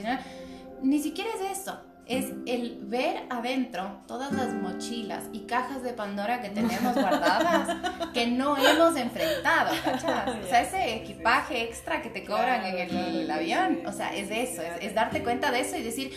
ni 0.82 1.00
siquiera 1.00 1.30
es 1.36 1.60
eso. 1.60 1.80
Es 2.06 2.32
el 2.46 2.80
ver 2.84 3.26
adentro 3.30 4.00
todas 4.08 4.32
las 4.32 4.54
mochilas 4.54 5.26
y 5.34 5.42
cajas 5.42 5.84
de 5.84 5.92
Pandora 5.92 6.42
que 6.42 6.50
tenemos 6.50 6.94
guardadas 6.94 7.68
que 8.14 8.28
no 8.28 8.56
hemos 8.56 8.96
enfrentado, 8.96 9.74
O 9.74 10.48
sea, 10.48 10.62
ese 10.62 10.96
equipaje 10.96 11.64
extra 11.64 12.02
que 12.02 12.10
te 12.10 12.24
cobran 12.24 12.64
en 12.64 12.96
el, 12.96 13.30
avión, 13.30 13.80
o 13.86 13.92
sea, 13.92 14.16
es 14.16 14.32
eso, 14.32 14.62
es 14.80 14.96
darte 14.96 15.22
cuenta 15.22 15.52
de 15.52 15.60
eso 15.60 15.76
y 15.76 15.84
decir, 15.84 16.14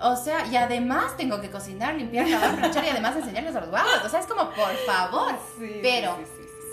o 0.00 0.16
sea, 0.16 0.46
y 0.46 0.56
además 0.56 1.16
tengo 1.16 1.40
que 1.40 1.50
cocinar, 1.50 1.94
limpiar, 1.94 2.28
lavar, 2.28 2.56
planchar 2.56 2.84
y 2.84 2.88
además 2.88 3.16
enseñarles 3.16 3.54
a 3.54 3.60
los 3.60 3.70
guapos. 3.70 4.04
O 4.04 4.08
sea, 4.08 4.20
es 4.20 4.26
como, 4.26 4.50
por 4.50 4.74
favor. 4.86 5.34
Pero 5.82 6.16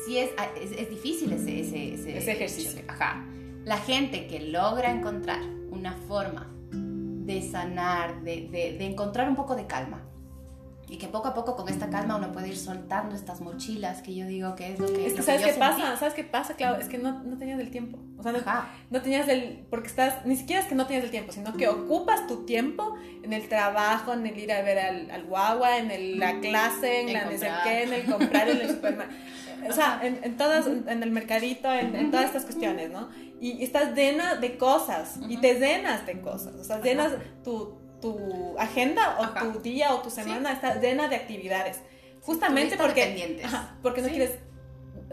sí, 0.05 0.19
ah, 0.37 0.47
es, 0.59 0.71
es, 0.71 0.89
difícil 0.89 1.33
ese, 1.33 1.61
ese, 1.61 2.17
ese, 2.17 2.31
ejercicio. 2.31 2.81
Ajá. 2.87 3.25
La 3.65 3.77
gente 3.77 4.27
que 4.27 4.39
logra 4.39 4.91
encontrar 4.91 5.41
una 5.71 5.93
forma 6.07 6.47
de 6.71 7.41
sanar, 7.41 8.21
de, 8.21 8.47
de, 8.51 8.77
de 8.77 8.85
encontrar 8.85 9.29
un 9.29 9.35
poco 9.35 9.55
de 9.55 9.65
calma, 9.65 10.03
y 10.89 10.97
que 10.97 11.07
poco 11.07 11.29
a 11.29 11.33
poco 11.33 11.55
con 11.55 11.69
esta 11.69 11.89
calma 11.89 12.17
uno 12.17 12.31
puede 12.31 12.49
ir 12.49 12.57
soltando 12.57 13.15
estas 13.15 13.41
mochilas 13.41 14.01
que 14.01 14.13
yo 14.13 14.27
digo 14.27 14.55
que 14.55 14.73
es 14.73 14.79
lo 14.79 14.85
que 14.87 15.07
es 15.07 15.13
que 15.13 15.23
sabes 15.23 15.43
qué 15.43 15.53
pasa 15.53 15.97
sabes 15.97 16.13
qué 16.13 16.23
pasa 16.23 16.53
claro 16.55 16.79
es 16.79 16.87
que 16.87 16.99
no, 16.99 17.23
no 17.23 17.37
tenías 17.37 17.59
el 17.59 17.71
tiempo 17.71 17.97
o 18.25 18.43
sea 18.43 18.73
no, 18.89 19.01
tenías 19.01 19.27
el 19.27 19.65
porque 19.69 19.87
estás 19.87 20.25
ni 20.25 20.35
siquiera 20.35 20.61
es 20.61 20.67
que 20.67 20.75
no 20.75 20.85
tenías 20.85 21.03
el 21.05 21.11
tiempo 21.11 21.31
sino 21.31 21.53
que 21.53 21.67
ocupas 21.67 22.27
tu 22.27 22.45
tiempo 22.45 22.95
en 23.23 23.33
el 23.33 23.47
trabajo 23.47 24.13
en 24.13 24.25
el 24.25 24.37
ir 24.37 24.51
a 24.51 24.61
ver 24.61 24.79
al, 24.79 25.11
al 25.11 25.23
guagua 25.25 25.77
en 25.77 25.91
el, 25.91 26.19
la 26.19 26.39
clase 26.39 27.01
en, 27.01 27.13
la 27.13 27.25
no 27.25 27.37
sé 27.37 27.49
qué 27.63 27.83
en 27.83 27.93
el 27.93 28.05
comprar 28.05 28.49
en 28.49 28.61
el 28.61 28.69
supermercado 28.69 29.19
o 29.69 29.71
sea 29.71 29.99
en, 30.03 30.19
en 30.23 30.37
todas 30.37 30.67
en 30.67 31.03
el 31.03 31.11
mercadito 31.11 31.71
en, 31.71 31.95
en 31.95 32.11
todas 32.11 32.25
estas 32.25 32.45
cuestiones 32.45 32.91
no 32.91 33.09
y, 33.39 33.63
estás 33.63 33.93
llena 33.95 34.35
de 34.35 34.57
cosas 34.57 35.19
y 35.27 35.37
te 35.37 35.55
llenas 35.55 36.05
de 36.05 36.21
cosas 36.21 36.55
o 36.55 36.63
sea 36.63 36.81
llenas 36.81 37.13
tu 37.43 37.83
tu 38.03 38.59
agenda 38.59 39.17
o 39.17 39.53
tu 39.53 39.61
día 39.61 39.93
o 39.93 40.01
tu 40.01 40.09
semana 40.09 40.51
está 40.51 40.75
llena 40.81 41.07
de 41.07 41.15
actividades. 41.15 41.79
Justamente 42.19 42.75
porque, 42.75 43.41
porque 43.81 44.01
no 44.01 44.09
quieres, 44.09 44.39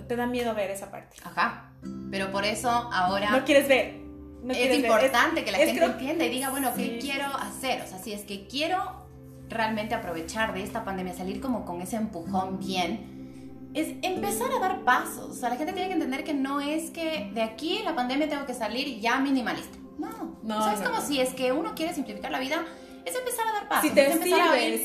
te 0.07 0.17
da 0.17 0.27
miedo 0.27 0.55
ver 0.55 0.71
esa 0.71 0.91
parte. 0.91 1.17
Ajá. 1.25 1.73
Pero 2.11 2.31
por 2.31 2.45
eso 2.45 2.69
ahora... 2.71 3.31
No 3.31 3.45
quieres 3.45 3.69
ver. 3.69 4.01
es 4.49 4.79
importante 4.79 5.45
que 5.45 5.53
la 5.53 5.59
gente 5.59 5.85
entienda 5.85 6.25
y 6.25 6.31
diga, 6.31 6.51
bueno, 6.51 6.73
¿qué 6.77 6.99
quiero 6.99 7.27
hacer? 7.27 7.83
O 7.83 7.87
sea, 7.87 7.99
si 7.99 8.13
es 8.13 8.23
que 8.23 8.47
quiero 8.47 9.07
realmente 9.49 9.95
aprovechar 9.95 10.55
de 10.55 10.63
esta 10.63 10.85
pandemia, 10.85 11.13
salir 11.13 11.41
como 11.41 11.65
con 11.65 11.81
ese 11.81 11.97
empujón 11.97 12.59
bien, 12.59 13.71
es 13.75 13.89
empezar 14.03 14.51
a 14.53 14.59
dar 14.59 14.85
pasos. 14.85 15.31
O 15.31 15.35
sea, 15.35 15.51
la 15.51 15.57
gente 15.57 15.73
tiene 15.73 15.89
que 15.89 15.95
entender 15.95 16.25
que 16.25 16.35
no 16.35 16.61
es 16.61 16.91
que 16.91 17.31
de 17.35 17.43
aquí 17.43 17.81
la 17.85 17.95
pandemia 17.95 18.29
tengo 18.29 18.47
que 18.47 18.55
salir 18.55 19.01
ya 19.01 19.19
minimalista. 19.19 19.79
No, 19.99 20.39
no. 20.43 20.59
O 20.59 20.63
sea, 20.63 20.75
es 20.75 20.81
como 20.81 21.01
si 21.01 21.21
es 21.21 21.35
que 21.35 21.53
uno 21.53 21.75
quiere 21.75 21.95
simplificar 21.95 22.31
la 22.31 22.41
vida, 22.41 22.65
es 23.05 23.15
empezar 23.15 23.47
a 23.49 23.53
dar 23.53 23.69
pasos. 23.69 23.89
Si 23.89 23.95
te 23.95 24.07
es 24.07 24.15
empezar 24.15 24.41
a 24.41 24.53
ver 24.53 24.81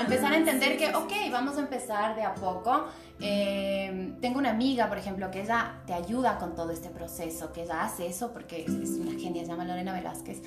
empezar 0.00 0.32
a 0.32 0.36
entender 0.36 0.76
que, 0.76 0.94
ok, 0.94 1.12
vamos 1.30 1.56
a 1.56 1.60
empezar 1.60 2.16
de 2.16 2.22
a 2.22 2.34
poco. 2.34 2.88
Eh, 3.22 4.14
tengo 4.20 4.38
una 4.38 4.50
amiga, 4.50 4.88
por 4.88 4.98
ejemplo, 4.98 5.30
que 5.30 5.42
ella 5.42 5.82
te 5.86 5.92
ayuda 5.92 6.38
con 6.38 6.54
todo 6.54 6.72
este 6.72 6.88
proceso, 6.88 7.52
que 7.52 7.62
ella 7.62 7.82
hace 7.82 8.06
eso 8.06 8.32
porque 8.32 8.64
es, 8.64 8.70
una 8.70 9.18
genia, 9.18 9.42
se 9.42 9.50
llama 9.50 9.64
Lorena 9.64 9.92
Velázquez. 9.92 10.42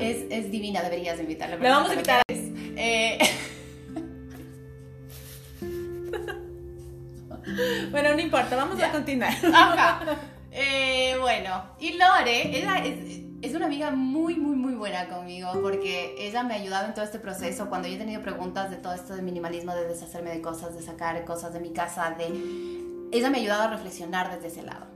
Es, 0.00 0.26
es, 0.30 0.50
divina, 0.50 0.82
deberías 0.82 1.18
invitarla. 1.18 1.56
Le 1.56 1.68
vamos 1.68 1.90
a 1.90 1.94
invitar. 1.94 2.22
Eh... 2.28 3.18
bueno, 7.90 8.14
no 8.14 8.20
importa, 8.20 8.56
vamos 8.56 8.82
a 8.82 8.90
continuar. 8.90 9.32
Ajá. 9.52 10.00
Eh, 10.50 11.14
bueno, 11.20 11.62
y 11.78 11.98
Lore, 11.98 12.58
ella 12.58 12.78
es 12.84 13.27
es 13.40 13.54
una 13.54 13.66
amiga 13.66 13.90
muy, 13.92 14.34
muy, 14.36 14.56
muy 14.56 14.74
buena 14.74 15.08
conmigo 15.08 15.50
porque 15.62 16.14
ella 16.18 16.42
me 16.42 16.54
ha 16.54 16.56
ayudado 16.56 16.86
en 16.86 16.94
todo 16.94 17.04
este 17.04 17.20
proceso. 17.20 17.68
Cuando 17.68 17.86
yo 17.86 17.94
he 17.94 17.98
tenido 17.98 18.20
preguntas 18.20 18.70
de 18.70 18.76
todo 18.76 18.94
esto 18.94 19.14
de 19.14 19.22
minimalismo, 19.22 19.74
de 19.74 19.86
deshacerme 19.86 20.30
de 20.30 20.40
cosas, 20.40 20.74
de 20.74 20.82
sacar 20.82 21.24
cosas 21.24 21.52
de 21.52 21.60
mi 21.60 21.70
casa, 21.70 22.16
de... 22.18 22.26
ella 23.12 23.30
me 23.30 23.38
ha 23.38 23.40
ayudado 23.40 23.62
a 23.62 23.68
reflexionar 23.68 24.34
desde 24.34 24.48
ese 24.48 24.62
lado. 24.62 24.86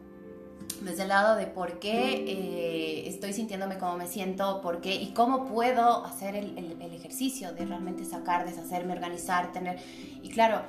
Desde 0.80 1.02
el 1.02 1.10
lado 1.10 1.36
de 1.36 1.46
por 1.46 1.78
qué 1.78 2.24
eh, 2.26 3.08
estoy 3.08 3.32
sintiéndome 3.32 3.78
como 3.78 3.96
me 3.96 4.08
siento, 4.08 4.60
por 4.60 4.80
qué 4.80 4.96
y 4.96 5.12
cómo 5.12 5.46
puedo 5.46 6.04
hacer 6.04 6.34
el, 6.34 6.58
el, 6.58 6.92
ejercicio 6.92 7.52
de 7.52 7.64
realmente 7.64 8.04
sacar, 8.04 8.44
deshacerme, 8.44 8.92
organizar, 8.92 9.52
tener... 9.52 9.78
Y 10.20 10.30
claro, 10.30 10.62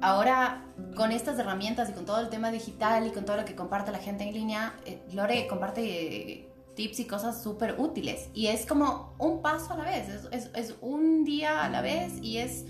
ahora 0.00 0.64
con 0.96 1.12
estas 1.12 1.38
herramientas 1.38 1.90
y 1.90 1.92
con 1.92 2.06
todo 2.06 2.20
el 2.20 2.30
tema 2.30 2.50
digital 2.50 3.06
y 3.06 3.10
con 3.10 3.26
todo 3.26 3.36
lo 3.36 3.44
que 3.44 3.54
comparte 3.54 3.92
la 3.92 3.98
gente 3.98 4.24
en 4.24 4.32
línea, 4.32 4.72
eh, 4.86 5.02
Lore 5.12 5.46
comparte... 5.46 5.82
Eh, 5.82 6.48
tips 6.78 7.00
y 7.00 7.04
cosas 7.06 7.42
súper 7.42 7.74
útiles. 7.76 8.30
Y 8.34 8.46
es 8.46 8.64
como 8.64 9.16
un 9.18 9.42
paso 9.42 9.74
a 9.74 9.78
la 9.78 9.84
vez, 9.84 10.08
es, 10.30 10.50
es, 10.54 10.76
un 10.80 11.24
día 11.24 11.64
a 11.64 11.68
la 11.68 11.82
vez 11.82 12.12
y 12.22 12.38
es 12.38 12.66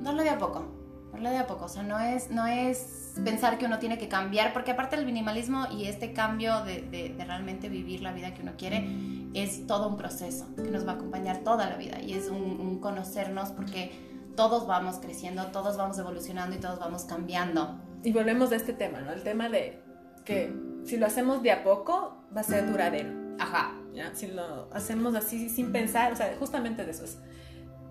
darle 0.00 0.22
de 0.22 0.30
a 0.30 0.38
poco, 0.38 0.64
darle 1.12 1.30
de 1.30 1.38
a 1.38 1.48
poco. 1.48 1.64
O 1.64 1.68
sea, 1.68 1.82
no 1.82 1.98
es, 1.98 2.30
no 2.30 2.46
es 2.46 3.14
pensar 3.24 3.58
que 3.58 3.66
uno 3.66 3.80
tiene 3.80 3.98
que 3.98 4.06
cambiar, 4.06 4.52
porque 4.52 4.70
aparte 4.70 4.94
del 4.94 5.06
minimalismo 5.06 5.66
y 5.72 5.86
este 5.86 6.12
cambio 6.12 6.62
de, 6.62 6.82
de, 6.82 7.24
realmente 7.24 7.68
vivir 7.68 8.00
la 8.00 8.12
vida 8.12 8.32
que 8.32 8.42
uno 8.42 8.52
quiere, 8.56 8.88
es 9.34 9.66
todo 9.66 9.88
un 9.88 9.96
proceso 9.96 10.46
que 10.54 10.70
nos 10.70 10.86
va 10.86 10.92
a 10.92 10.94
acompañar 10.94 11.38
toda 11.38 11.68
la 11.68 11.76
vida 11.76 12.00
y 12.00 12.12
es 12.12 12.28
un, 12.28 12.60
un 12.60 12.78
conocernos 12.78 13.50
porque 13.50 13.90
todos 14.36 14.68
vamos 14.68 14.98
creciendo, 15.00 15.46
todos 15.46 15.76
vamos 15.76 15.98
evolucionando 15.98 16.54
y 16.54 16.60
todos 16.60 16.78
vamos 16.78 17.04
cambiando. 17.06 17.80
Y 18.04 18.12
volvemos 18.12 18.52
a 18.52 18.56
este 18.56 18.72
tema, 18.72 19.00
¿no? 19.00 19.10
El 19.10 19.24
tema 19.24 19.48
de 19.48 19.82
que 20.24 20.54
si 20.84 20.96
lo 20.96 21.06
hacemos 21.06 21.42
de 21.42 21.50
a 21.50 21.64
poco, 21.64 22.24
va 22.34 22.42
a 22.42 22.44
ser 22.44 22.70
duradero. 22.70 23.21
Ajá. 23.42 23.74
¿ya? 23.92 24.14
Si 24.14 24.28
lo 24.28 24.68
hacemos 24.72 25.14
así 25.14 25.48
sin 25.48 25.72
pensar, 25.72 26.12
o 26.12 26.16
sea, 26.16 26.34
justamente 26.38 26.84
de 26.84 26.90
eso 26.90 27.04
es 27.04 27.18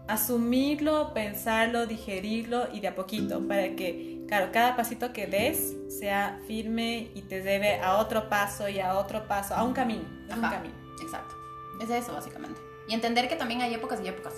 asumirlo, 0.08 1.14
pensarlo, 1.14 1.86
digerirlo 1.86 2.68
y 2.74 2.82
de 2.82 2.89
a 2.89 2.95
poquito 2.95 3.47
para 3.47 3.76
que, 3.76 4.26
claro, 4.28 4.49
cada 4.52 4.76
pasito 4.76 5.14
que 5.14 5.28
des 5.28 5.76
sea 5.88 6.39
firme 6.47 7.12
y 7.16 7.22
te 7.22 7.41
debe 7.41 7.80
a 7.80 7.97
otro 7.97 8.28
paso 8.28 8.68
y 8.68 8.80
a 8.80 8.97
otro 8.97 9.28
paso, 9.28 9.56
a 9.56 9.64
un 9.64 9.74
camino, 9.74 10.04
es 10.28 10.36
un 10.36 10.41
camino. 10.41 10.74
Exacto. 11.02 11.36
Es 11.82 11.89
eso 11.89 12.14
básicamente. 12.14 12.60
Y 12.88 12.93
entender 12.93 13.30
que 13.30 13.36
también 13.36 13.62
hay 13.62 13.74
épocas 13.74 14.02
y 14.04 14.08
épocas. 14.08 14.34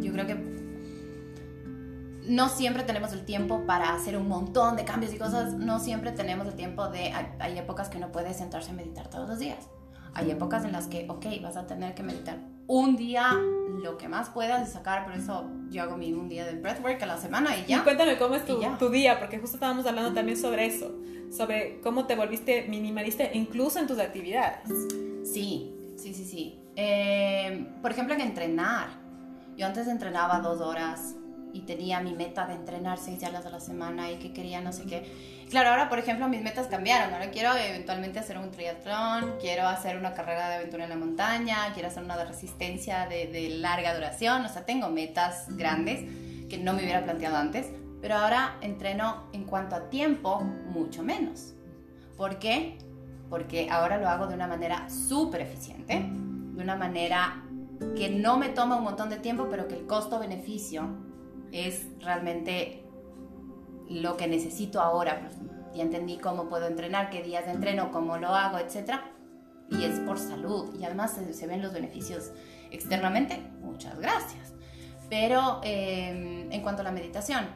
yo 0.00 0.12
creo 0.12 0.26
que 0.26 0.62
no 2.26 2.48
siempre 2.48 2.84
tenemos 2.84 3.12
el 3.12 3.24
tiempo 3.24 3.66
para 3.66 3.94
hacer 3.94 4.16
un 4.16 4.28
montón 4.28 4.76
de 4.76 4.84
cambios 4.84 5.12
y 5.12 5.18
cosas. 5.18 5.54
No 5.54 5.80
siempre 5.80 6.12
tenemos 6.12 6.46
el 6.46 6.54
tiempo 6.54 6.88
de... 6.88 7.12
Hay, 7.38 7.58
épocas 7.58 7.88
que 7.88 7.98
no 7.98 8.12
puedes 8.12 8.36
sentarse 8.36 8.70
a 8.70 8.74
meditar 8.74 9.08
todos 9.08 9.28
los 9.28 9.38
días. 9.38 9.68
Hay 10.14 10.30
épocas 10.30 10.64
en 10.64 10.72
las 10.72 10.88
que, 10.88 11.06
ok, 11.08 11.26
vas 11.42 11.56
a 11.56 11.66
tener 11.66 11.94
que 11.94 12.02
meditar 12.02 12.38
un 12.66 12.96
día, 12.96 13.38
lo 13.82 13.98
que 13.98 14.08
más 14.08 14.30
puedas 14.30 14.72
sacar. 14.72 15.04
Por 15.04 15.14
eso 15.14 15.50
yo 15.70 15.82
hago 15.82 15.96
mi 15.96 16.12
un 16.12 16.28
día 16.28 16.44
de 16.44 16.54
breathwork 16.54 17.02
a 17.02 17.06
la 17.06 17.18
semana 17.18 17.56
y 17.56 17.66
ya. 17.66 17.78
Y 17.78 17.80
cuéntame 17.80 18.18
cómo 18.18 18.34
es 18.34 18.44
tu, 18.44 18.60
tu 18.78 18.90
día, 18.90 19.18
porque 19.18 19.38
justo 19.38 19.56
estábamos 19.56 19.86
hablando 19.86 20.12
también 20.12 20.38
sobre 20.38 20.66
eso. 20.66 20.92
Sobre 21.30 21.80
cómo 21.80 22.06
te 22.06 22.14
volviste 22.14 22.66
minimalista 22.68 23.24
incluso 23.32 23.78
en 23.78 23.86
tus 23.86 23.98
actividades. 23.98 24.68
Sí, 25.24 25.74
sí, 25.96 26.14
sí, 26.14 26.24
sí. 26.24 26.58
Eh, 26.76 27.66
por 27.80 27.90
ejemplo, 27.90 28.14
en 28.14 28.20
entrenar. 28.20 28.88
Yo 29.56 29.66
antes 29.66 29.86
entrenaba 29.86 30.40
dos 30.40 30.60
horas 30.60 31.16
y 31.52 31.60
tenía 31.60 32.00
mi 32.00 32.14
meta 32.14 32.46
de 32.46 32.54
entrenar 32.54 32.98
seis 32.98 33.18
días 33.20 33.46
a 33.46 33.50
la 33.50 33.60
semana 33.60 34.10
y 34.10 34.16
que 34.16 34.32
quería 34.32 34.60
no 34.60 34.72
sé 34.72 34.84
qué. 34.84 35.04
Claro, 35.50 35.70
ahora 35.70 35.88
por 35.88 35.98
ejemplo 35.98 36.28
mis 36.28 36.42
metas 36.42 36.66
cambiaron. 36.66 37.12
Ahora 37.12 37.30
quiero 37.30 37.54
eventualmente 37.56 38.18
hacer 38.18 38.38
un 38.38 38.50
triatlón, 38.50 39.36
quiero 39.40 39.66
hacer 39.66 39.96
una 39.96 40.14
carrera 40.14 40.48
de 40.48 40.54
aventura 40.56 40.84
en 40.84 40.90
la 40.90 40.96
montaña, 40.96 41.72
quiero 41.74 41.88
hacer 41.88 42.02
una 42.02 42.16
de 42.16 42.24
resistencia 42.24 43.06
de, 43.06 43.26
de 43.26 43.48
larga 43.50 43.94
duración. 43.94 44.44
O 44.44 44.48
sea, 44.48 44.64
tengo 44.64 44.88
metas 44.88 45.46
grandes 45.56 46.00
que 46.48 46.58
no 46.58 46.72
me 46.72 46.82
hubiera 46.82 47.04
planteado 47.04 47.36
antes, 47.36 47.66
pero 48.00 48.16
ahora 48.16 48.56
entreno 48.60 49.28
en 49.32 49.44
cuanto 49.44 49.76
a 49.76 49.90
tiempo 49.90 50.40
mucho 50.40 51.02
menos. 51.02 51.54
¿Por 52.16 52.38
qué? 52.38 52.78
Porque 53.30 53.68
ahora 53.70 53.98
lo 53.98 54.08
hago 54.08 54.26
de 54.26 54.34
una 54.34 54.46
manera 54.46 54.88
súper 54.90 55.40
eficiente, 55.40 56.04
de 56.04 56.62
una 56.62 56.76
manera 56.76 57.42
que 57.96 58.10
no 58.10 58.36
me 58.36 58.48
toma 58.48 58.76
un 58.76 58.84
montón 58.84 59.10
de 59.10 59.16
tiempo, 59.16 59.48
pero 59.50 59.66
que 59.68 59.74
el 59.74 59.86
costo-beneficio 59.86 61.01
es 61.52 61.86
realmente 62.00 62.82
lo 63.88 64.16
que 64.16 64.26
necesito 64.26 64.80
ahora. 64.80 65.20
Pues, 65.20 65.36
ya 65.74 65.82
entendí 65.82 66.18
cómo 66.18 66.48
puedo 66.48 66.66
entrenar, 66.66 67.10
qué 67.10 67.22
días 67.22 67.46
de 67.46 67.52
entreno, 67.52 67.90
cómo 67.90 68.18
lo 68.18 68.28
hago, 68.28 68.58
etc. 68.58 69.00
Y 69.70 69.84
es 69.84 70.00
por 70.00 70.18
salud. 70.18 70.74
Y 70.78 70.84
además 70.84 71.18
se, 71.32 71.46
ven 71.46 71.62
los 71.62 71.72
beneficios 71.72 72.30
externamente. 72.70 73.42
Muchas 73.60 73.98
gracias. 73.98 74.52
Pero 75.08 75.60
em, 75.62 76.50
en 76.50 76.62
cuanto 76.62 76.82
a 76.82 76.84
la 76.84 76.92
meditación, 76.92 77.46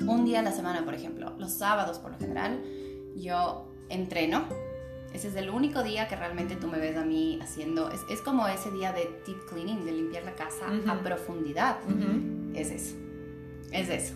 un 0.00 0.24
día 0.24 0.40
a 0.40 0.42
la 0.42 0.52
semana, 0.52 0.84
por 0.84 0.94
ejemplo, 0.94 1.34
los 1.38 1.52
sábados 1.52 1.98
por 1.98 2.12
lo 2.12 2.18
general, 2.18 2.62
yo 3.16 3.70
entreno. 3.88 4.44
Ese 5.14 5.28
es 5.28 5.34
el 5.34 5.50
único 5.50 5.82
día 5.82 6.08
que 6.08 6.14
realmente 6.14 6.56
tú 6.56 6.68
me 6.68 6.78
ves 6.78 6.96
a 6.96 7.04
mí 7.04 7.38
haciendo. 7.42 7.90
Es, 7.90 8.20
como 8.20 8.46
ese 8.46 8.70
día 8.70 8.92
de 8.92 9.20
deep 9.26 9.46
cleaning, 9.48 9.84
de 9.84 9.92
limpiar 9.92 10.24
la 10.24 10.34
casa 10.34 10.66
a 10.86 11.02
profundidad. 11.02 11.78
Es 12.54 12.70
eso 12.70 13.09
es 13.72 13.88
eso. 13.88 14.14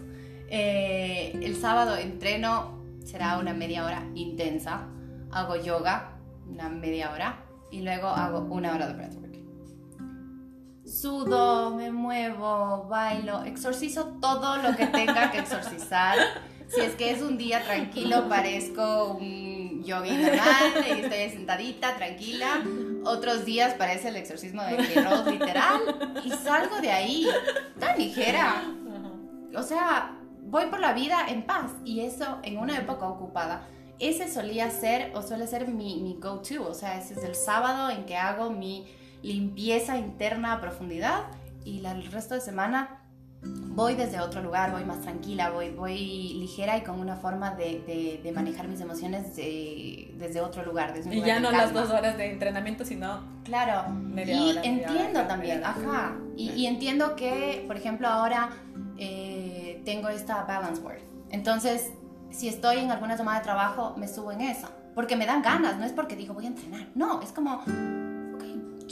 Eh, 0.48 1.38
el 1.42 1.56
sábado 1.56 1.96
entreno, 1.96 2.82
será 3.04 3.38
una 3.38 3.54
media 3.54 3.84
hora 3.84 4.06
intensa. 4.14 4.86
Hago 5.30 5.56
yoga, 5.56 6.12
una 6.48 6.68
media 6.68 7.10
hora. 7.12 7.44
Y 7.70 7.80
luego 7.82 8.08
hago 8.08 8.40
una 8.54 8.74
hora 8.74 8.86
de 8.86 8.94
breathwork. 8.94 9.24
Sudo, 10.84 11.74
me 11.74 11.90
muevo, 11.90 12.86
bailo, 12.88 13.42
exorcizo 13.44 14.18
todo 14.20 14.58
lo 14.58 14.76
que 14.76 14.86
tenga 14.86 15.30
que 15.32 15.38
exorcizar. 15.38 16.16
Si 16.68 16.80
es 16.80 16.94
que 16.94 17.10
es 17.10 17.22
un 17.22 17.36
día 17.36 17.64
tranquilo, 17.64 18.28
parezco 18.28 19.14
un 19.14 19.82
yogi 19.82 20.10
normal 20.12 20.72
estoy 20.86 21.30
sentadita, 21.30 21.96
tranquila. 21.96 22.62
Otros 23.04 23.44
días 23.44 23.74
parece 23.74 24.08
el 24.08 24.16
exorcismo 24.16 24.62
de 24.62 24.76
Ross 25.02 25.26
literal. 25.26 25.80
Y 26.24 26.30
salgo 26.30 26.80
de 26.80 26.90
ahí 26.90 27.26
tan 27.78 27.98
ligera 27.98 28.62
o 29.56 29.62
sea, 29.62 30.18
voy 30.40 30.66
por 30.66 30.80
la 30.80 30.92
vida 30.92 31.26
en 31.28 31.46
paz 31.46 31.72
y 31.84 32.00
eso 32.00 32.38
en 32.42 32.58
una 32.58 32.78
época 32.78 33.06
ocupada. 33.08 33.66
Ese 33.98 34.28
solía 34.28 34.70
ser 34.70 35.12
o 35.14 35.22
suele 35.22 35.46
ser 35.46 35.68
mi, 35.68 36.16
go-to, 36.20 36.68
o 36.68 36.74
sea, 36.74 36.98
ese 36.98 37.14
es 37.14 37.24
el 37.24 37.34
sábado 37.34 37.90
en 37.90 38.04
que 38.06 38.16
hago 38.16 38.50
mi 38.50 38.86
limpieza 39.22 39.96
interna 39.96 40.52
a 40.52 40.60
profundidad 40.60 41.24
y 41.64 41.84
el 41.84 42.10
resto 42.10 42.34
de 42.34 42.40
semana 42.40 43.03
voy 43.74 43.94
desde 43.94 44.20
otro 44.20 44.42
lugar, 44.42 44.72
voy 44.72 44.84
más 44.84 45.00
tranquila, 45.00 45.50
voy, 45.50 45.70
voy 45.70 46.34
ligera 46.34 46.76
y 46.76 46.82
con 46.82 47.00
una 47.00 47.16
forma 47.16 47.54
de, 47.54 48.20
de, 48.22 48.32
manejar 48.32 48.68
mis 48.68 48.80
emociones 48.80 49.34
desde 49.36 50.40
otro 50.40 50.64
lugar. 50.64 50.94
Desde 50.94 51.14
y 51.14 51.22
ya 51.22 51.40
no 51.40 51.50
las 51.50 51.72
dos 51.72 51.90
horas 51.90 52.16
de 52.16 52.30
entrenamiento, 52.30 52.84
sino... 52.84 53.22
Claro, 53.44 53.90
media 53.90 54.34
y 54.34 54.58
entiendo 54.62 55.22
también, 55.22 55.62
ajá, 55.64 56.16
y, 56.36 56.50
y, 56.52 56.66
entiendo 56.66 57.14
que, 57.14 57.64
por 57.66 57.76
ejemplo, 57.76 58.08
ahora 58.08 58.50
eh, 58.96 59.82
tengo 59.84 60.08
esta 60.08 60.44
balance 60.44 60.80
board. 60.80 61.00
Entonces, 61.30 61.92
si 62.30 62.48
estoy 62.48 62.78
en 62.78 62.90
alguna 62.90 63.16
toma 63.16 63.36
de 63.36 63.44
trabajo, 63.44 63.94
me 63.96 64.08
subo 64.08 64.32
en 64.32 64.40
eso, 64.40 64.68
porque 64.94 65.16
me 65.16 65.26
dan 65.26 65.42
ganas, 65.42 65.76
no 65.76 65.84
es 65.84 65.92
porque 65.92 66.16
digo 66.16 66.32
voy 66.32 66.44
a 66.44 66.48
entrenar, 66.48 66.88
no, 66.94 67.20
es 67.20 67.32
como 67.32 67.62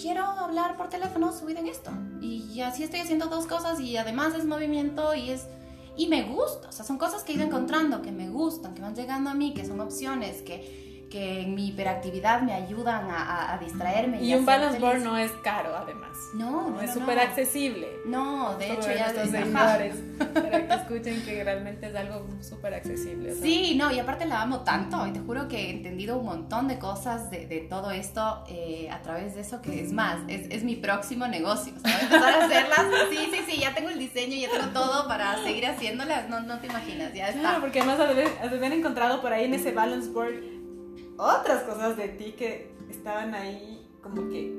quiero 0.00 0.24
hablar 0.24 0.76
por 0.76 0.88
teléfono 0.88 1.32
en 1.48 1.68
esto. 1.68 1.90
Y 2.20 2.60
así 2.60 2.84
estoy 2.84 3.00
haciendo 3.00 3.26
dos 3.26 3.46
cosas 3.46 3.80
y 3.80 3.96
además 3.96 4.34
es 4.34 4.44
movimiento 4.44 5.14
y 5.14 5.30
es... 5.30 5.46
Y 5.94 6.06
me 6.06 6.22
gusta, 6.22 6.68
o 6.68 6.72
sea, 6.72 6.86
son 6.86 6.96
cosas 6.96 7.22
que 7.22 7.32
he 7.32 7.34
ido 7.34 7.44
encontrando, 7.44 8.00
que 8.00 8.12
me 8.12 8.30
gustan, 8.30 8.74
que 8.74 8.80
van 8.80 8.94
llegando 8.94 9.28
a 9.28 9.34
mí, 9.34 9.52
que 9.52 9.66
son 9.66 9.78
opciones, 9.80 10.40
que, 10.40 10.91
que 11.12 11.42
en 11.42 11.54
mi 11.54 11.68
hiperactividad 11.68 12.40
me 12.40 12.54
ayudan 12.54 13.06
a, 13.10 13.58
distraerme. 13.60 14.22
Y, 14.22 14.34
un 14.34 14.46
balance 14.46 14.78
board 14.78 15.00
no 15.00 15.18
es 15.18 15.30
caro, 15.44 15.76
además. 15.76 16.16
No, 16.32 16.70
no, 16.70 16.80
es 16.80 16.94
súper 16.94 17.18
accesible. 17.18 17.86
No, 18.06 18.56
de 18.56 18.72
hecho 18.72 18.90
ya 18.90 19.08
estos 19.08 19.28
seguidores 19.28 19.96
para 20.34 20.66
que 20.66 20.74
escuchen 20.74 21.22
que 21.22 21.44
realmente 21.44 21.88
es 21.88 21.94
algo 21.94 22.26
súper 22.40 22.72
accesible. 22.72 23.34
Sí, 23.34 23.74
no, 23.76 23.92
y 23.92 23.98
aparte 23.98 24.24
la 24.24 24.40
amo 24.40 24.60
tanto 24.60 25.06
y 25.06 25.12
te 25.12 25.20
juro 25.20 25.48
que 25.48 25.66
he 25.66 25.70
entendido 25.70 26.16
un 26.16 26.24
montón 26.24 26.66
de 26.66 26.78
cosas 26.78 27.30
de, 27.30 27.46
de 27.46 27.60
todo 27.60 27.90
esto 27.90 28.44
eh, 28.48 28.88
a 28.90 29.02
través 29.02 29.34
de 29.34 29.42
eso 29.42 29.60
que 29.60 29.82
es 29.82 29.92
más, 29.92 30.18
es, 30.28 30.46
es 30.48 30.64
mi 30.64 30.76
próximo 30.76 31.28
negocio. 31.28 31.74
¿sabes? 31.82 32.04
Empezar 32.04 32.34
a 32.34 32.44
hacerlas. 32.46 32.80
Sí, 33.10 33.18
sí, 33.30 33.40
sí, 33.46 33.60
ya 33.60 33.74
tengo 33.74 33.90
el 33.90 33.98
diseño, 33.98 34.34
ya 34.36 34.48
tengo 34.50 34.72
todo 34.72 35.06
para 35.06 35.36
seguir 35.42 35.66
haciéndolas. 35.66 36.30
No, 36.30 36.40
no 36.40 36.58
te 36.60 36.68
imaginas, 36.68 37.12
ya 37.12 37.28
está. 37.28 37.40
Claro, 37.40 37.60
porque 37.60 37.80
además 37.80 37.98
de 37.98 38.56
haber 38.56 38.72
encontrado 38.72 39.20
por 39.20 39.32
ahí 39.32 39.44
en 39.44 39.54
ese 39.54 39.72
balance 39.72 40.08
board 40.08 40.61
otras 41.16 41.62
cosas 41.64 41.96
de 41.96 42.08
ti 42.08 42.32
que 42.32 42.74
estaban 42.90 43.34
ahí 43.34 43.86
como 44.02 44.28
que 44.28 44.52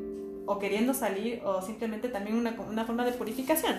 o 0.46 0.60
queriendo 0.60 0.94
salir 0.94 1.42
o 1.46 1.62
simplemente 1.62 2.10
también 2.10 2.38
una, 2.38 2.52
una 2.52 2.86
forma 2.86 3.06
de 3.06 3.14
purificación. 3.14 3.76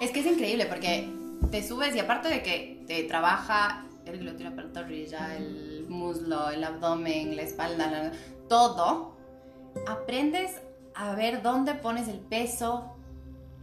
Es 0.00 0.10
que 0.10 0.20
es 0.20 0.26
increíble 0.26 0.66
porque 0.66 1.08
te 1.50 1.66
subes 1.66 1.94
y 1.94 1.98
aparte 1.98 2.28
de 2.28 2.42
que 2.42 2.82
te 2.86 3.02
trabaja 3.04 3.86
el 4.06 4.18
glúteo, 4.18 4.50
la 4.50 4.56
pantorrilla, 4.56 5.36
el 5.36 5.86
muslo, 5.88 6.50
el 6.50 6.64
abdomen, 6.64 7.36
la 7.36 7.42
espalda, 7.42 8.12
todo, 8.48 9.16
aprendes 9.86 10.60
a 10.94 11.14
ver 11.14 11.42
dónde 11.42 11.74
pones 11.74 12.08
el 12.08 12.18
peso, 12.18 12.96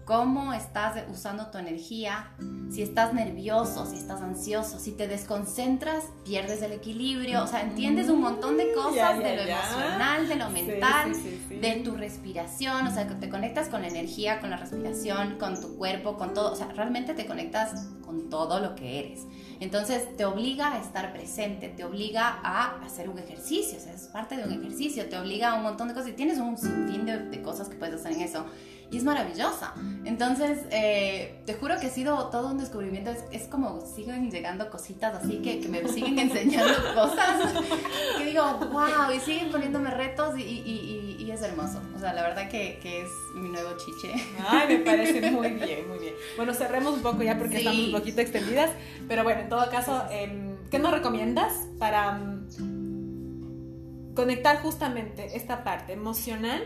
cómo 0.07 0.53
estás 0.53 1.03
usando 1.11 1.47
tu 1.47 1.57
energía, 1.57 2.31
si 2.71 2.81
estás 2.81 3.13
nervioso, 3.13 3.85
si 3.85 3.97
estás 3.97 4.21
ansioso, 4.21 4.79
si 4.79 4.93
te 4.93 5.05
desconcentras, 5.05 6.05
pierdes 6.23 6.61
el 6.61 6.71
equilibrio, 6.71 7.43
o 7.43 7.47
sea, 7.47 7.61
entiendes 7.61 8.07
un 8.07 8.21
montón 8.21 8.55
de 8.55 8.71
cosas 8.71 9.19
de 9.19 9.35
lo 9.35 9.41
emocional, 9.41 10.29
de 10.29 10.35
lo 10.37 10.49
mental, 10.49 11.11
de 11.49 11.81
tu 11.83 11.97
respiración, 11.97 12.87
o 12.87 12.93
sea, 12.93 13.05
que 13.09 13.15
te 13.15 13.29
conectas 13.29 13.67
con 13.67 13.81
la 13.81 13.89
energía, 13.89 14.39
con 14.39 14.49
la 14.49 14.55
respiración, 14.55 15.37
con 15.37 15.59
tu 15.59 15.75
cuerpo, 15.75 16.15
con 16.15 16.33
todo, 16.33 16.53
o 16.53 16.55
sea, 16.55 16.67
realmente 16.67 17.13
te 17.13 17.25
conectas 17.25 17.87
con 18.01 18.29
todo 18.29 18.61
lo 18.61 18.75
que 18.75 18.99
eres. 18.99 19.25
Entonces 19.59 20.15
te 20.15 20.23
obliga 20.23 20.73
a 20.73 20.79
estar 20.79 21.11
presente, 21.11 21.67
te 21.67 21.83
obliga 21.83 22.39
a 22.43 22.79
hacer 22.85 23.09
un 23.09 23.19
ejercicio, 23.19 23.77
o 23.77 23.81
sea, 23.81 23.93
es 23.93 24.03
parte 24.07 24.37
de 24.37 24.45
un 24.45 24.53
ejercicio, 24.53 25.09
te 25.09 25.17
obliga 25.17 25.51
a 25.51 25.55
un 25.55 25.63
montón 25.63 25.89
de 25.89 25.93
cosas. 25.93 26.11
Y 26.11 26.13
tienes 26.13 26.37
un 26.37 26.57
sinfín 26.57 27.05
de, 27.05 27.19
de 27.23 27.41
cosas 27.41 27.67
que 27.67 27.75
puedes 27.75 27.95
hacer 27.95 28.13
en 28.13 28.21
eso 28.21 28.45
y 28.89 28.97
es 28.97 29.03
maravillosa. 29.03 29.73
Entonces, 30.05 30.59
eh, 30.71 31.41
te 31.45 31.53
juro 31.55 31.75
que 31.79 31.87
ha 31.87 31.89
sido 31.89 32.27
todo 32.27 32.47
un 32.47 32.57
descubrimiento. 32.57 33.11
Es, 33.31 33.47
como 33.47 33.81
siguen 33.81 34.31
llegando 34.31 34.69
cositas 34.69 35.15
así 35.15 35.41
que, 35.41 35.59
que 35.59 35.67
me 35.67 35.85
siguen 35.87 36.17
enseñando 36.19 36.73
cosas 36.93 37.63
que 38.17 38.25
digo, 38.25 38.43
wow, 38.71 39.11
y 39.15 39.19
siguen 39.19 39.51
poniéndome 39.51 39.91
retos 39.91 40.37
y, 40.37 40.43
y, 40.43 41.17
y, 41.19 41.31
es 41.31 41.41
hermoso. 41.41 41.81
O 41.95 41.99
sea, 41.99 42.13
la 42.13 42.21
verdad 42.21 42.49
que, 42.49 42.79
que, 42.81 43.01
es 43.01 43.09
mi 43.35 43.49
nuevo 43.49 43.71
chiche. 43.77 44.13
Ay, 44.47 44.77
me 44.77 44.83
parece 44.83 45.31
muy 45.31 45.49
bien, 45.49 45.87
muy 45.89 45.99
bien. 45.99 46.13
Bueno, 46.37 46.53
cerremos 46.53 46.93
un 46.93 47.01
poco 47.01 47.23
ya 47.23 47.37
porque 47.37 47.57
estamos 47.57 47.85
un 47.85 47.91
poquito 47.91 48.21
extendidas. 48.21 48.71
Pero 49.07 49.23
bueno, 49.23 49.41
en 49.41 49.49
todo 49.49 49.69
caso, 49.69 50.05
em, 50.09 50.55
¿qué 50.71 50.79
nos 50.79 50.91
recomiendas 50.91 51.53
para 51.77 52.21
conectar 54.15 54.61
justamente 54.61 55.35
esta 55.35 55.63
parte 55.63 55.93
emocional 55.93 56.63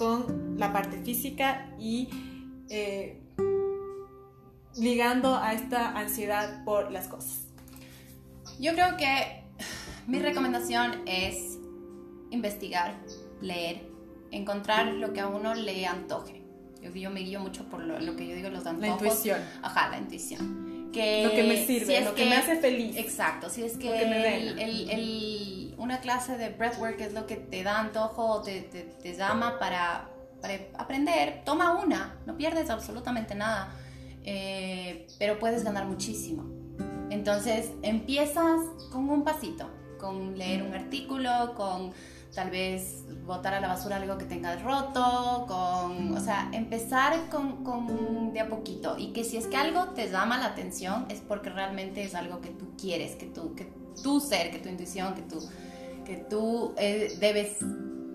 con 0.00 0.58
la 0.58 0.72
parte 0.72 0.96
física 1.02 1.68
y 1.78 2.08
eh, 2.70 3.20
ligando 4.74 5.36
a 5.36 5.52
esta 5.52 5.90
ansiedad 5.90 6.64
por 6.64 6.90
las 6.90 7.06
cosas. 7.06 7.48
Yo 8.58 8.72
creo 8.72 8.96
que 8.96 9.44
mi 10.06 10.18
recomendación 10.18 11.02
es 11.04 11.58
investigar, 12.30 12.98
leer, 13.42 13.90
encontrar 14.30 14.86
lo 14.86 15.12
que 15.12 15.20
a 15.20 15.26
uno 15.26 15.54
le 15.54 15.84
antoje. 15.84 16.46
Yo, 16.80 16.88
yo 16.94 17.10
me 17.10 17.20
guío 17.20 17.40
mucho 17.40 17.68
por 17.68 17.84
lo, 17.84 18.16
que 18.16 18.26
yo 18.26 18.34
digo, 18.34 18.48
los 18.48 18.64
antojos. 18.64 19.02
La 19.02 19.06
intuición. 19.06 19.40
Ajá, 19.60 19.90
la 19.90 19.98
intuición. 19.98 20.69
Que, 20.92 21.24
lo 21.24 21.30
que 21.30 21.44
me 21.44 21.64
sirve, 21.64 22.00
lo 22.00 22.14
que, 22.14 22.24
me 22.26 22.36
hace 22.36 22.56
feliz. 22.56 22.96
Exacto, 22.96 23.48
si 23.48 23.62
es 23.62 23.76
que, 23.76 24.02
el, 24.02 25.74
una 25.78 26.00
clase 26.00 26.36
de 26.36 26.50
breathwork 26.50 27.00
es 27.00 27.12
lo 27.12 27.26
que 27.26 27.36
te 27.36 27.62
da 27.62 27.78
antojo, 27.78 28.42
te, 28.42 28.62
te, 28.62 28.82
te 28.82 29.14
llama 29.14 29.58
para, 29.58 30.08
para, 30.40 30.54
aprender, 30.76 31.42
toma 31.44 31.74
una, 31.74 32.18
no 32.26 32.36
pierdes 32.36 32.70
absolutamente 32.70 33.34
nada, 33.34 33.72
eh, 34.24 35.06
pero 35.18 35.38
puedes 35.38 35.64
ganar 35.64 35.86
muchísimo. 35.86 36.44
Entonces 37.10 37.70
empiezas 37.82 38.60
con 38.90 39.08
un 39.08 39.24
pasito, 39.24 39.70
con 39.98 40.38
leer 40.38 40.62
un 40.62 40.74
artículo, 40.74 41.54
con 41.56 41.92
tal 42.34 42.50
vez 42.50 43.04
botar 43.24 43.54
a 43.54 43.60
la 43.60 43.68
basura 43.68 43.96
algo 43.96 44.18
que 44.18 44.24
tengas 44.24 44.62
roto, 44.62 45.44
con, 45.46 46.16
o 46.16 46.20
sea, 46.20 46.48
empezar 46.52 47.28
con, 47.28 47.64
con, 47.64 48.32
de 48.32 48.40
a 48.40 48.48
poquito 48.48 48.96
y 48.98 49.12
que 49.12 49.24
si 49.24 49.36
es 49.36 49.46
que 49.46 49.56
algo 49.56 49.88
te 49.88 50.10
llama 50.10 50.38
la 50.38 50.46
atención 50.46 51.06
es 51.08 51.20
porque 51.20 51.50
realmente 51.50 52.02
es 52.02 52.14
algo 52.14 52.40
que 52.40 52.50
tú 52.50 52.76
quieres, 52.76 53.16
que 53.16 53.26
tú, 53.26 53.54
que 53.54 53.72
tu 54.02 54.20
ser, 54.20 54.50
que 54.50 54.58
tu 54.58 54.68
intuición, 54.68 55.14
que 55.14 55.22
tú, 55.22 55.38
que 56.04 56.16
tú 56.16 56.74
eh, 56.78 57.16
debes 57.20 57.58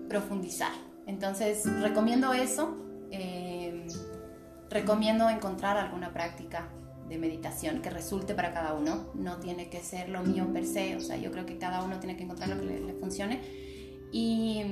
profundizar. 0.08 0.72
Entonces, 1.06 1.64
recomiendo 1.80 2.32
eso. 2.32 2.76
Eh, 3.10 3.86
recomiendo 4.68 5.30
encontrar 5.30 5.76
alguna 5.76 6.12
práctica 6.12 6.68
de 7.08 7.18
meditación 7.18 7.80
que 7.82 7.90
resulte 7.90 8.34
para 8.34 8.52
cada 8.52 8.74
uno. 8.74 9.12
No 9.14 9.36
tiene 9.38 9.68
que 9.68 9.80
ser 9.80 10.08
lo 10.08 10.22
mío 10.22 10.52
per 10.52 10.66
se. 10.66 10.96
O 10.96 11.00
sea, 11.00 11.16
yo 11.16 11.30
creo 11.30 11.46
que 11.46 11.58
cada 11.58 11.84
uno 11.84 12.00
tiene 12.00 12.16
que 12.16 12.24
encontrar 12.24 12.48
lo 12.48 12.58
que 12.58 12.66
le 12.80 12.94
funcione 12.94 13.65
y, 14.12 14.62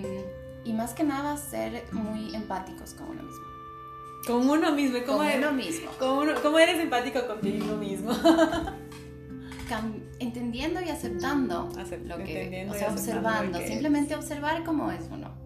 y, 0.64 0.72
más 0.72 0.94
que 0.94 1.04
nada 1.04 1.36
ser 1.36 1.84
muy 1.92 2.34
empáticos 2.34 2.94
con 2.94 3.08
uno 3.08 3.22
mismo. 3.22 3.44
Con 4.26 4.48
uno 4.48 4.72
mismo, 4.72 4.98
¿cómo 5.04 5.18
con 5.18 5.26
eres? 5.26 5.38
uno 5.38 5.52
mismo. 5.52 5.90
¿Cómo 5.98 6.58
eres 6.58 6.80
empático 6.80 7.26
contigo 7.26 7.76
mismo? 7.76 8.12
entendiendo 10.18 10.80
y 10.80 10.88
aceptando 10.88 11.70
lo 12.04 12.18
que, 12.18 12.66
o 12.70 12.74
sea, 12.74 12.90
observando, 12.90 13.58
simplemente 13.60 14.14
observar 14.14 14.64
cómo 14.64 14.90
es 14.90 15.04
uno. 15.10 15.42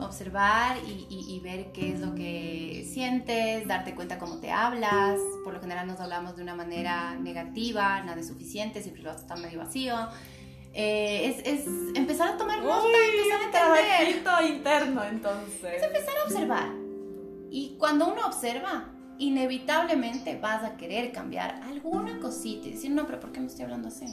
Observar 0.00 0.78
y, 0.84 1.06
y, 1.08 1.36
y, 1.36 1.40
ver 1.40 1.70
qué 1.72 1.92
es 1.92 2.00
lo 2.00 2.14
que 2.14 2.88
sientes, 2.90 3.68
darte 3.68 3.94
cuenta 3.94 4.18
cómo 4.18 4.38
te 4.38 4.50
hablas. 4.50 5.20
Por 5.44 5.54
lo 5.54 5.60
general 5.60 5.86
nos 5.86 6.00
hablamos 6.00 6.34
de 6.34 6.42
una 6.42 6.56
manera 6.56 7.14
negativa, 7.16 8.02
nada 8.02 8.18
es 8.18 8.26
suficiente, 8.26 8.82
siempre 8.82 9.02
lo 9.02 9.12
está 9.12 9.36
medio 9.36 9.58
vacío. 9.58 9.94
Eh, 10.72 11.28
es, 11.28 11.46
es, 11.46 11.66
empezar 11.96 12.34
a 12.34 12.36
tomar 12.36 12.62
nota, 12.62 12.86
empezar 12.86 13.40
a 13.64 13.78
entender. 13.78 14.56
interno, 14.56 15.04
entonces. 15.04 15.74
Es 15.74 15.82
empezar 15.82 16.14
a 16.18 16.24
observar. 16.24 16.68
Y 17.50 17.76
cuando 17.78 18.12
uno 18.12 18.26
observa, 18.26 18.88
inevitablemente 19.18 20.38
vas 20.38 20.62
a 20.62 20.76
querer 20.76 21.12
cambiar 21.12 21.60
alguna 21.64 22.20
cosita 22.20 22.68
y 22.68 22.72
decir, 22.72 22.92
no, 22.92 23.06
pero 23.06 23.18
¿por 23.18 23.32
qué 23.32 23.40
me 23.40 23.46
estoy 23.46 23.64
hablando 23.64 23.88
así? 23.88 24.06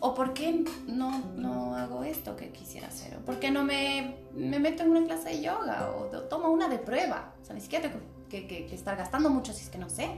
¿O 0.00 0.14
por 0.14 0.32
qué 0.32 0.64
no, 0.86 1.32
no 1.36 1.74
hago 1.74 2.04
esto 2.04 2.36
que 2.36 2.50
quisiera 2.50 2.88
hacer? 2.88 3.16
¿O 3.16 3.20
por 3.20 3.38
qué 3.38 3.50
no 3.50 3.64
me, 3.64 4.16
me 4.32 4.58
meto 4.60 4.84
en 4.84 4.90
una 4.90 5.04
clase 5.04 5.30
de 5.30 5.42
yoga? 5.42 5.90
¿O 5.90 6.06
tomo 6.28 6.50
una 6.50 6.68
de 6.68 6.78
prueba? 6.78 7.34
O 7.42 7.44
sea, 7.44 7.54
ni 7.54 7.60
siquiera 7.60 7.88
tengo 7.90 8.00
que, 8.30 8.46
que, 8.46 8.66
que 8.66 8.74
estar 8.74 8.96
gastando 8.96 9.28
mucho 9.28 9.52
si 9.52 9.64
es 9.64 9.68
que 9.68 9.78
no 9.78 9.90
sé 9.90 10.08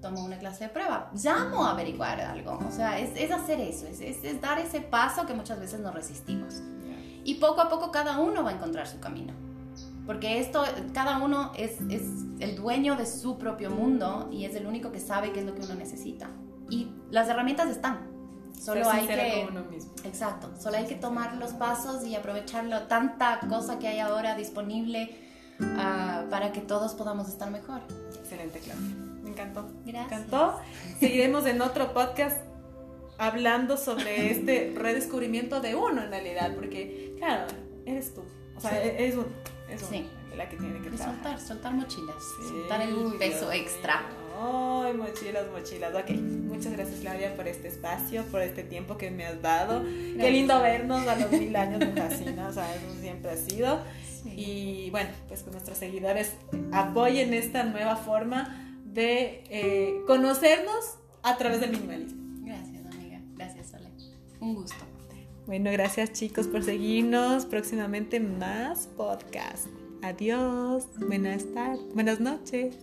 tomo 0.00 0.24
una 0.24 0.38
clase 0.38 0.64
de 0.64 0.70
prueba, 0.70 1.10
llamo 1.12 1.64
a 1.64 1.72
averiguar 1.72 2.20
algo, 2.20 2.58
o 2.66 2.70
sea, 2.70 2.98
es, 2.98 3.10
es 3.16 3.30
hacer 3.30 3.60
eso, 3.60 3.86
es, 3.86 4.00
es, 4.00 4.40
dar 4.40 4.58
ese 4.58 4.80
paso 4.80 5.26
que 5.26 5.34
muchas 5.34 5.58
veces 5.58 5.80
nos 5.80 5.94
resistimos. 5.94 6.62
Y 7.24 7.34
poco 7.34 7.60
a 7.60 7.68
poco 7.68 7.90
cada 7.90 8.18
uno 8.18 8.42
va 8.42 8.50
a 8.50 8.54
encontrar 8.54 8.86
su 8.86 9.00
camino, 9.00 9.34
porque 10.06 10.38
esto, 10.38 10.64
cada 10.94 11.18
uno 11.18 11.52
es, 11.56 11.80
es 11.90 12.02
el 12.38 12.56
dueño 12.56 12.96
de 12.96 13.06
su 13.06 13.38
propio 13.38 13.70
mundo 13.70 14.28
y 14.32 14.44
es 14.44 14.54
el 14.54 14.66
único 14.66 14.92
que 14.92 15.00
sabe 15.00 15.32
qué 15.32 15.40
es 15.40 15.46
lo 15.46 15.54
que 15.54 15.62
uno 15.62 15.74
necesita. 15.74 16.30
Y 16.70 16.92
las 17.10 17.28
herramientas 17.28 17.68
están, 17.68 18.08
Solo 18.58 18.90
hay 18.90 19.06
que 19.06 19.46
uno 19.48 19.64
mismo. 19.64 19.92
Exacto, 20.04 20.50
solo 20.58 20.78
hay 20.78 20.86
que 20.86 20.96
tomar 20.96 21.36
los 21.36 21.52
pasos 21.52 22.04
y 22.04 22.16
aprovecharlo. 22.16 22.82
Tanta 22.82 23.40
cosa 23.48 23.78
que 23.78 23.86
hay 23.86 24.00
ahora 24.00 24.34
disponible 24.34 25.16
uh, 25.60 26.28
para 26.28 26.52
que 26.52 26.60
todos 26.60 26.94
podamos 26.94 27.28
estar 27.28 27.50
mejor. 27.50 27.80
Excelente, 28.20 28.58
Claudia 28.58 29.07
encantó. 29.42 29.68
Gracias. 29.84 30.04
Encantó. 30.04 30.60
Seguiremos 30.98 31.46
en 31.46 31.60
otro 31.60 31.92
podcast 31.94 32.38
hablando 33.18 33.76
sobre 33.76 34.30
este 34.30 34.72
redescubrimiento 34.76 35.60
de 35.60 35.74
uno 35.74 36.02
en 36.02 36.10
realidad, 36.10 36.54
porque, 36.54 37.14
claro, 37.18 37.46
eres 37.86 38.14
tú. 38.14 38.22
O 38.56 38.60
sea, 38.60 38.82
es 38.82 39.14
uno. 39.14 39.26
Es 39.70 39.82
uno 39.82 40.18
la 40.38 40.48
que 40.48 40.56
tiene 40.56 40.80
que 40.80 40.96
Soltar, 40.96 41.40
soltar 41.40 41.74
mochilas. 41.74 42.16
soltar 42.48 42.80
el 42.80 42.94
peso 43.18 43.50
extra. 43.50 44.02
Ay, 44.40 44.94
mochilas, 44.94 45.50
mochilas. 45.50 45.92
Ok, 45.94 46.10
muchas 46.10 46.72
gracias 46.72 47.00
Claudia 47.00 47.34
por 47.34 47.48
este 47.48 47.66
espacio, 47.66 48.22
por 48.26 48.40
este 48.40 48.62
tiempo 48.62 48.96
que 48.96 49.10
me 49.10 49.26
has 49.26 49.42
dado. 49.42 49.82
Qué 49.82 50.30
lindo 50.30 50.60
vernos 50.62 51.06
a 51.08 51.16
los 51.16 51.32
mil 51.32 51.54
años 51.56 51.80
de 51.80 51.88
fascina, 51.88 52.46
o 52.46 52.52
sea, 52.52 52.72
eso 52.72 52.86
siempre 53.00 53.32
ha 53.32 53.36
sido. 53.36 53.80
Y 54.24 54.90
bueno, 54.90 55.10
pues 55.26 55.42
que 55.42 55.50
nuestros 55.50 55.76
seguidores 55.76 56.34
apoyen 56.72 57.34
esta 57.34 57.64
nueva 57.64 57.96
forma 57.96 58.67
de 58.98 59.44
eh, 59.48 60.02
conocernos 60.08 60.98
a 61.22 61.36
través 61.36 61.60
del 61.60 61.70
minimalismo. 61.70 62.18
Gracias, 62.44 62.84
amiga. 62.86 63.20
Gracias, 63.36 63.72
Ale. 63.74 63.88
Un 64.40 64.56
gusto. 64.56 64.76
Bueno, 65.46 65.70
gracias 65.70 66.12
chicos 66.12 66.48
por 66.48 66.64
seguirnos. 66.64 67.46
Próximamente 67.46 68.18
más 68.18 68.88
podcast. 68.88 69.68
Adiós. 70.02 70.88
Buenas 70.98 71.46
tardes. 71.54 71.94
Buenas 71.94 72.18
noches. 72.18 72.76